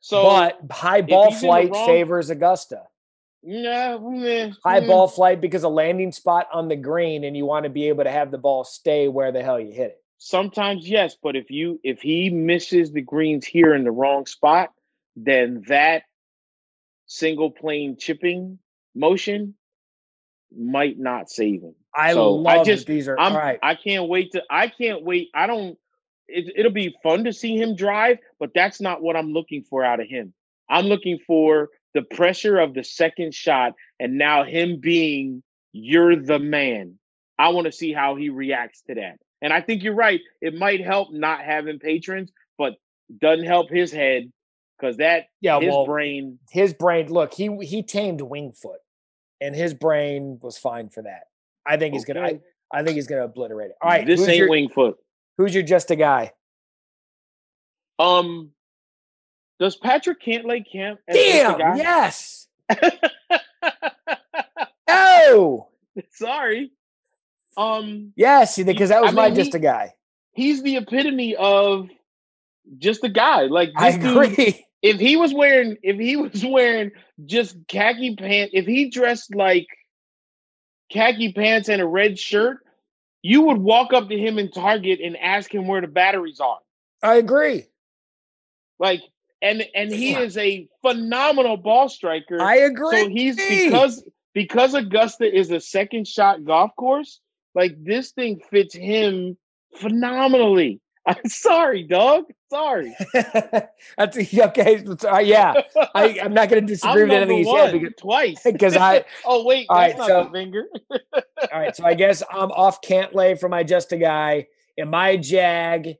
So 0.00 0.22
but 0.22 0.60
high 0.70 1.00
ball 1.00 1.30
he's 1.30 1.36
in 1.36 1.40
the 1.40 1.46
flight 1.48 1.70
wrong- 1.70 1.86
favors 1.86 2.28
Augusta. 2.28 2.82
Yeah, 3.42 3.96
meh, 3.98 4.50
High 4.62 4.80
meh. 4.80 4.86
ball 4.88 5.08
flight 5.08 5.40
because 5.40 5.62
a 5.62 5.68
landing 5.70 6.12
spot 6.12 6.48
on 6.52 6.68
the 6.68 6.76
green, 6.76 7.24
and 7.24 7.34
you 7.34 7.46
want 7.46 7.64
to 7.64 7.70
be 7.70 7.88
able 7.88 8.04
to 8.04 8.10
have 8.10 8.30
the 8.30 8.38
ball 8.38 8.62
stay 8.62 9.08
where 9.08 9.32
the 9.32 9.42
hell 9.42 9.58
you 9.58 9.72
hit 9.72 9.92
it. 9.92 10.02
Sometimes 10.18 10.86
yes, 10.86 11.16
but 11.22 11.34
if 11.34 11.50
you 11.50 11.80
if 11.82 12.02
he 12.02 12.28
misses 12.28 12.92
the 12.92 13.00
greens 13.00 13.46
here 13.46 13.74
in 13.74 13.84
the 13.84 13.90
wrong 13.90 14.26
spot, 14.26 14.70
then 15.16 15.62
that 15.68 16.02
single 17.06 17.50
plane 17.50 17.96
chipping 17.98 18.58
motion 18.94 19.54
might 20.54 20.98
not 20.98 21.30
save 21.30 21.62
him. 21.62 21.74
I 21.96 22.12
So, 22.12 22.34
love 22.34 22.60
I 22.60 22.64
just- 22.64 22.86
that 22.86 22.92
these 22.92 23.08
are 23.08 23.18
I'm 23.18 23.32
all 23.32 23.38
right. 23.38 23.58
I 23.62 23.74
can't 23.74 24.08
wait 24.08 24.32
to 24.32 24.42
I 24.50 24.68
can't 24.68 25.02
wait. 25.02 25.28
I 25.34 25.46
don't 25.46 25.78
it, 26.28 26.52
it'll 26.56 26.72
be 26.72 26.94
fun 27.02 27.24
to 27.24 27.32
see 27.32 27.56
him 27.56 27.76
drive, 27.76 28.18
but 28.40 28.50
that's 28.54 28.80
not 28.80 29.00
what 29.00 29.16
I'm 29.16 29.32
looking 29.32 29.62
for 29.62 29.84
out 29.84 30.00
of 30.00 30.08
him. 30.08 30.34
I'm 30.68 30.86
looking 30.86 31.18
for 31.26 31.70
the 31.94 32.02
pressure 32.02 32.58
of 32.58 32.74
the 32.74 32.82
second 32.84 33.32
shot 33.32 33.74
and 34.00 34.18
now 34.18 34.42
him 34.44 34.80
being 34.80 35.42
you're 35.72 36.16
the 36.16 36.38
man. 36.40 36.98
I 37.38 37.50
want 37.50 37.66
to 37.66 37.72
see 37.72 37.92
how 37.92 38.16
he 38.16 38.28
reacts 38.30 38.82
to 38.88 38.94
that. 38.96 39.18
And 39.40 39.52
I 39.52 39.60
think 39.60 39.82
you're 39.82 39.94
right. 39.94 40.20
It 40.40 40.54
might 40.54 40.84
help 40.84 41.12
not 41.12 41.42
having 41.42 41.78
patrons, 41.78 42.32
but 42.58 42.74
doesn't 43.20 43.44
help 43.46 43.70
his 43.70 43.92
head 43.92 44.32
because 44.78 44.96
that 44.96 45.26
Yeah, 45.40 45.60
his 45.60 45.68
well, 45.68 45.86
brain 45.86 46.38
his 46.50 46.74
brain. 46.74 47.06
Look, 47.12 47.34
he 47.34 47.56
he 47.62 47.82
tamed 47.84 48.20
Winged 48.20 48.56
Foot, 48.56 48.80
and 49.40 49.54
his 49.54 49.74
brain 49.74 50.38
was 50.42 50.58
fine 50.58 50.88
for 50.88 51.02
that. 51.02 51.24
I 51.66 51.76
think 51.76 51.94
he's 51.94 52.04
gonna. 52.04 52.20
I, 52.22 52.40
I 52.72 52.82
think 52.82 52.96
he's 52.96 53.06
gonna 53.06 53.24
obliterate 53.24 53.70
it. 53.70 53.76
All 53.82 53.90
right, 53.90 54.06
this 54.06 54.26
ain't 54.28 54.38
your, 54.38 54.48
Winged 54.50 54.72
Foot. 54.72 54.96
who's 55.38 55.54
your 55.54 55.62
just 55.62 55.90
a 55.90 55.96
guy? 55.96 56.32
Um 57.98 58.50
does 59.58 59.74
Patrick 59.76 60.20
Cantlay 60.22 60.64
camp 60.70 61.00
as 61.08 61.16
just 61.16 61.28
a 61.28 61.32
Damn. 61.32 61.58
guy? 61.58 61.76
Yes. 61.76 62.48
Oh. 64.88 65.68
Sorry. 66.10 66.70
Um, 67.56 68.12
Yes, 68.16 68.56
because 68.62 68.90
that 68.90 68.98
I 68.98 69.00
was 69.00 69.12
my 69.12 69.26
mean, 69.26 69.34
just 69.34 69.52
he- 69.52 69.58
a 69.58 69.60
guy. 69.60 69.94
he's 70.32 70.62
the 70.62 70.76
epitome 70.76 71.34
of 71.36 71.88
just 72.78 73.02
a 73.04 73.08
guy. 73.08 73.42
Like 73.42 73.70
I 73.76 73.92
this 73.92 74.00
dude, 74.04 74.16
agree. 74.32 74.66
if 74.82 75.00
he 75.00 75.16
was 75.16 75.32
wearing, 75.34 75.76
if 75.82 75.98
he 75.98 76.16
was 76.16 76.44
wearing 76.44 76.90
just 77.24 77.56
khaki 77.68 78.14
pants, 78.16 78.52
if 78.54 78.66
he 78.66 78.90
dressed 78.90 79.34
like 79.34 79.66
khaki 80.90 81.32
pants 81.32 81.68
and 81.68 81.80
a 81.82 81.86
red 81.86 82.18
shirt, 82.18 82.58
you 83.22 83.42
would 83.42 83.58
walk 83.58 83.92
up 83.92 84.08
to 84.08 84.18
him 84.18 84.38
in 84.38 84.50
Target 84.50 85.00
and 85.02 85.16
ask 85.16 85.52
him 85.52 85.66
where 85.66 85.80
the 85.80 85.88
batteries 85.88 86.40
are. 86.40 86.58
I 87.02 87.16
agree. 87.16 87.66
Like, 88.78 89.02
and 89.42 89.64
and 89.74 89.92
he 89.92 90.14
is 90.14 90.36
a 90.36 90.68
phenomenal 90.82 91.56
ball 91.56 91.88
striker. 91.88 92.40
I 92.40 92.56
agree. 92.56 93.02
So 93.02 93.08
he's 93.08 93.36
because 93.48 94.04
because 94.32 94.74
Augusta 94.74 95.24
is 95.24 95.50
a 95.50 95.60
second 95.60 96.06
shot 96.06 96.44
golf 96.44 96.74
course. 96.76 97.20
Like 97.54 97.82
this 97.82 98.12
thing 98.12 98.40
fits 98.50 98.74
him 98.74 99.36
phenomenally. 99.74 100.80
I'm 101.06 101.24
sorry, 101.28 101.82
dog. 101.84 102.24
Sorry. 102.50 102.94
That's 103.14 104.16
okay. 104.16 104.84
so, 104.84 105.10
uh, 105.10 105.18
yeah, 105.18 105.54
I, 105.94 106.18
I'm 106.22 106.34
not 106.34 106.48
going 106.48 106.66
to 106.66 106.66
disagree 106.66 107.02
with 107.04 107.12
anything 107.12 107.38
you 107.38 107.44
said 107.58 107.72
because, 107.72 107.94
twice. 107.98 108.40
because 108.44 108.76
I. 108.76 109.04
oh 109.24 109.44
wait, 109.44 109.66
All 109.68 109.76
that's 109.78 109.98
right, 109.98 110.08
not 110.08 110.26
so- 110.26 110.32
finger. 110.32 110.64
All 110.90 111.60
right, 111.60 111.74
so 111.76 111.84
I 111.84 111.94
guess 111.94 112.22
I'm 112.30 112.50
off 112.52 112.80
Cantlay 112.82 113.38
for 113.38 113.48
my 113.48 113.62
just 113.62 113.92
a 113.92 113.96
guy, 113.98 114.46
and 114.78 114.90
my 114.90 115.16
jag 115.16 115.94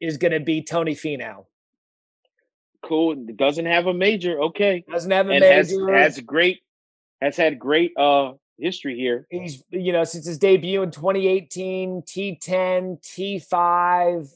is 0.00 0.16
going 0.18 0.32
to 0.32 0.40
be 0.40 0.62
Tony 0.62 0.94
Finau. 0.94 1.44
cool. 2.84 3.14
Doesn't 3.36 3.66
have 3.66 3.86
a 3.86 3.94
major. 3.94 4.40
Okay. 4.42 4.84
Doesn't 4.90 5.10
have 5.10 5.28
a 5.28 5.32
And 5.32 5.44
has 5.44 5.70
major. 5.72 5.94
has 5.96 6.20
great 6.20 6.60
has 7.22 7.36
had 7.36 7.58
great 7.58 7.92
uh 7.96 8.32
history 8.58 8.96
here. 8.96 9.26
He's 9.30 9.62
you 9.70 9.92
know 9.92 10.04
since 10.04 10.26
his 10.26 10.38
debut 10.38 10.82
in 10.82 10.90
2018, 10.90 12.02
T10, 12.02 13.00
T5, 13.02 14.30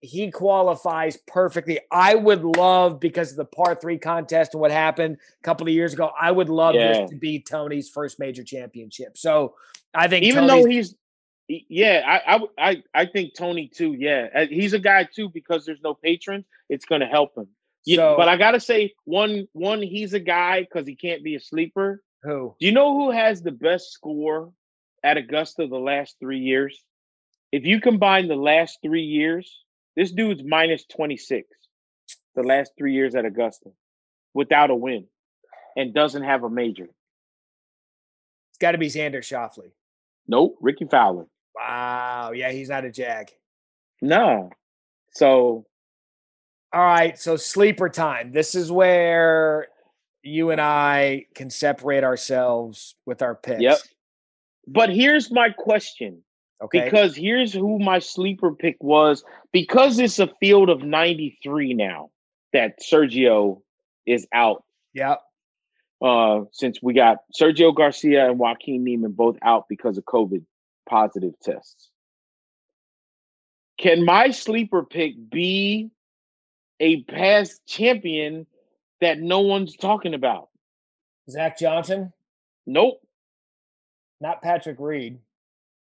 he 0.00 0.30
qualifies 0.30 1.16
perfectly. 1.26 1.80
I 1.90 2.14
would 2.14 2.44
love 2.44 3.00
because 3.00 3.30
of 3.30 3.36
the 3.38 3.44
par 3.46 3.74
three 3.74 3.98
contest 3.98 4.54
and 4.54 4.60
what 4.60 4.70
happened 4.70 5.16
a 5.16 5.42
couple 5.44 5.66
of 5.66 5.72
years 5.72 5.94
ago. 5.94 6.10
I 6.20 6.30
would 6.30 6.48
love 6.48 6.74
Yeah. 6.74 7.00
this 7.02 7.10
to 7.10 7.16
be 7.16 7.40
Tony's 7.40 7.88
first 7.88 8.18
major 8.18 8.44
championship. 8.44 9.16
So 9.16 9.54
I 9.94 10.08
think 10.08 10.24
even 10.24 10.46
Tony's, 10.46 10.64
though 10.64 10.70
he's 10.70 10.94
yeah 11.46 12.02
I, 12.26 12.36
I 12.36 12.40
i 12.70 12.82
i 12.94 13.04
think 13.04 13.34
tony 13.34 13.68
too 13.68 13.92
yeah 13.92 14.28
Uh, 14.34 14.46
he's 14.46 14.72
a 14.72 14.78
guy 14.78 15.04
too 15.04 15.28
because 15.28 15.66
there's 15.66 15.82
no 15.82 15.92
patrons 15.92 16.46
it's 16.70 16.86
going 16.86 17.02
to 17.02 17.06
help 17.06 17.36
him 17.36 17.48
You- 17.84 17.96
So- 17.96 18.14
but 18.16 18.30
i 18.30 18.38
gotta 18.38 18.58
say 18.60 18.94
one 19.04 19.46
one 19.52 19.82
he's 19.82 20.14
a 20.14 20.20
guy 20.20 20.60
because 20.62 20.86
he 20.86 20.94
can't 20.96 21.22
be 21.22 21.34
a 21.34 21.40
sleeper 21.40 22.02
who 22.24 22.54
do 22.58 22.66
you 22.66 22.72
know 22.72 22.94
who 22.96 23.10
has 23.10 23.42
the 23.42 23.52
best 23.52 23.92
score 23.92 24.52
at 25.04 25.16
augusta 25.16 25.66
the 25.66 25.78
last 25.78 26.16
three 26.18 26.38
years 26.40 26.82
if 27.52 27.64
you 27.64 27.80
combine 27.80 28.26
the 28.28 28.34
last 28.36 28.78
three 28.82 29.02
years 29.04 29.64
this 29.96 30.10
dude's 30.12 30.42
minus 30.44 30.84
26 30.86 31.46
the 32.34 32.42
last 32.42 32.72
three 32.76 32.94
years 32.94 33.14
at 33.14 33.24
augusta 33.24 33.70
without 34.32 34.70
a 34.70 34.74
win 34.74 35.06
and 35.76 35.94
doesn't 35.94 36.22
have 36.24 36.42
a 36.44 36.50
major 36.50 36.88
it's 38.50 38.58
got 38.60 38.72
to 38.72 38.78
be 38.78 38.86
Xander 38.88 39.18
Schauffele. 39.18 39.72
nope 40.26 40.56
Rickie 40.60 40.86
Fowler 40.86 41.26
Wow, 41.56 42.32
yeah, 42.34 42.50
he's 42.50 42.68
not 42.68 42.84
a 42.84 42.90
jag. 42.90 43.30
no 44.02 44.50
so 45.12 45.64
All 46.72 46.80
right, 46.82 47.16
so 47.16 47.36
sleeper 47.36 47.88
time. 47.88 48.32
This 48.32 48.56
is 48.56 48.72
where 48.72 49.68
you 50.24 50.50
and 50.50 50.60
I 50.60 51.26
can 51.34 51.50
separate 51.50 52.02
ourselves 52.02 52.96
with 53.06 53.22
our 53.22 53.34
picks. 53.34 53.60
Yep. 53.60 53.78
But 54.66 54.90
here's 54.90 55.30
my 55.30 55.50
question 55.50 56.22
Okay. 56.62 56.84
because 56.84 57.14
here's 57.14 57.52
who 57.52 57.78
my 57.78 57.98
sleeper 57.98 58.52
pick 58.54 58.76
was 58.80 59.22
because 59.52 59.98
it's 59.98 60.18
a 60.18 60.28
field 60.40 60.70
of 60.70 60.82
93 60.82 61.74
now 61.74 62.10
that 62.52 62.78
Sergio 62.80 63.60
is 64.06 64.26
out 64.32 64.62
yep. 64.94 65.20
uh 66.00 66.42
since 66.52 66.78
we 66.80 66.94
got 66.94 67.18
Sergio 67.38 67.74
Garcia 67.74 68.28
and 68.30 68.38
Joaquin 68.38 68.84
Niemann 68.84 69.12
both 69.12 69.36
out 69.42 69.64
because 69.68 69.98
of 69.98 70.04
COVID 70.04 70.44
positive 70.88 71.34
tests. 71.42 71.90
Can 73.78 74.04
my 74.04 74.30
sleeper 74.30 74.84
pick 74.84 75.14
be 75.30 75.90
a 76.80 77.02
past 77.02 77.60
champion 77.66 78.46
that 79.04 79.20
no 79.20 79.40
one's 79.40 79.76
talking 79.76 80.14
about. 80.14 80.48
Zach 81.30 81.58
Johnson, 81.58 82.12
Nope. 82.66 83.00
not 84.20 84.42
Patrick 84.42 84.76
Reed. 84.78 85.18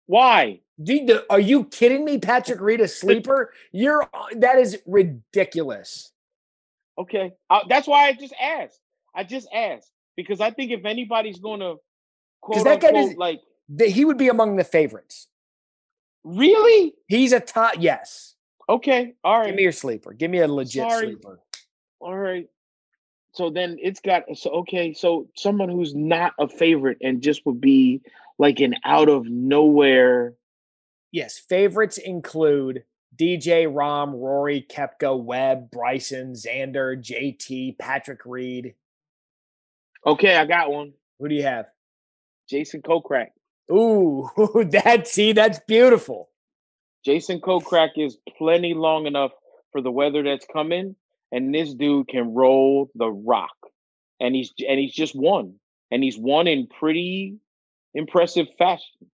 Why? 0.07 0.59
Dude, 0.81 1.11
are 1.29 1.39
you 1.39 1.65
kidding 1.65 2.03
me? 2.03 2.17
Patrick 2.17 2.59
Reed 2.59 2.81
a 2.81 2.87
sleeper? 2.87 3.53
You're 3.71 4.09
that 4.37 4.57
is 4.57 4.79
ridiculous. 4.85 6.11
Okay. 6.97 7.33
Uh, 7.49 7.61
that's 7.69 7.87
why 7.87 8.07
I 8.07 8.13
just 8.13 8.33
asked. 8.41 8.79
I 9.15 9.23
just 9.23 9.47
asked 9.53 9.91
because 10.17 10.41
I 10.41 10.51
think 10.51 10.71
if 10.71 10.85
anybody's 10.85 11.39
going 11.39 11.59
to 11.61 11.75
quote 12.41 12.63
that 12.65 12.81
guy 12.81 12.87
unquote 12.89 13.09
does- 13.09 13.17
like 13.17 13.41
That 13.69 13.89
he 13.89 14.03
would 14.05 14.17
be 14.17 14.27
among 14.29 14.55
the 14.57 14.63
favorites. 14.63 15.27
really 16.23 16.93
He's 17.07 17.31
a 17.31 17.39
top. 17.39 17.75
Yes. 17.79 18.35
okay, 18.69 19.13
All 19.23 19.39
right. 19.39 19.47
Give 19.47 19.55
me 19.55 19.63
your 19.63 19.71
sleeper. 19.71 20.13
Give 20.13 20.31
me 20.31 20.39
a 20.39 20.47
legit 20.47 20.89
Sorry. 20.89 21.05
sleeper. 21.07 21.39
all 21.99 22.17
right. 22.17 22.47
So 23.33 23.49
then 23.49 23.77
it's 23.81 24.01
got 24.01 24.23
so 24.35 24.51
okay. 24.61 24.93
So 24.93 25.29
someone 25.35 25.69
who's 25.69 25.95
not 25.95 26.33
a 26.39 26.47
favorite 26.47 26.97
and 27.01 27.21
just 27.21 27.45
would 27.45 27.61
be 27.61 28.01
like 28.37 28.59
an 28.59 28.75
out 28.83 29.09
of 29.09 29.25
nowhere. 29.27 30.33
Yes. 31.11 31.37
Favorites 31.37 31.97
include 31.97 32.83
DJ, 33.19 33.67
Rahm, 33.67 34.13
Rory, 34.13 34.65
Koepka, 34.69 35.21
Webb, 35.21 35.69
Bryson, 35.71 36.33
Xander, 36.33 36.97
JT, 36.97 37.77
Patrick 37.77 38.21
Reed. 38.25 38.75
Okay, 40.05 40.35
I 40.35 40.45
got 40.45 40.71
one. 40.71 40.93
Who 41.19 41.29
do 41.29 41.35
you 41.35 41.43
have? 41.43 41.65
Jason 42.49 42.81
Kokrak. 42.81 43.27
Ooh, 43.71 44.29
that 44.71 45.07
see, 45.07 45.33
that's 45.33 45.59
beautiful. 45.67 46.29
Jason 47.05 47.39
Kokrak 47.39 47.91
is 47.97 48.17
plenty 48.37 48.73
long 48.73 49.05
enough 49.05 49.31
for 49.71 49.81
the 49.81 49.91
weather 49.91 50.23
that's 50.23 50.45
coming, 50.51 50.95
and 51.31 51.53
this 51.53 51.73
dude 51.73 52.07
can 52.07 52.33
roll 52.33 52.89
the 52.95 53.09
rock. 53.09 53.55
And 54.19 54.35
he's 54.35 54.53
and 54.67 54.79
he's 54.79 54.93
just 54.93 55.15
won, 55.15 55.55
and 55.89 56.03
he's 56.03 56.17
won 56.17 56.47
in 56.47 56.67
pretty 56.67 57.37
impressive 57.93 58.47
fashion. 58.57 59.09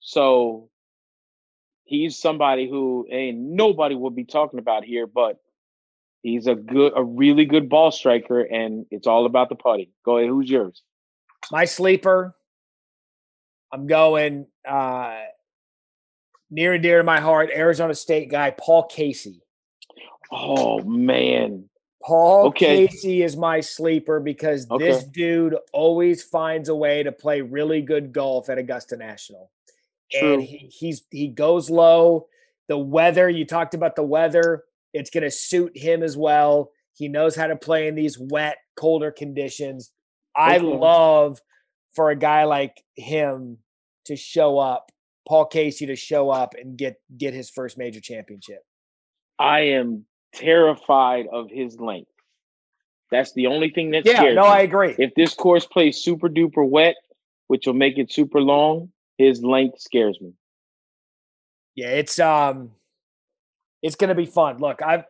So 0.00 0.70
he's 1.84 2.16
somebody 2.16 2.68
who 2.68 3.06
ain't 3.10 3.38
nobody 3.38 3.96
will 3.96 4.10
be 4.10 4.24
talking 4.24 4.60
about 4.60 4.84
here, 4.84 5.06
but 5.06 5.38
he's 6.22 6.46
a 6.46 6.54
good, 6.54 6.92
a 6.94 7.02
really 7.02 7.44
good 7.44 7.68
ball 7.68 7.90
striker, 7.90 8.40
and 8.40 8.86
it's 8.90 9.08
all 9.08 9.26
about 9.26 9.48
the 9.48 9.56
putting. 9.56 9.88
Go 10.04 10.18
ahead, 10.18 10.30
who's 10.30 10.48
yours? 10.48 10.82
My 11.50 11.64
sleeper. 11.64 12.34
I'm 13.72 13.86
going 13.86 14.46
uh 14.68 15.18
near 16.50 16.74
and 16.74 16.82
dear 16.82 16.98
to 16.98 17.04
my 17.04 17.20
heart, 17.20 17.50
Arizona 17.54 17.94
State 17.94 18.30
guy, 18.30 18.50
Paul 18.50 18.84
Casey. 18.84 19.42
Oh 20.32 20.82
man, 20.82 21.68
Paul 22.02 22.48
Okay. 22.48 22.86
Casey 22.86 23.22
is 23.22 23.36
my 23.36 23.60
sleeper 23.60 24.20
because 24.20 24.66
this 24.78 25.04
dude 25.04 25.56
always 25.72 26.22
finds 26.22 26.68
a 26.68 26.74
way 26.74 27.02
to 27.02 27.12
play 27.12 27.40
really 27.40 27.82
good 27.82 28.12
golf 28.12 28.48
at 28.48 28.58
Augusta 28.58 28.96
National. 28.96 29.50
True. 30.12 30.34
And 30.34 30.42
he, 30.42 30.56
he's 30.72 31.02
he 31.10 31.28
goes 31.28 31.68
low. 31.70 32.28
The 32.68 32.78
weather, 32.78 33.28
you 33.28 33.44
talked 33.44 33.74
about 33.74 33.96
the 33.96 34.02
weather, 34.04 34.64
it's 34.92 35.10
going 35.10 35.24
to 35.24 35.30
suit 35.30 35.76
him 35.76 36.02
as 36.04 36.16
well. 36.16 36.70
He 36.94 37.08
knows 37.08 37.34
how 37.34 37.48
to 37.48 37.56
play 37.56 37.88
in 37.88 37.96
these 37.96 38.18
wet, 38.18 38.58
colder 38.76 39.10
conditions. 39.10 39.90
I 40.36 40.56
Okay. 40.58 40.64
love 40.66 41.40
for 41.94 42.10
a 42.10 42.16
guy 42.16 42.44
like 42.44 42.80
him 42.94 43.58
to 44.04 44.14
show 44.14 44.58
up, 44.58 44.92
Paul 45.26 45.46
Casey 45.46 45.86
to 45.86 45.96
show 45.96 46.30
up 46.30 46.54
and 46.60 46.76
get 46.76 47.00
get 47.16 47.34
his 47.34 47.50
first 47.50 47.76
major 47.76 48.00
championship. 48.00 48.62
I 49.38 49.60
am 49.60 50.06
terrified 50.32 51.26
of 51.32 51.50
his 51.50 51.78
length. 51.78 52.10
That's 53.10 53.32
the 53.32 53.46
only 53.48 53.70
thing 53.70 53.90
that 53.92 54.06
Yeah, 54.06 54.22
no, 54.34 54.42
me. 54.42 54.48
I 54.48 54.60
agree. 54.60 54.94
if 54.98 55.14
this 55.14 55.34
course 55.34 55.66
plays 55.66 55.98
super 56.02 56.28
duper 56.28 56.66
wet, 56.68 56.94
which 57.48 57.66
will 57.66 57.74
make 57.74 57.98
it 57.98 58.12
super 58.12 58.40
long, 58.40 58.92
his 59.18 59.42
length 59.42 59.80
scares 59.80 60.20
me. 60.20 60.32
Yeah, 61.74 61.88
it's 61.88 62.18
um 62.20 62.70
it's 63.82 63.96
gonna 63.96 64.14
be 64.14 64.26
fun. 64.26 64.58
Look, 64.58 64.82
I've 64.82 65.04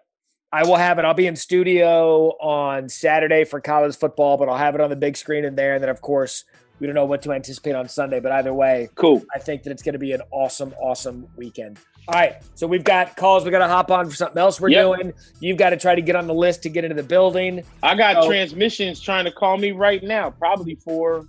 I 0.53 0.65
will 0.65 0.77
have 0.77 0.99
it. 0.99 1.05
I'll 1.05 1.15
be 1.15 1.27
in 1.27 1.37
studio 1.37 2.31
on 2.41 2.89
Saturday 2.89 3.45
for 3.45 3.61
college 3.61 3.97
football, 3.97 4.37
but 4.37 4.49
I'll 4.49 4.57
have 4.57 4.75
it 4.75 4.81
on 4.81 4.91
the 4.91 4.97
big 4.97 5.17
screen 5.17 5.45
in 5.45 5.55
there. 5.55 5.75
And 5.75 5.83
then 5.83 5.91
of 5.91 6.01
course 6.01 6.45
we 6.81 6.87
don't 6.87 6.95
know 6.95 7.05
what 7.05 7.21
to 7.23 7.33
anticipate 7.33 7.75
on 7.75 7.87
Sunday, 7.89 8.21
but 8.21 8.33
either 8.33 8.55
way, 8.55 8.89
Cool. 8.95 9.23
I 9.35 9.39
think 9.39 9.65
that 9.65 9.71
it's 9.71 9.83
gonna 9.83 9.99
be 9.99 10.13
an 10.13 10.23
awesome, 10.31 10.73
awesome 10.81 11.29
weekend. 11.37 11.79
All 12.09 12.15
right. 12.15 12.37
So 12.57 12.67
we've 12.67 12.83
got 12.85 13.17
calls 13.17 13.45
we 13.45 13.51
gotta 13.51 13.69
hop 13.69 13.91
on 13.91 14.09
for 14.09 14.17
something 14.17 14.39
else 14.39 14.61
we're 14.61 14.71
Yep. 14.71 14.85
doing. 14.85 15.13
You've 15.41 15.59
got 15.59 15.71
to 15.71 15.77
try 15.77 15.95
to 15.95 16.03
get 16.03 16.17
on 16.17 16.27
the 16.27 16.35
list 16.35 16.63
to 16.65 16.69
get 16.69 16.85
into 16.85 16.97
the 16.97 17.03
building. 17.03 17.63
I 17.83 17.95
got 17.95 18.23
So- 18.25 18.29
transmissions 18.29 19.01
trying 19.01 19.25
to 19.27 19.31
call 19.33 19.57
me 19.59 19.71
right 19.73 20.03
now, 20.03 20.31
probably 20.31 20.75
for 20.77 21.27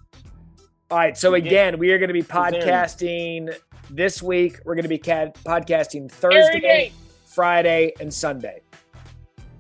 All 0.90 0.98
right. 0.98 1.18
So 1.18 1.36
again, 1.36 1.78
we 1.80 1.92
are 1.92 1.98
going 2.00 2.10
to 2.10 2.14
be 2.14 2.20
Is 2.20 2.28
there 2.28 2.48
any- 2.48 2.58
podcasting 2.60 3.56
this 3.90 4.22
week. 4.22 4.60
We're 4.66 4.76
going 4.76 4.84
to 4.84 4.90
be 4.90 4.98
cat- 4.98 5.36
podcasting 5.46 6.12
Thursday. 6.12 6.92
Friday, 7.26 7.94
and 8.02 8.14
Sunday. 8.14 8.60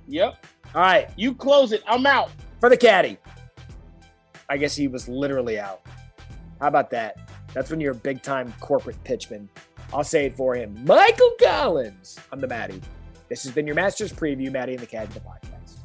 Yep. 0.09 0.45
All 0.75 0.81
right. 0.81 1.09
You 1.15 1.33
close 1.33 1.71
it. 1.71 1.83
I'm 1.87 2.05
out. 2.05 2.29
for 2.59 2.69
the 2.69 2.75
caddy. 2.75 3.17
I 4.49 4.57
guess 4.57 4.75
he 4.75 4.87
was 4.89 5.07
literally 5.07 5.57
out. 5.57 5.81
How 6.59 6.67
about 6.67 6.89
that? 6.91 7.17
That's 7.53 7.71
when 7.71 7.79
you're 7.79 7.93
a 7.93 7.95
big 7.95 8.21
time 8.21 8.53
corporate 8.59 9.01
pitchman. 9.05 9.47
I'll 9.93 10.03
say 10.03 10.25
it 10.25 10.35
for 10.35 10.55
him. 10.55 10.83
Michael 10.85 11.31
Collins. 11.41 12.17
I'm 12.31 12.39
the 12.39 12.47
Matty. 12.47 12.81
This 13.29 13.43
has 13.43 13.51
been 13.51 13.65
your 13.65 13.75
Masters 13.75 14.11
preview, 14.11 14.51
Matty 14.51 14.73
and 14.73 14.81
the 14.81 14.87
Caddie, 14.87 15.13
the 15.13 15.21
podcast. 15.21 15.77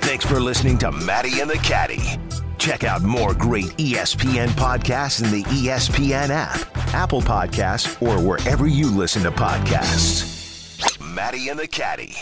Thanks 0.00 0.24
for 0.24 0.40
listening 0.40 0.78
to 0.78 0.92
Matty 0.92 1.40
and 1.40 1.50
the 1.50 1.58
Caddie. 1.58 2.18
Check 2.58 2.84
out 2.84 3.02
more 3.02 3.34
great 3.34 3.76
ESPN 3.76 4.48
podcasts 4.48 5.22
in 5.22 5.30
the 5.30 5.42
ESPN 5.44 6.30
app, 6.30 6.94
Apple 6.94 7.20
Podcasts, 7.20 8.00
or 8.00 8.18
wherever 8.26 8.66
you 8.66 8.90
listen 8.90 9.22
to 9.24 9.30
podcasts. 9.30 10.98
Matty 11.14 11.48
and 11.48 11.58
the 11.58 11.66
Caddie. 11.66 12.14